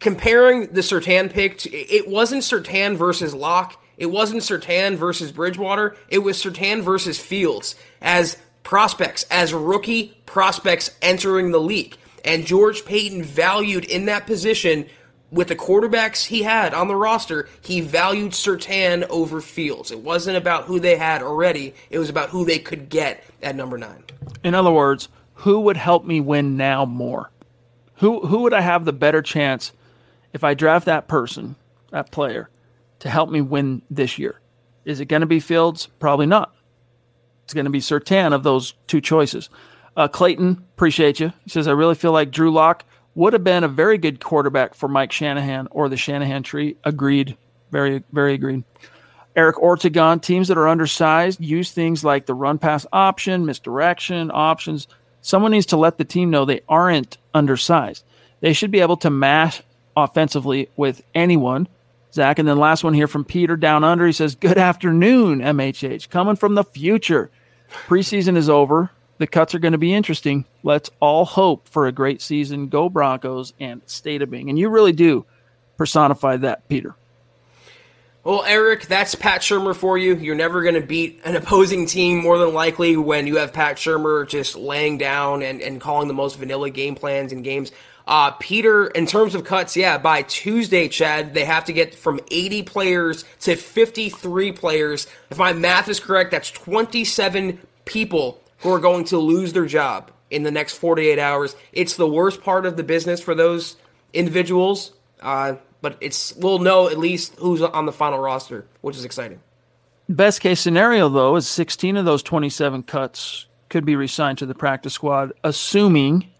Comparing 0.00 0.68
the 0.68 0.80
Surtain 0.80 1.32
pick, 1.32 1.58
to, 1.58 1.70
it 1.70 2.08
wasn't 2.08 2.42
Surtain 2.42 2.96
versus 2.96 3.34
Lock. 3.34 3.82
It 3.96 4.06
wasn't 4.06 4.42
Surtain 4.42 4.96
versus 4.96 5.32
Bridgewater. 5.32 5.96
It 6.08 6.18
was 6.18 6.42
Surtain 6.42 6.82
versus 6.82 7.18
Fields. 7.18 7.74
As 8.00 8.38
prospects 8.68 9.24
as 9.30 9.54
rookie 9.54 10.14
prospects 10.26 10.90
entering 11.00 11.52
the 11.52 11.58
league. 11.58 11.96
And 12.22 12.44
George 12.44 12.84
Paton 12.84 13.22
valued 13.22 13.86
in 13.86 14.04
that 14.04 14.26
position 14.26 14.84
with 15.30 15.48
the 15.48 15.56
quarterbacks 15.56 16.26
he 16.26 16.42
had 16.42 16.74
on 16.74 16.86
the 16.86 16.94
roster, 16.94 17.48
he 17.62 17.80
valued 17.80 18.32
Surtain 18.32 19.04
over 19.08 19.40
Fields. 19.40 19.90
It 19.90 20.00
wasn't 20.00 20.36
about 20.36 20.64
who 20.64 20.78
they 20.80 20.96
had 20.96 21.22
already, 21.22 21.74
it 21.88 21.98
was 21.98 22.10
about 22.10 22.28
who 22.28 22.44
they 22.44 22.58
could 22.58 22.90
get 22.90 23.24
at 23.42 23.56
number 23.56 23.78
nine. 23.78 24.04
In 24.44 24.54
other 24.54 24.70
words, 24.70 25.08
who 25.32 25.60
would 25.60 25.78
help 25.78 26.04
me 26.04 26.20
win 26.20 26.58
now 26.58 26.84
more? 26.84 27.30
Who 27.96 28.26
who 28.26 28.42
would 28.42 28.52
I 28.52 28.60
have 28.60 28.84
the 28.84 28.92
better 28.92 29.22
chance 29.22 29.72
if 30.34 30.44
I 30.44 30.52
draft 30.52 30.84
that 30.84 31.08
person, 31.08 31.56
that 31.90 32.10
player, 32.10 32.50
to 32.98 33.08
help 33.08 33.30
me 33.30 33.40
win 33.40 33.80
this 33.88 34.18
year? 34.18 34.40
Is 34.84 35.00
it 35.00 35.06
going 35.06 35.20
to 35.20 35.26
be 35.26 35.40
Fields? 35.40 35.86
Probably 35.98 36.26
not. 36.26 36.54
It's 37.48 37.54
going 37.54 37.64
to 37.64 37.70
be 37.70 37.80
Surtain 37.80 38.34
of 38.34 38.42
those 38.42 38.74
two 38.88 39.00
choices. 39.00 39.48
Uh, 39.96 40.06
Clayton, 40.06 40.62
appreciate 40.76 41.18
you. 41.18 41.32
He 41.44 41.48
says, 41.48 41.66
I 41.66 41.70
really 41.72 41.94
feel 41.94 42.12
like 42.12 42.30
Drew 42.30 42.52
Lock 42.52 42.84
would 43.14 43.32
have 43.32 43.42
been 43.42 43.64
a 43.64 43.68
very 43.68 43.96
good 43.96 44.20
quarterback 44.20 44.74
for 44.74 44.86
Mike 44.86 45.12
Shanahan 45.12 45.66
or 45.70 45.88
the 45.88 45.96
Shanahan 45.96 46.42
tree. 46.42 46.76
Agreed. 46.84 47.38
Very, 47.70 48.04
very 48.12 48.34
agreed. 48.34 48.64
Eric 49.34 49.56
Ortegon, 49.56 50.20
teams 50.20 50.48
that 50.48 50.58
are 50.58 50.68
undersized 50.68 51.40
use 51.40 51.72
things 51.72 52.04
like 52.04 52.26
the 52.26 52.34
run 52.34 52.58
pass 52.58 52.84
option, 52.92 53.46
misdirection 53.46 54.30
options. 54.34 54.86
Someone 55.22 55.52
needs 55.52 55.64
to 55.66 55.78
let 55.78 55.96
the 55.96 56.04
team 56.04 56.28
know 56.28 56.44
they 56.44 56.60
aren't 56.68 57.16
undersized. 57.32 58.04
They 58.40 58.52
should 58.52 58.70
be 58.70 58.80
able 58.80 58.98
to 58.98 59.08
match 59.08 59.62
offensively 59.96 60.68
with 60.76 61.02
anyone. 61.14 61.66
Zach, 62.18 62.40
and 62.40 62.48
then 62.48 62.58
last 62.58 62.82
one 62.82 62.94
here 62.94 63.06
from 63.06 63.24
Peter 63.24 63.56
down 63.56 63.84
under. 63.84 64.04
He 64.04 64.12
says, 64.12 64.34
Good 64.34 64.58
afternoon, 64.58 65.38
MHH. 65.38 66.10
Coming 66.10 66.34
from 66.34 66.56
the 66.56 66.64
future. 66.64 67.30
Preseason 67.86 68.36
is 68.36 68.48
over. 68.48 68.90
The 69.18 69.28
cuts 69.28 69.54
are 69.54 69.60
going 69.60 69.72
to 69.72 69.78
be 69.78 69.94
interesting. 69.94 70.44
Let's 70.64 70.90
all 70.98 71.24
hope 71.24 71.68
for 71.68 71.86
a 71.86 71.92
great 71.92 72.20
season. 72.20 72.68
Go 72.68 72.88
Broncos 72.88 73.52
and 73.60 73.82
State 73.86 74.20
of 74.20 74.30
Being. 74.30 74.48
And 74.48 74.58
you 74.58 74.68
really 74.68 74.90
do 74.90 75.26
personify 75.76 76.38
that, 76.38 76.68
Peter. 76.68 76.96
Well, 78.24 78.44
Eric, 78.44 78.86
that's 78.86 79.14
Pat 79.14 79.42
Shurmur 79.42 79.76
for 79.76 79.96
you. 79.96 80.16
You're 80.16 80.34
never 80.34 80.62
going 80.62 80.74
to 80.74 80.80
beat 80.80 81.20
an 81.24 81.36
opposing 81.36 81.86
team 81.86 82.18
more 82.18 82.36
than 82.36 82.52
likely 82.52 82.96
when 82.96 83.28
you 83.28 83.36
have 83.36 83.52
Pat 83.52 83.76
Shurmur 83.76 84.28
just 84.28 84.56
laying 84.56 84.98
down 84.98 85.42
and, 85.42 85.62
and 85.62 85.80
calling 85.80 86.08
the 86.08 86.14
most 86.14 86.36
vanilla 86.36 86.68
game 86.68 86.96
plans 86.96 87.30
and 87.30 87.44
games. 87.44 87.70
Uh, 88.08 88.30
Peter, 88.30 88.86
in 88.86 89.04
terms 89.04 89.34
of 89.34 89.44
cuts, 89.44 89.76
yeah, 89.76 89.98
by 89.98 90.22
Tuesday, 90.22 90.88
Chad, 90.88 91.34
they 91.34 91.44
have 91.44 91.66
to 91.66 91.74
get 91.74 91.94
from 91.94 92.18
80 92.30 92.62
players 92.62 93.26
to 93.40 93.54
53 93.54 94.52
players. 94.52 95.06
If 95.28 95.36
my 95.36 95.52
math 95.52 95.90
is 95.90 96.00
correct, 96.00 96.30
that's 96.30 96.50
27 96.50 97.58
people 97.84 98.40
who 98.60 98.72
are 98.72 98.80
going 98.80 99.04
to 99.04 99.18
lose 99.18 99.52
their 99.52 99.66
job 99.66 100.10
in 100.30 100.42
the 100.42 100.50
next 100.50 100.78
48 100.78 101.18
hours. 101.18 101.54
It's 101.72 101.96
the 101.96 102.08
worst 102.08 102.42
part 102.42 102.64
of 102.64 102.78
the 102.78 102.82
business 102.82 103.20
for 103.20 103.34
those 103.34 103.76
individuals, 104.14 104.92
uh, 105.20 105.56
but 105.82 105.98
it's 106.00 106.34
we'll 106.36 106.60
know 106.60 106.88
at 106.88 106.96
least 106.96 107.34
who's 107.38 107.60
on 107.60 107.84
the 107.84 107.92
final 107.92 108.18
roster, 108.18 108.64
which 108.80 108.96
is 108.96 109.04
exciting. 109.04 109.40
Best 110.08 110.40
case 110.40 110.60
scenario, 110.60 111.10
though, 111.10 111.36
is 111.36 111.46
16 111.46 111.98
of 111.98 112.06
those 112.06 112.22
27 112.22 112.84
cuts 112.84 113.44
could 113.68 113.84
be 113.84 113.96
resigned 113.96 114.38
to 114.38 114.46
the 114.46 114.54
practice 114.54 114.94
squad, 114.94 115.34
assuming 115.44 116.32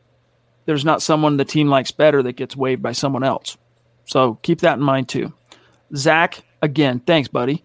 there's 0.69 0.85
not 0.85 1.01
someone 1.01 1.39
the 1.39 1.47
team 1.47 1.69
likes 1.69 1.93
better 1.93 2.23
that 2.23 2.37
gets 2.37 2.55
waived 2.55 2.83
by 2.83 2.93
someone 2.93 3.25
else. 3.25 3.57
So 4.05 4.35
keep 4.43 4.61
that 4.61 4.77
in 4.77 4.85
mind, 4.85 5.09
too. 5.09 5.33
Zach, 5.97 6.45
again, 6.61 7.01
thanks, 7.01 7.27
buddy. 7.27 7.65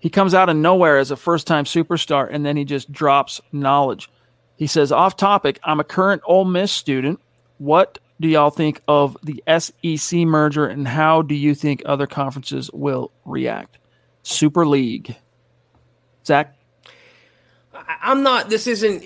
He 0.00 0.10
comes 0.10 0.34
out 0.34 0.50
of 0.50 0.56
nowhere 0.56 0.98
as 0.98 1.10
a 1.10 1.16
first 1.16 1.46
time 1.46 1.64
superstar 1.64 2.28
and 2.30 2.44
then 2.44 2.58
he 2.58 2.66
just 2.66 2.92
drops 2.92 3.40
knowledge. 3.52 4.10
He 4.56 4.66
says, 4.66 4.92
off 4.92 5.16
topic, 5.16 5.60
I'm 5.64 5.80
a 5.80 5.84
current 5.84 6.20
Ole 6.26 6.44
Miss 6.44 6.70
student. 6.70 7.20
What 7.56 7.98
do 8.20 8.28
y'all 8.28 8.50
think 8.50 8.82
of 8.86 9.16
the 9.22 9.42
SEC 9.58 10.18
merger 10.18 10.66
and 10.66 10.86
how 10.86 11.22
do 11.22 11.34
you 11.34 11.54
think 11.54 11.82
other 11.86 12.06
conferences 12.06 12.70
will 12.74 13.10
react? 13.24 13.78
Super 14.24 14.66
League. 14.66 15.16
Zach? 16.26 16.54
I'm 17.86 18.22
not. 18.22 18.50
This 18.50 18.66
isn't 18.66 19.02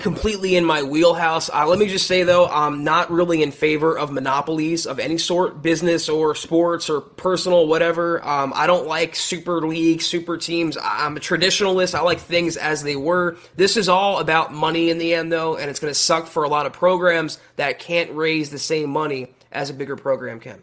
completely 0.00 0.56
in 0.56 0.64
my 0.64 0.82
wheelhouse. 0.82 1.50
Uh, 1.50 1.66
let 1.66 1.78
me 1.78 1.86
just 1.86 2.06
say 2.06 2.22
though, 2.22 2.46
I'm 2.46 2.84
not 2.84 3.10
really 3.10 3.42
in 3.42 3.52
favor 3.52 3.98
of 3.98 4.10
monopolies 4.10 4.86
of 4.86 4.98
any 4.98 5.18
sort, 5.18 5.62
business 5.62 6.08
or 6.08 6.34
sports 6.34 6.88
or 6.88 7.00
personal, 7.00 7.66
whatever. 7.66 8.26
Um, 8.26 8.52
I 8.54 8.66
don't 8.66 8.86
like 8.86 9.14
super 9.16 9.66
league, 9.66 10.02
super 10.02 10.36
teams. 10.36 10.78
I'm 10.82 11.16
a 11.16 11.20
traditionalist. 11.20 11.94
I 11.94 12.00
like 12.00 12.20
things 12.20 12.56
as 12.56 12.82
they 12.82 12.96
were. 12.96 13.36
This 13.56 13.76
is 13.76 13.88
all 13.88 14.18
about 14.18 14.52
money 14.52 14.90
in 14.90 14.98
the 14.98 15.14
end, 15.14 15.32
though, 15.32 15.56
and 15.56 15.70
it's 15.70 15.80
going 15.80 15.92
to 15.92 15.98
suck 15.98 16.26
for 16.26 16.44
a 16.44 16.48
lot 16.48 16.66
of 16.66 16.72
programs 16.72 17.38
that 17.56 17.78
can't 17.78 18.10
raise 18.12 18.50
the 18.50 18.58
same 18.58 18.90
money 18.90 19.34
as 19.52 19.70
a 19.70 19.74
bigger 19.74 19.96
program 19.96 20.40
can. 20.40 20.62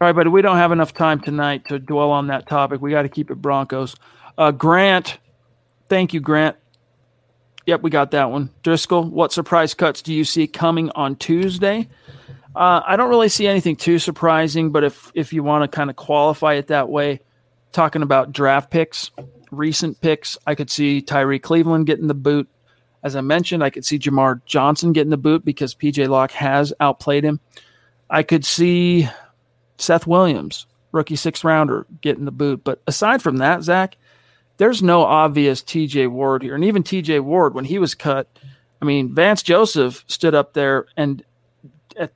All 0.00 0.08
right, 0.08 0.12
but 0.12 0.30
we 0.32 0.42
don't 0.42 0.56
have 0.56 0.72
enough 0.72 0.94
time 0.94 1.20
tonight 1.20 1.66
to 1.66 1.78
dwell 1.78 2.10
on 2.10 2.26
that 2.26 2.48
topic. 2.48 2.80
We 2.80 2.90
got 2.90 3.02
to 3.02 3.08
keep 3.08 3.30
it 3.30 3.36
Broncos. 3.36 3.94
Uh, 4.36 4.50
Grant, 4.50 5.18
thank 5.88 6.12
you, 6.12 6.20
Grant. 6.20 6.56
Yep, 7.66 7.82
we 7.82 7.90
got 7.90 8.10
that 8.10 8.30
one. 8.30 8.50
Driscoll, 8.62 9.04
what 9.04 9.32
surprise 9.32 9.74
cuts 9.74 10.02
do 10.02 10.12
you 10.12 10.24
see 10.24 10.46
coming 10.46 10.90
on 10.90 11.16
Tuesday? 11.16 11.88
Uh, 12.54 12.82
I 12.84 12.96
don't 12.96 13.08
really 13.08 13.28
see 13.28 13.46
anything 13.46 13.76
too 13.76 13.98
surprising, 13.98 14.70
but 14.72 14.84
if 14.84 15.10
if 15.14 15.32
you 15.32 15.42
want 15.42 15.62
to 15.62 15.74
kind 15.74 15.88
of 15.88 15.96
qualify 15.96 16.54
it 16.54 16.66
that 16.68 16.88
way, 16.88 17.20
talking 17.72 18.02
about 18.02 18.32
draft 18.32 18.70
picks, 18.70 19.10
recent 19.50 20.00
picks, 20.00 20.36
I 20.46 20.54
could 20.54 20.70
see 20.70 21.00
Tyrie 21.00 21.38
Cleveland 21.38 21.86
getting 21.86 22.08
the 22.08 22.14
boot. 22.14 22.48
As 23.02 23.16
I 23.16 23.20
mentioned, 23.20 23.64
I 23.64 23.70
could 23.70 23.84
see 23.84 23.98
Jamar 23.98 24.40
Johnson 24.44 24.92
getting 24.92 25.10
the 25.10 25.16
boot 25.16 25.44
because 25.44 25.74
PJ 25.74 26.08
Locke 26.08 26.32
has 26.32 26.72
outplayed 26.78 27.24
him. 27.24 27.40
I 28.10 28.22
could 28.22 28.44
see 28.44 29.08
Seth 29.78 30.06
Williams, 30.06 30.66
rookie 30.92 31.16
sixth 31.16 31.44
rounder, 31.44 31.86
getting 32.00 32.26
the 32.26 32.30
boot. 32.30 32.62
But 32.64 32.82
aside 32.86 33.22
from 33.22 33.38
that, 33.38 33.62
Zach, 33.62 33.96
there's 34.56 34.82
no 34.82 35.02
obvious 35.02 35.62
TJ 35.62 36.08
Ward 36.08 36.42
here. 36.42 36.54
And 36.54 36.64
even 36.64 36.82
TJ 36.82 37.20
Ward, 37.20 37.54
when 37.54 37.64
he 37.64 37.78
was 37.78 37.94
cut, 37.94 38.28
I 38.80 38.84
mean, 38.84 39.14
Vance 39.14 39.42
Joseph 39.42 40.04
stood 40.06 40.34
up 40.34 40.54
there 40.54 40.86
and 40.96 41.24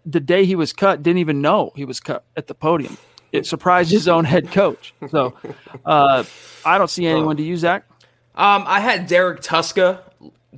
the 0.05 0.20
day 0.20 0.45
he 0.45 0.55
was 0.55 0.72
cut, 0.72 1.03
didn't 1.03 1.18
even 1.18 1.41
know 1.41 1.72
he 1.76 1.84
was 1.84 2.01
cut 2.01 2.24
at 2.37 2.47
the 2.47 2.55
podium. 2.55 2.97
It 3.32 3.47
surprised 3.47 3.91
his 3.91 4.09
own 4.09 4.24
head 4.24 4.51
coach. 4.51 4.95
So 5.11 5.34
uh, 5.84 6.24
I 6.64 6.78
don't 6.78 6.89
see 6.89 7.07
anyone. 7.07 7.37
Do 7.37 7.43
you, 7.43 7.57
Zach? 7.57 7.84
Um, 8.34 8.64
I 8.66 8.80
had 8.80 9.07
Derrek 9.07 9.41
Tuszka 9.41 10.01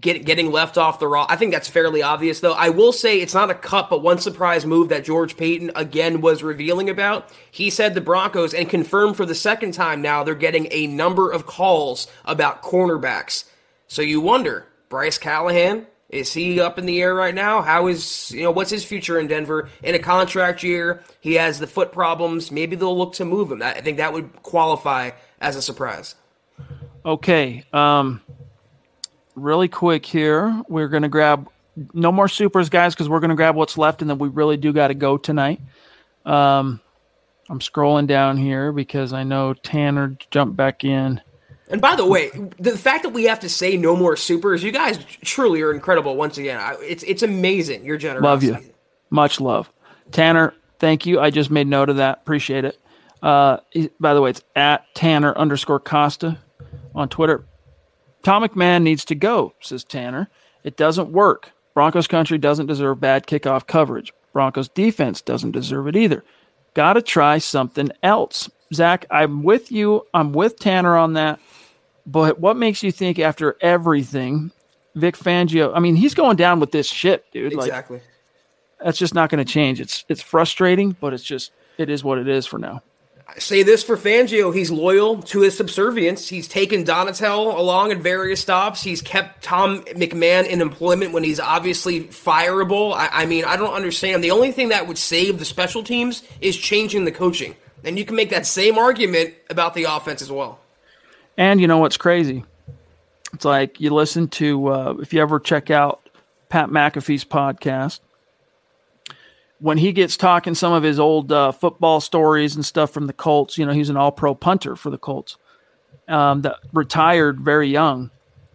get, 0.01 0.25
getting 0.25 0.51
left 0.51 0.79
off 0.79 0.99
the 0.99 1.09
raw. 1.09 1.27
I 1.29 1.37
think 1.37 1.53
that's 1.53 1.69
fairly 1.69 2.03
obvious, 2.03 2.41
though. 2.41 2.53
I 2.53 2.69
will 2.69 2.93
say 2.93 3.21
it's 3.21 3.35
not 3.35 3.51
a 3.51 3.55
cut, 3.55 3.91
but 3.91 4.03
one 4.03 4.19
surprise 4.19 4.67
move 4.67 4.89
that 4.89 5.05
George 5.05 5.37
Paton 5.37 5.71
again 5.75 6.21
was 6.21 6.43
revealing 6.43 6.89
about. 6.91 7.31
He 7.51 7.71
said 7.71 7.95
the 7.95 8.01
Broncos, 8.01 8.55
and 8.55 8.69
confirmed 8.69 9.17
for 9.17 9.27
the 9.27 9.35
second 9.35 9.73
time 9.73 10.03
now, 10.03 10.23
they're 10.23 10.35
getting 10.35 10.69
a 10.71 10.87
number 10.87 11.31
of 11.31 11.47
calls 11.47 12.07
about 12.25 12.63
cornerbacks. 12.63 13.45
So 13.87 14.03
you 14.03 14.21
wonder, 14.21 14.67
Bryce 14.89 15.19
Callahan, 15.19 15.87
is 16.11 16.33
he 16.33 16.59
up 16.59 16.79
in 16.79 16.87
the 16.87 17.03
air 17.03 17.15
right 17.15 17.35
now? 17.35 17.61
How 17.61 17.87
is, 17.87 18.31
you 18.31 18.43
know, 18.43 18.51
what's 18.51 18.71
his 18.71 18.85
future 18.85 19.19
in 19.19 19.27
Denver? 19.27 19.69
In 19.83 19.95
a 19.95 19.99
contract 19.99 20.63
year, 20.63 21.03
he 21.21 21.35
has 21.35 21.59
the 21.59 21.67
foot 21.67 21.93
problems. 21.93 22.51
Maybe 22.51 22.77
they'll 22.77 22.97
look 22.97 23.13
to 23.15 23.27
move 23.27 23.53
him. 23.53 23.63
I 23.63 23.81
think 23.81 23.99
that 23.99 24.15
would 24.15 24.43
qualify 24.43 25.11
as 25.41 25.55
a 25.55 25.63
surprise. 25.63 26.15
Okay. 27.05 27.65
Um, 27.75 28.23
really 29.39 29.69
quick 29.69 30.05
here. 30.05 30.63
We're 30.69 30.89
going 30.89 31.03
to 31.03 31.09
grab 31.09 31.49
no 31.93 32.13
more 32.13 32.29
supers, 32.29 32.69
guys, 32.69 32.95
because 32.95 33.09
we're 33.09 33.21
going 33.21 33.31
to 33.31 33.37
grab 33.37 33.55
what's 33.55 33.79
left, 33.79 34.03
and 34.03 34.11
then 34.11 34.19
we 34.19 34.29
really 34.29 34.57
do 34.57 34.73
got 34.73 34.89
to 34.89 34.95
go 34.95 35.17
tonight. 35.17 35.61
Um, 36.25 36.81
I'm 37.49 37.61
scrolling 37.61 38.07
down 38.07 38.37
here 38.37 38.73
because 38.73 39.13
I 39.13 39.25
know 39.25 39.55
Tanner 39.55 40.17
jumped 40.31 40.57
back 40.57 40.85
in. 40.85 41.21
And 41.71 41.81
by 41.81 41.97
the 41.97 42.07
way, 42.07 42.31
the 42.59 42.77
fact 42.77 43.03
that 43.03 43.11
we 43.11 43.25
have 43.25 43.41
to 43.41 43.49
say 43.49 43.77
no 43.77 43.95
more 43.95 44.17
supers, 44.17 44.63
you 44.63 44.73
guys 44.73 44.99
truly 45.23 45.63
are 45.63 45.73
incredible. 45.73 46.17
Once 46.17 46.39
again, 46.39 46.61
it's 46.81 47.03
it's 47.03 47.23
amazing. 47.23 47.85
Your 47.85 47.99
generosity. 47.99 48.53
Love 48.53 48.65
you, 48.65 48.73
much 49.11 49.41
love, 49.41 49.71
Tanner. 50.11 50.55
Thank 50.79 51.05
you. 51.07 51.21
I 51.21 51.31
just 51.31 51.51
made 51.51 51.67
note 51.67 51.91
of 51.91 51.97
that. 51.97 52.19
Appreciate 52.23 52.65
it. 52.65 52.79
Uh, 53.23 53.59
by 54.01 54.15
the 54.15 54.23
way, 54.23 54.31
it's 54.31 54.43
at 54.57 54.87
Tanner 54.95 55.37
underscore 55.37 55.81
Costa 55.81 56.39
on 56.95 57.09
Twitter. 57.09 57.45
Tom 58.29 58.43
McMahon 58.43 58.83
needs 58.83 59.07
to 59.07 59.15
go, 59.15 59.55
says 59.61 59.85
Tanner. 59.85 60.29
It 60.63 60.77
doesn't 60.77 61.13
work. 61.13 61.51
Broncos 61.73 62.07
country 62.07 62.37
doesn't 62.37 62.67
deserve 62.67 63.01
bad 63.01 63.27
kickoff 63.27 63.67
coverage. 63.67 64.13
Broncos 64.35 64.69
defense 64.69 65.23
doesn't 65.23 65.53
deserve 65.53 65.89
it 65.89 65.97
either. 65.97 66.23
Got 66.75 66.93
to 66.93 67.01
try 67.01 67.39
something 67.39 67.91
else. 68.03 68.51
Zach, 68.75 69.07
I'm 69.11 69.45
with 69.45 69.73
you. 69.73 70.07
I'm 70.13 70.35
with 70.35 70.59
Tanner 70.59 70.95
on 70.95 71.15
that. 71.15 71.41
But 72.05 72.39
what 72.39 72.59
makes 72.59 72.83
you 72.83 72.93
think 72.93 73.19
after 73.19 73.57
everything, 73.63 74.51
Vic 74.95 75.17
Fangio? 75.17 75.73
I 75.75 75.81
mean, 75.81 75.97
he's 75.97 76.13
going 76.13 76.37
down 76.37 76.61
with 76.61 76.71
this 76.71 76.87
ship, 76.87 77.25
dude. 77.33 77.55
Exactly. 77.55 77.97
Like, 77.97 78.07
that's 78.85 78.99
just 78.99 79.15
not 79.15 79.31
going 79.31 79.43
to 79.43 79.51
change. 79.51 79.81
It's 79.81 80.05
it's 80.11 80.21
frustrating, 80.21 80.95
but 81.01 81.15
it's 81.15 81.25
just 81.25 81.51
it 81.79 81.89
is 81.89 82.05
what 82.05 82.19
it 82.19 82.29
is 82.29 82.45
for 82.45 82.59
now. 82.59 82.83
Say 83.37 83.63
this 83.63 83.83
for 83.83 83.97
Fangio, 83.97 84.55
he's 84.55 84.71
loyal 84.71 85.23
to 85.25 85.41
his 85.41 85.57
subservience. 85.57 86.29
He's 86.29 86.49
taken 86.49 86.85
Donatell 86.85 87.57
along 87.57 87.93
at 87.93 87.99
various 87.99 88.41
stops. 88.41 88.83
He's 88.83 89.03
kept 89.03 89.43
Tom 89.43 89.83
McMahon 89.85 90.47
in 90.47 90.61
employment 90.61 91.13
when 91.13 91.25
he's 91.25 91.39
obviously 91.39 92.05
fireable. 92.05 92.95
I, 92.95 93.09
I, 93.13 93.27
mean, 93.27 93.45
I 93.45 93.57
don't 93.57 93.75
understand. 93.75 94.25
The 94.25 94.31
only 94.31 94.53
thing 94.53 94.71
that 94.71 94.89
would 94.89 94.99
save 94.99 95.39
the 95.39 95.45
special 95.45 95.83
teams 95.83 96.23
is 96.41 96.57
changing 96.57 97.05
the 97.05 97.13
coaching. 97.13 97.55
And 97.85 97.99
you 97.99 98.05
can 98.05 98.17
make 98.17 98.31
that 98.31 98.47
same 98.47 98.79
argument 98.79 99.35
about 99.51 99.75
the 99.75 99.85
offense 99.85 100.23
as 100.23 100.33
well. 100.33 100.59
And 101.37 101.61
you 101.61 101.67
know 101.67 101.79
what's 101.79 101.97
crazy? 101.97 102.45
It's 103.33 103.45
like 103.45 103.81
you 103.81 103.91
listen 103.91 104.29
to, 104.29 104.69
uh, 104.69 104.95
if 105.01 105.13
you 105.13 105.21
ever 105.21 105.39
check 105.39 105.71
out 105.71 106.01
Pat 106.49 106.71
McAfee's 106.71 107.25
podcast, 107.25 108.01
when 109.61 109.79
he 109.79 109.93
gets 109.93 110.17
talking 110.17 110.55
some 110.55 110.73
of 110.73 110.83
his 110.83 110.99
old 110.99 111.33
uh, 111.33 111.53
football 111.53 112.01
stories 112.01 112.55
and 112.55 112.65
stuff 112.65 112.91
from 112.91 113.07
the 113.07 113.13
Colts, 113.13 113.59
you 113.59 113.67
know, 113.67 113.73
he's 113.73 113.89
an 113.91 113.97
all 113.97 114.13
pro 114.13 114.35
punter 114.35 114.77
for 114.77 114.91
the 114.91 114.99
Colts 114.99 115.37
um, 116.07 116.43
that 116.43 116.57
retired 116.73 117.41
very 117.41 117.69
young. 117.69 118.11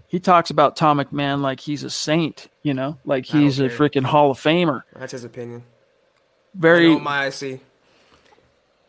He 0.08 0.20
talks 0.20 0.50
about 0.50 0.76
Tom 0.76 1.00
McMahon 1.00 1.42
like 1.42 1.60
he's 1.60 1.84
a 1.84 1.90
saint, 1.90 2.48
you 2.62 2.74
know, 2.74 2.98
like 3.04 3.26
he's 3.26 3.60
a 3.60 3.68
freaking 3.68 4.04
Hall 4.04 4.32
of 4.32 4.38
Famer. 4.38 4.84
That's 4.96 5.12
his 5.12 5.24
opinion. 5.24 5.64
Very, 6.54 6.96
my 7.00 7.28
IC. 7.28 7.60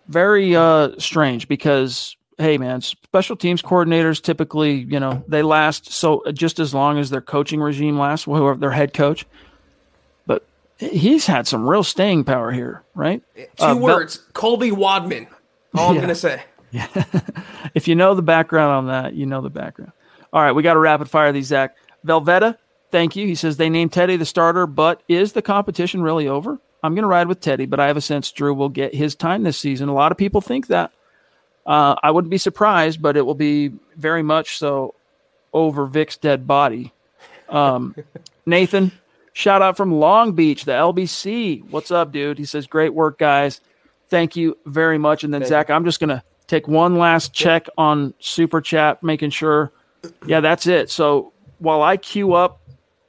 Very 0.07 0.55
uh, 0.55 0.91
strange 0.99 1.49
because, 1.49 2.15
hey, 2.37 2.59
man, 2.59 2.83
special 2.83 3.37
teams 3.37 3.63
coordinators 3.63 4.21
typically, 4.21 4.75
you 4.75 5.01
know, 5.01 5.25
they 5.27 5.43
last 5.43 5.91
so 5.91 6.23
just 6.35 6.59
as 6.59 6.75
long 6.75 6.99
as 6.99 7.09
their 7.09 7.23
coaching 7.23 7.61
regime 7.61 7.99
lasts, 7.99 8.27
whoever 8.27 8.57
their 8.57 8.71
head 8.71 8.93
coach 8.93 9.25
he's 10.91 11.27
had 11.27 11.47
some 11.47 11.69
real 11.69 11.83
staying 11.83 12.25
power 12.25 12.51
here, 12.51 12.83
right? 12.95 13.23
Two 13.57 13.65
uh, 13.65 13.77
words: 13.77 14.19
Colby 14.33 14.73
Wadman. 14.73 15.27
All 15.75 15.91
I'm 15.91 16.01
gonna 16.01 16.15
say. 16.15 16.43
Yeah. 16.75 16.89
if 17.75 17.87
you 17.87 17.95
know 17.95 18.17
the 18.17 18.23
background 18.23 18.73
on 18.73 18.87
that, 18.89 19.15
you 19.15 19.27
know 19.27 19.41
the 19.41 19.49
background. 19.49 19.93
All 20.33 20.43
right, 20.43 20.51
we 20.51 20.65
got 20.65 20.75
to 20.75 20.81
rapid 20.81 21.09
fire 21.09 21.31
these, 21.31 21.47
Zach. 21.47 21.77
Velveeta, 22.05 22.59
thank 22.91 23.15
you. 23.15 23.29
He 23.29 23.37
says 23.37 23.57
they 23.57 23.71
named 23.71 23.93
Teddy 23.93 24.17
the 24.17 24.25
starter, 24.25 24.67
but 24.67 25.01
is 25.07 25.35
the 25.35 25.43
competition 25.43 26.03
really 26.03 26.27
over? 26.27 26.59
I'm 26.83 26.95
going 26.95 27.05
to 27.05 27.09
ride 27.09 27.29
with 27.29 27.41
Teddy, 27.41 27.65
but 27.67 27.79
I 27.79 27.87
have 27.87 27.97
a 27.97 28.01
sense 28.01 28.31
Drew 28.33 28.53
will 28.53 28.69
get 28.69 28.93
his 28.93 29.15
time 29.15 29.45
this 29.45 29.57
season. 29.57 29.89
A 29.89 29.95
lot 29.95 30.13
of 30.13 30.19
people 30.19 30.41
think 30.41 30.67
that. 30.67 30.91
Uh, 31.65 31.95
I 32.03 32.11
wouldn't 32.11 32.31
be 32.31 32.39
surprised, 32.39 33.01
but 33.01 33.17
it 33.17 33.23
will 33.25 33.35
be 33.35 33.73
very 33.97 34.23
much 34.23 34.59
so 34.59 34.95
over 35.53 35.87
Vic's 35.87 36.19
dead 36.19 36.47
body. 36.47 36.93
Um, 37.49 37.95
Nathan, 38.47 38.93
Shout 39.35 39.63
out 39.63 39.77
from 39.77 39.93
Long 39.93 40.33
Beach, 40.33 40.65
the 40.65 40.73
LBC. 40.73 41.69
What's 41.71 41.91
up, 41.91 42.13
dude? 42.13 42.39
He 42.39 42.45
says, 42.45 42.69
Great 42.69 42.95
work, 42.95 43.19
guys. 43.19 43.61
Thank 44.09 44.37
you 44.37 44.57
very 44.65 44.97
much. 44.97 45.25
And 45.25 45.35
then, 45.35 45.41
Thank 45.41 45.49
Zach, 45.49 45.69
you. 45.69 45.75
I'm 45.75 45.85
just 45.85 45.99
going 45.99 46.11
to 46.11 46.23
take 46.47 46.69
one 46.69 46.99
last 46.99 47.33
check 47.33 47.67
on 47.77 48.15
Super 48.21 48.61
Chat, 48.61 49.03
making 49.03 49.31
sure. 49.31 49.73
Yeah, 50.25 50.39
that's 50.39 50.69
it. 50.69 50.89
So 50.89 51.33
while 51.59 51.83
I 51.83 51.97
queue 51.97 52.35
up 52.35 52.61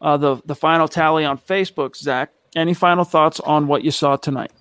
uh, 0.01 0.17
the, 0.17 0.41
the 0.45 0.55
final 0.55 0.88
tally 0.88 1.26
on 1.26 1.38
Facebook, 1.38 1.95
Zach, 1.95 2.32
any 2.55 2.73
final 2.73 3.03
thoughts 3.03 3.39
on 3.41 3.67
what 3.67 3.84
you 3.84 3.91
saw 3.91 4.15
tonight? 4.15 4.51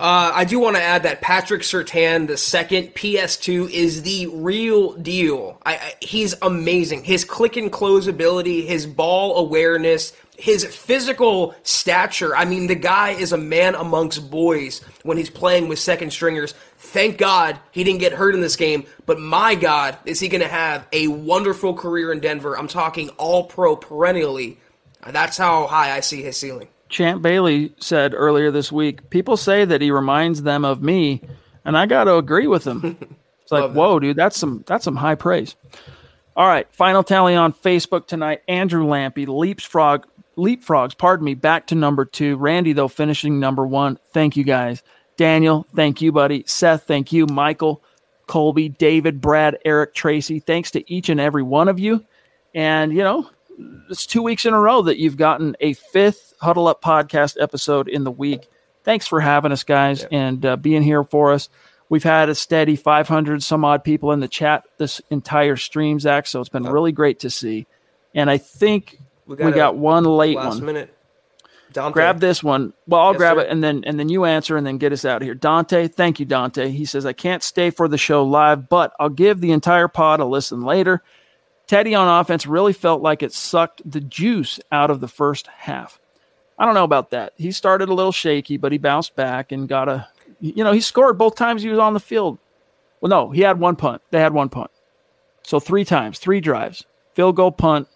Uh, 0.00 0.32
I 0.34 0.46
do 0.46 0.58
want 0.58 0.76
to 0.76 0.82
add 0.82 1.02
that 1.02 1.20
Patrick 1.20 1.60
Surtain, 1.60 2.26
the 2.26 2.38
second 2.38 2.94
PS2, 2.94 3.68
is 3.68 4.02
the 4.02 4.28
real 4.28 4.94
deal. 4.94 5.60
I, 5.66 5.74
I, 5.74 5.94
he's 6.00 6.34
amazing. 6.40 7.04
His 7.04 7.22
click 7.22 7.58
and 7.58 7.70
close 7.70 8.06
ability, 8.06 8.64
his 8.64 8.86
ball 8.86 9.36
awareness, 9.36 10.14
his 10.38 10.64
physical 10.64 11.54
stature. 11.64 12.34
I 12.34 12.46
mean, 12.46 12.66
the 12.66 12.76
guy 12.76 13.10
is 13.10 13.34
a 13.34 13.36
man 13.36 13.74
amongst 13.74 14.30
boys 14.30 14.80
when 15.02 15.18
he's 15.18 15.28
playing 15.28 15.68
with 15.68 15.78
second 15.78 16.14
stringers. 16.14 16.54
Thank 16.78 17.18
God 17.18 17.60
he 17.70 17.84
didn't 17.84 18.00
get 18.00 18.14
hurt 18.14 18.34
in 18.34 18.40
this 18.40 18.56
game, 18.56 18.86
but 19.04 19.20
my 19.20 19.54
God, 19.54 19.98
is 20.06 20.18
he 20.18 20.28
going 20.28 20.40
to 20.40 20.48
have 20.48 20.86
a 20.94 21.08
wonderful 21.08 21.74
career 21.74 22.10
in 22.10 22.20
Denver? 22.20 22.56
I'm 22.56 22.68
talking 22.68 23.10
all 23.18 23.44
pro 23.44 23.76
perennially. 23.76 24.60
That's 25.06 25.36
how 25.36 25.66
high 25.66 25.94
I 25.94 26.00
see 26.00 26.22
his 26.22 26.38
ceiling. 26.38 26.68
Champ 26.90 27.22
Bailey 27.22 27.72
said 27.78 28.12
earlier 28.14 28.50
this 28.50 28.70
week 28.70 29.08
people 29.08 29.36
say 29.36 29.64
that 29.64 29.80
he 29.80 29.90
reminds 29.90 30.42
them 30.42 30.64
of 30.64 30.82
me, 30.82 31.22
and 31.64 31.78
I 31.78 31.86
got 31.86 32.04
to 32.04 32.16
agree 32.16 32.46
with 32.46 32.66
him. 32.66 32.98
It's 33.42 33.52
like, 33.52 33.72
whoa, 33.72 33.98
dude, 33.98 34.16
that's 34.16 34.38
some 34.38 34.62
that's 34.64 34.84
some 34.84 34.94
high 34.94 35.16
praise. 35.16 35.56
All 36.36 36.46
right, 36.46 36.72
final 36.72 37.02
tally 37.02 37.34
on 37.34 37.52
Facebook 37.52 38.06
tonight. 38.06 38.42
Andrew 38.46 38.86
Lampy 38.86 39.26
leapfrog 39.26 40.06
leapfrogs, 40.36 40.96
pardon 40.96 41.24
me, 41.24 41.34
back 41.34 41.66
to 41.68 41.74
number 41.74 42.04
two. 42.04 42.36
Randy, 42.36 42.72
though, 42.72 42.86
finishing 42.86 43.40
number 43.40 43.66
one. 43.66 43.98
Thank 44.12 44.36
you 44.36 44.44
guys. 44.44 44.84
Daniel, 45.16 45.66
thank 45.74 46.00
you, 46.00 46.12
buddy. 46.12 46.44
Seth, 46.46 46.84
thank 46.84 47.12
you. 47.12 47.26
Michael, 47.26 47.82
Colby, 48.28 48.68
David, 48.68 49.20
Brad, 49.20 49.58
Eric, 49.64 49.94
Tracy, 49.94 50.38
thanks 50.38 50.70
to 50.70 50.92
each 50.92 51.08
and 51.08 51.20
every 51.20 51.42
one 51.42 51.68
of 51.68 51.80
you. 51.80 52.04
And, 52.54 52.92
you 52.92 53.02
know, 53.02 53.28
it's 53.88 54.06
two 54.06 54.22
weeks 54.22 54.46
in 54.46 54.54
a 54.54 54.60
row 54.60 54.82
that 54.82 54.98
you've 54.98 55.16
gotten 55.16 55.56
a 55.60 55.72
fifth 55.74 56.34
Huddle 56.40 56.68
Up 56.68 56.82
podcast 56.82 57.36
episode 57.40 57.88
in 57.88 58.04
the 58.04 58.10
week. 58.10 58.48
Thanks 58.84 59.06
for 59.06 59.20
having 59.20 59.52
us, 59.52 59.64
guys, 59.64 60.02
yeah. 60.02 60.18
and 60.18 60.46
uh, 60.46 60.56
being 60.56 60.82
here 60.82 61.04
for 61.04 61.32
us. 61.32 61.48
We've 61.88 62.04
had 62.04 62.28
a 62.28 62.34
steady 62.34 62.76
500 62.76 63.42
some 63.42 63.64
odd 63.64 63.82
people 63.82 64.12
in 64.12 64.20
the 64.20 64.28
chat 64.28 64.64
this 64.78 65.00
entire 65.10 65.56
stream, 65.56 65.98
Zach. 65.98 66.26
So 66.26 66.40
it's 66.40 66.48
been 66.48 66.66
oh. 66.66 66.70
really 66.70 66.92
great 66.92 67.20
to 67.20 67.30
see. 67.30 67.66
And 68.14 68.30
I 68.30 68.38
think 68.38 68.98
we 69.26 69.36
got, 69.36 69.46
we 69.46 69.52
got 69.52 69.76
one 69.76 70.04
late 70.04 70.36
last 70.36 70.56
one. 70.56 70.66
minute. 70.66 70.96
Dante. 71.72 71.92
Grab 71.92 72.20
this 72.20 72.42
one. 72.42 72.72
Well, 72.86 73.00
I'll 73.00 73.12
yes, 73.12 73.18
grab 73.18 73.36
sir. 73.36 73.42
it 73.42 73.50
and 73.50 73.62
then 73.62 73.84
and 73.84 73.98
then 73.98 74.08
you 74.08 74.24
answer 74.24 74.56
and 74.56 74.66
then 74.66 74.78
get 74.78 74.92
us 74.92 75.04
out 75.04 75.22
of 75.22 75.26
here. 75.26 75.34
Dante, 75.34 75.88
thank 75.88 76.18
you, 76.18 76.26
Dante. 76.26 76.68
He 76.70 76.84
says 76.84 77.06
I 77.06 77.12
can't 77.12 77.42
stay 77.42 77.70
for 77.70 77.86
the 77.86 77.98
show 77.98 78.24
live, 78.24 78.68
but 78.68 78.92
I'll 78.98 79.08
give 79.08 79.40
the 79.40 79.52
entire 79.52 79.88
pod 79.88 80.20
a 80.20 80.24
listen 80.24 80.62
later. 80.62 81.02
Teddy 81.70 81.94
on 81.94 82.08
offense 82.08 82.48
really 82.48 82.72
felt 82.72 83.00
like 83.00 83.22
it 83.22 83.32
sucked 83.32 83.88
the 83.88 84.00
juice 84.00 84.58
out 84.72 84.90
of 84.90 85.00
the 85.00 85.06
first 85.06 85.46
half. 85.46 86.00
I 86.58 86.64
don't 86.64 86.74
know 86.74 86.82
about 86.82 87.10
that. 87.10 87.32
He 87.36 87.52
started 87.52 87.88
a 87.88 87.94
little 87.94 88.10
shaky, 88.10 88.56
but 88.56 88.72
he 88.72 88.78
bounced 88.78 89.14
back 89.14 89.52
and 89.52 89.68
got 89.68 89.88
a 89.88 90.08
you 90.40 90.64
know, 90.64 90.72
he 90.72 90.80
scored 90.80 91.16
both 91.16 91.36
times 91.36 91.62
he 91.62 91.68
was 91.68 91.78
on 91.78 91.94
the 91.94 92.00
field. 92.00 92.38
Well, 93.00 93.08
no, 93.08 93.30
he 93.30 93.42
had 93.42 93.60
one 93.60 93.76
punt. 93.76 94.02
They 94.10 94.18
had 94.18 94.34
one 94.34 94.48
punt. 94.48 94.72
So 95.44 95.60
three 95.60 95.84
times, 95.84 96.18
three 96.18 96.40
drives. 96.40 96.86
Field 97.14 97.36
goal 97.36 97.52
punt, 97.52 97.86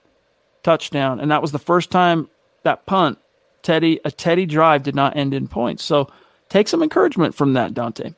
touchdown, 0.62 1.18
and 1.18 1.32
that 1.32 1.42
was 1.42 1.50
the 1.50 1.58
first 1.58 1.90
time 1.90 2.28
that 2.62 2.86
punt, 2.86 3.18
Teddy, 3.62 3.98
a 4.04 4.12
Teddy 4.12 4.46
drive 4.46 4.84
did 4.84 4.94
not 4.94 5.16
end 5.16 5.34
in 5.34 5.48
points. 5.48 5.82
So 5.82 6.08
take 6.48 6.68
some 6.68 6.84
encouragement 6.84 7.34
from 7.34 7.54
that, 7.54 7.74
Dante. 7.74 8.12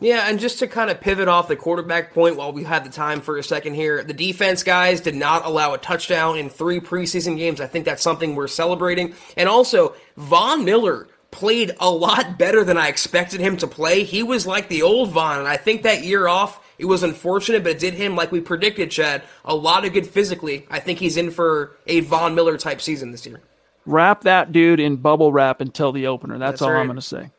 Yeah, 0.00 0.28
and 0.28 0.40
just 0.40 0.58
to 0.60 0.66
kind 0.66 0.90
of 0.90 1.00
pivot 1.00 1.28
off 1.28 1.48
the 1.48 1.56
quarterback 1.56 2.14
point 2.14 2.36
while 2.36 2.52
we 2.52 2.64
had 2.64 2.84
the 2.84 2.90
time 2.90 3.20
for 3.20 3.36
a 3.36 3.42
second 3.42 3.74
here, 3.74 4.02
the 4.02 4.14
defense 4.14 4.62
guys 4.62 5.00
did 5.00 5.14
not 5.14 5.44
allow 5.44 5.74
a 5.74 5.78
touchdown 5.78 6.38
in 6.38 6.48
three 6.48 6.80
preseason 6.80 7.36
games. 7.36 7.60
I 7.60 7.66
think 7.66 7.84
that's 7.84 8.02
something 8.02 8.34
we're 8.34 8.48
celebrating. 8.48 9.14
And 9.36 9.48
also, 9.48 9.94
Von 10.16 10.64
Miller 10.64 11.08
played 11.30 11.76
a 11.78 11.90
lot 11.90 12.38
better 12.38 12.64
than 12.64 12.76
I 12.76 12.88
expected 12.88 13.40
him 13.40 13.56
to 13.58 13.66
play. 13.66 14.02
He 14.04 14.22
was 14.22 14.46
like 14.46 14.68
the 14.68 14.82
old 14.82 15.10
Von, 15.10 15.38
and 15.38 15.48
I 15.48 15.56
think 15.56 15.82
that 15.82 16.02
year 16.02 16.26
off 16.26 16.60
it 16.80 16.86
was 16.86 17.02
unfortunate, 17.02 17.62
but 17.62 17.72
it 17.72 17.78
did 17.78 17.92
him, 17.92 18.16
like 18.16 18.32
we 18.32 18.40
predicted, 18.40 18.90
Chad, 18.90 19.22
a 19.44 19.54
lot 19.54 19.84
of 19.84 19.92
good 19.92 20.06
physically. 20.06 20.66
I 20.70 20.80
think 20.80 20.98
he's 20.98 21.18
in 21.18 21.30
for 21.30 21.76
a 21.86 22.00
Von 22.00 22.34
Miller 22.34 22.56
type 22.56 22.80
season 22.80 23.12
this 23.12 23.26
year. 23.26 23.42
Wrap 23.84 24.22
that 24.22 24.50
dude 24.50 24.80
in 24.80 24.96
bubble 24.96 25.30
wrap 25.30 25.60
until 25.60 25.92
the 25.92 26.06
opener. 26.06 26.38
That's, 26.38 26.52
That's 26.52 26.62
all 26.62 26.72
right. 26.72 26.80
I'm 26.80 26.86
going 26.86 26.96
to 26.96 27.02
say. 27.02 27.30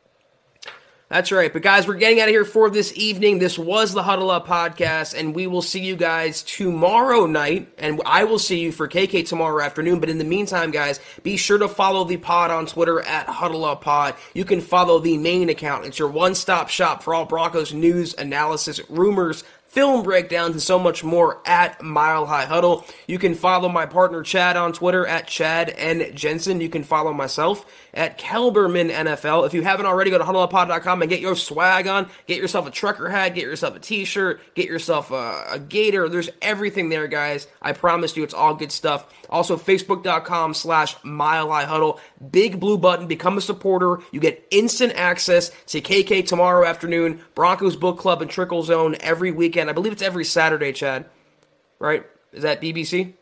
That's 1.11 1.29
right. 1.29 1.51
But 1.51 1.61
guys, 1.61 1.89
we're 1.89 1.95
getting 1.95 2.21
out 2.21 2.29
of 2.29 2.33
here 2.33 2.45
for 2.45 2.69
this 2.69 2.93
evening. 2.95 3.39
This 3.39 3.59
was 3.59 3.91
the 3.91 4.01
Huddle 4.01 4.31
Up 4.31 4.47
podcast, 4.47 5.13
and 5.13 5.35
we 5.35 5.45
will 5.45 5.61
see 5.61 5.81
you 5.81 5.97
guys 5.97 6.41
tomorrow 6.41 7.25
night, 7.25 7.67
and 7.77 8.01
I 8.05 8.23
will 8.23 8.39
see 8.39 8.61
you 8.61 8.71
for 8.71 8.87
KK 8.87 9.27
tomorrow 9.27 9.61
afternoon. 9.61 9.99
But 9.99 10.07
in 10.07 10.19
the 10.19 10.23
meantime, 10.23 10.71
guys, 10.71 11.01
be 11.21 11.35
sure 11.35 11.57
to 11.57 11.67
follow 11.67 12.05
the 12.05 12.15
pod 12.15 12.49
on 12.49 12.65
Twitter 12.65 13.01
at 13.01 13.27
Huddle 13.27 13.65
Up 13.65 13.81
Pod. 13.81 14.15
You 14.33 14.45
can 14.45 14.61
follow 14.61 14.99
the 14.99 15.17
main 15.17 15.49
account. 15.49 15.85
It's 15.85 15.99
your 15.99 16.07
one-stop 16.07 16.69
shop 16.69 17.03
for 17.03 17.13
all 17.13 17.25
Broncos 17.25 17.73
news, 17.73 18.13
analysis, 18.17 18.79
rumors, 18.87 19.43
film 19.71 20.03
breakdowns, 20.03 20.51
and 20.51 20.61
so 20.61 20.77
much 20.77 21.01
more 21.01 21.41
at 21.45 21.81
Mile 21.81 22.25
High 22.25 22.45
Huddle. 22.45 22.85
You 23.07 23.17
can 23.17 23.35
follow 23.35 23.69
my 23.69 23.85
partner 23.85 24.21
Chad 24.21 24.57
on 24.57 24.73
Twitter 24.73 25.07
at 25.07 25.27
Chad 25.27 25.69
and 25.69 26.13
Jensen. 26.13 26.59
You 26.59 26.67
can 26.67 26.83
follow 26.83 27.13
myself 27.13 27.65
at 27.93 28.17
Kelberman 28.17 28.91
NFL. 28.91 29.45
If 29.45 29.53
you 29.53 29.61
haven't 29.61 29.85
already, 29.85 30.11
go 30.11 30.17
to 30.17 30.23
huddleuppod.com 30.23 31.01
and 31.01 31.09
get 31.09 31.19
your 31.19 31.35
swag 31.35 31.87
on. 31.87 32.09
Get 32.27 32.37
yourself 32.37 32.67
a 32.67 32.71
trucker 32.71 33.09
hat, 33.09 33.35
get 33.35 33.43
yourself 33.43 33.75
a 33.75 33.79
t-shirt, 33.79 34.41
get 34.55 34.67
yourself 34.67 35.11
a, 35.11 35.45
a 35.51 35.59
gator. 35.59 36.09
There's 36.09 36.29
everything 36.41 36.89
there, 36.89 37.07
guys. 37.07 37.47
I 37.61 37.73
promise 37.73 38.15
you, 38.15 38.23
it's 38.23 38.33
all 38.33 38.53
good 38.55 38.71
stuff. 38.71 39.05
Also, 39.29 39.57
facebook.com 39.57 40.53
slash 40.53 40.95
Mile 41.03 41.51
Huddle. 41.51 41.99
Big 42.31 42.59
blue 42.59 42.77
button. 42.77 43.07
Become 43.07 43.37
a 43.37 43.41
supporter. 43.41 43.99
You 44.11 44.19
get 44.19 44.45
instant 44.51 44.93
access 44.95 45.51
to 45.67 45.81
KK 45.81 46.25
tomorrow 46.25 46.65
afternoon, 46.65 47.21
Broncos 47.35 47.75
Book 47.75 47.97
Club 47.97 48.21
and 48.21 48.31
Trickle 48.31 48.63
Zone 48.63 48.95
every 48.99 49.31
weekend. 49.31 49.69
I 49.69 49.73
believe 49.73 49.93
it's 49.93 50.01
every 50.01 50.25
Saturday, 50.25 50.71
Chad. 50.71 51.05
Right? 51.79 52.05
Is 52.31 52.43
that 52.43 52.61
BBC? 52.61 53.13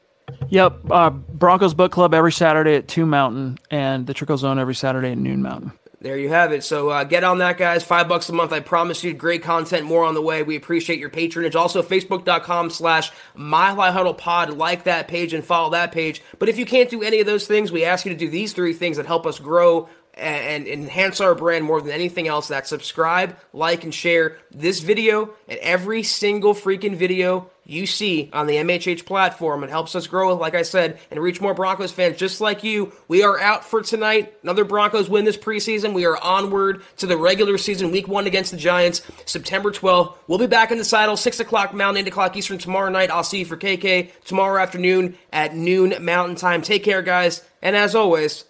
Yep. 0.49 0.91
Uh, 0.91 1.09
Broncos 1.09 1.73
Book 1.73 1.91
Club 1.91 2.13
every 2.13 2.31
Saturday 2.31 2.75
at 2.75 2.87
2 2.87 3.05
Mountain 3.05 3.59
and 3.71 4.07
the 4.07 4.13
Trickle 4.13 4.37
Zone 4.37 4.59
every 4.59 4.75
Saturday 4.75 5.11
at 5.11 5.17
noon 5.17 5.41
Mountain. 5.41 5.71
There 6.01 6.17
you 6.17 6.29
have 6.29 6.53
it. 6.53 6.63
So 6.63 6.89
uh, 6.89 7.03
get 7.03 7.25
on 7.25 7.39
that, 7.39 7.57
guys. 7.57 7.83
Five 7.83 8.07
bucks 8.07 8.29
a 8.29 8.33
month. 8.33 8.53
I 8.53 8.61
promise 8.61 9.03
you, 9.03 9.13
great 9.13 9.43
content, 9.43 9.85
more 9.85 10.05
on 10.05 10.13
the 10.13 10.21
way. 10.21 10.43
We 10.43 10.55
appreciate 10.55 10.97
your 10.97 11.09
patronage. 11.09 11.57
Also, 11.57 11.83
facebook.com 11.83 12.69
slash 12.69 13.11
Mile 13.35 13.91
Huddle 13.91 14.13
Pod. 14.13 14.51
Like 14.51 14.85
that 14.85 15.09
page 15.09 15.33
and 15.33 15.43
follow 15.43 15.71
that 15.71 15.91
page. 15.91 16.21
But 16.37 16.47
if 16.47 16.57
you 16.57 16.65
can't 16.65 16.89
do 16.89 17.03
any 17.03 17.19
of 17.19 17.25
those 17.25 17.47
things, 17.47 17.71
we 17.71 17.83
ask 17.83 18.05
you 18.05 18.13
to 18.13 18.17
do 18.17 18.29
these 18.29 18.53
three 18.53 18.71
things 18.71 18.95
that 18.95 19.07
help 19.07 19.25
us 19.25 19.39
grow 19.39 19.89
and, 20.13 20.67
enhance 20.67 21.19
our 21.19 21.35
brand 21.35 21.65
more 21.65 21.81
than 21.81 21.91
anything 21.91 22.29
else. 22.29 22.47
That 22.47 22.67
subscribe, 22.67 23.37
like, 23.51 23.83
and 23.83 23.93
share 23.93 24.37
this 24.51 24.79
video 24.79 25.33
and 25.49 25.59
every 25.59 26.03
single 26.03 26.53
freaking 26.53 26.95
video 26.95 27.49
you 27.69 27.85
see 27.85 28.29
on 28.33 28.47
the 28.47 28.55
MHH 28.55 29.05
platform. 29.05 29.63
It 29.63 29.69
helps 29.69 29.95
us 29.95 30.07
grow, 30.07 30.35
like 30.35 30.55
I 30.55 30.63
said, 30.63 30.99
and 31.11 31.19
reach 31.19 31.39
more 31.39 31.53
Broncos 31.53 31.91
fans 31.91 32.17
just 32.17 32.41
like 32.41 32.63
you. 32.63 32.91
We 33.07 33.23
are 33.23 33.39
out 33.39 33.63
for 33.63 33.81
tonight. 33.81 34.33
Another 34.43 34.65
Broncos 34.65 35.09
win 35.09 35.25
this 35.25 35.37
preseason. 35.37 35.93
We 35.93 36.05
are 36.05 36.17
onward 36.17 36.83
to 36.97 37.05
the 37.05 37.17
regular 37.17 37.57
season, 37.57 37.91
week 37.91 38.07
one 38.07 38.27
against 38.27 38.51
the 38.51 38.57
Giants, 38.57 39.01
September 39.25 39.71
12th. 39.71 40.15
We'll 40.27 40.39
be 40.39 40.47
back 40.47 40.71
in 40.71 40.77
the 40.77 40.85
saddle, 40.85 41.17
6 41.17 41.39
o'clock 41.39 41.73
Mountain, 41.73 42.05
8 42.05 42.07
o'clock 42.07 42.35
Eastern 42.35 42.57
tomorrow 42.57 42.89
night. 42.89 43.11
I'll 43.11 43.23
see 43.23 43.39
you 43.39 43.45
for 43.45 43.57
KK 43.57 44.11
tomorrow 44.25 44.61
afternoon 44.61 45.17
at 45.31 45.55
noon 45.55 45.93
Mountain 46.03 46.35
Time. 46.35 46.61
Take 46.61 46.83
care, 46.83 47.01
guys. 47.01 47.43
And 47.61 47.75
as 47.75 47.95
always, 47.95 48.45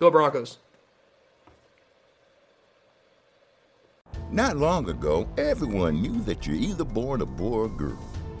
go 0.00 0.10
Broncos. 0.10 0.58
Not 4.30 4.56
long 4.56 4.88
ago, 4.90 5.28
everyone 5.38 6.02
knew 6.02 6.20
that 6.22 6.46
you're 6.46 6.56
either 6.56 6.84
born 6.84 7.20
a 7.20 7.26
boy 7.26 7.58
or 7.58 7.68
girl. 7.68 8.15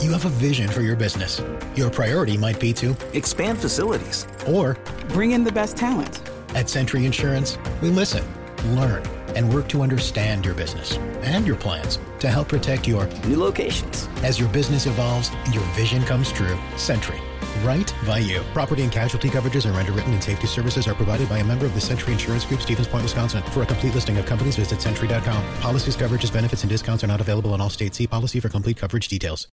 You 0.00 0.12
have 0.12 0.24
a 0.24 0.28
vision 0.28 0.68
for 0.68 0.82
your 0.82 0.96
business. 0.96 1.40
Your 1.74 1.90
priority 1.90 2.36
might 2.36 2.60
be 2.60 2.72
to 2.74 2.96
expand 3.12 3.58
facilities 3.58 4.26
or 4.46 4.76
bring 5.08 5.32
in 5.32 5.44
the 5.44 5.52
best 5.52 5.76
talent. 5.76 6.20
At 6.54 6.68
Sentry 6.68 7.06
Insurance, 7.06 7.58
we 7.80 7.90
listen, 7.90 8.24
learn, 8.74 9.02
and 9.34 9.52
work 9.52 9.68
to 9.68 9.82
understand 9.82 10.44
your 10.44 10.54
business 10.54 10.96
and 11.22 11.46
your 11.46 11.56
plans 11.56 11.98
to 12.20 12.28
help 12.28 12.48
protect 12.48 12.86
your 12.86 13.06
new 13.26 13.36
locations. 13.36 14.08
As 14.22 14.38
your 14.38 14.48
business 14.50 14.86
evolves 14.86 15.30
and 15.44 15.54
your 15.54 15.64
vision 15.74 16.02
comes 16.04 16.30
true, 16.30 16.58
Sentry 16.76 17.20
right 17.62 17.94
by 18.06 18.18
you. 18.18 18.42
Property 18.52 18.82
and 18.82 18.92
casualty 18.92 19.28
coverages 19.28 19.66
and 19.66 19.74
underwritten 19.74 20.12
and 20.12 20.22
safety 20.22 20.46
services 20.46 20.86
are 20.86 20.94
provided 20.94 21.28
by 21.28 21.38
a 21.38 21.44
member 21.44 21.66
of 21.66 21.74
the 21.74 21.80
Sentry 21.80 22.12
Insurance 22.12 22.44
Group, 22.44 22.60
Stevens 22.60 22.88
Point, 22.88 23.02
Wisconsin. 23.02 23.42
For 23.44 23.62
a 23.62 23.66
complete 23.66 23.94
listing 23.94 24.18
of 24.18 24.26
companies, 24.26 24.56
visit 24.56 24.80
sentry.com. 24.80 25.44
Policies, 25.60 25.96
coverages, 25.96 26.32
benefits, 26.32 26.62
and 26.62 26.70
discounts 26.70 27.04
are 27.04 27.08
not 27.08 27.20
available 27.20 27.54
in 27.54 27.60
all 27.60 27.70
states. 27.70 27.98
See 27.98 28.06
policy 28.06 28.40
for 28.40 28.48
complete 28.48 28.76
coverage 28.76 29.08
details. 29.08 29.48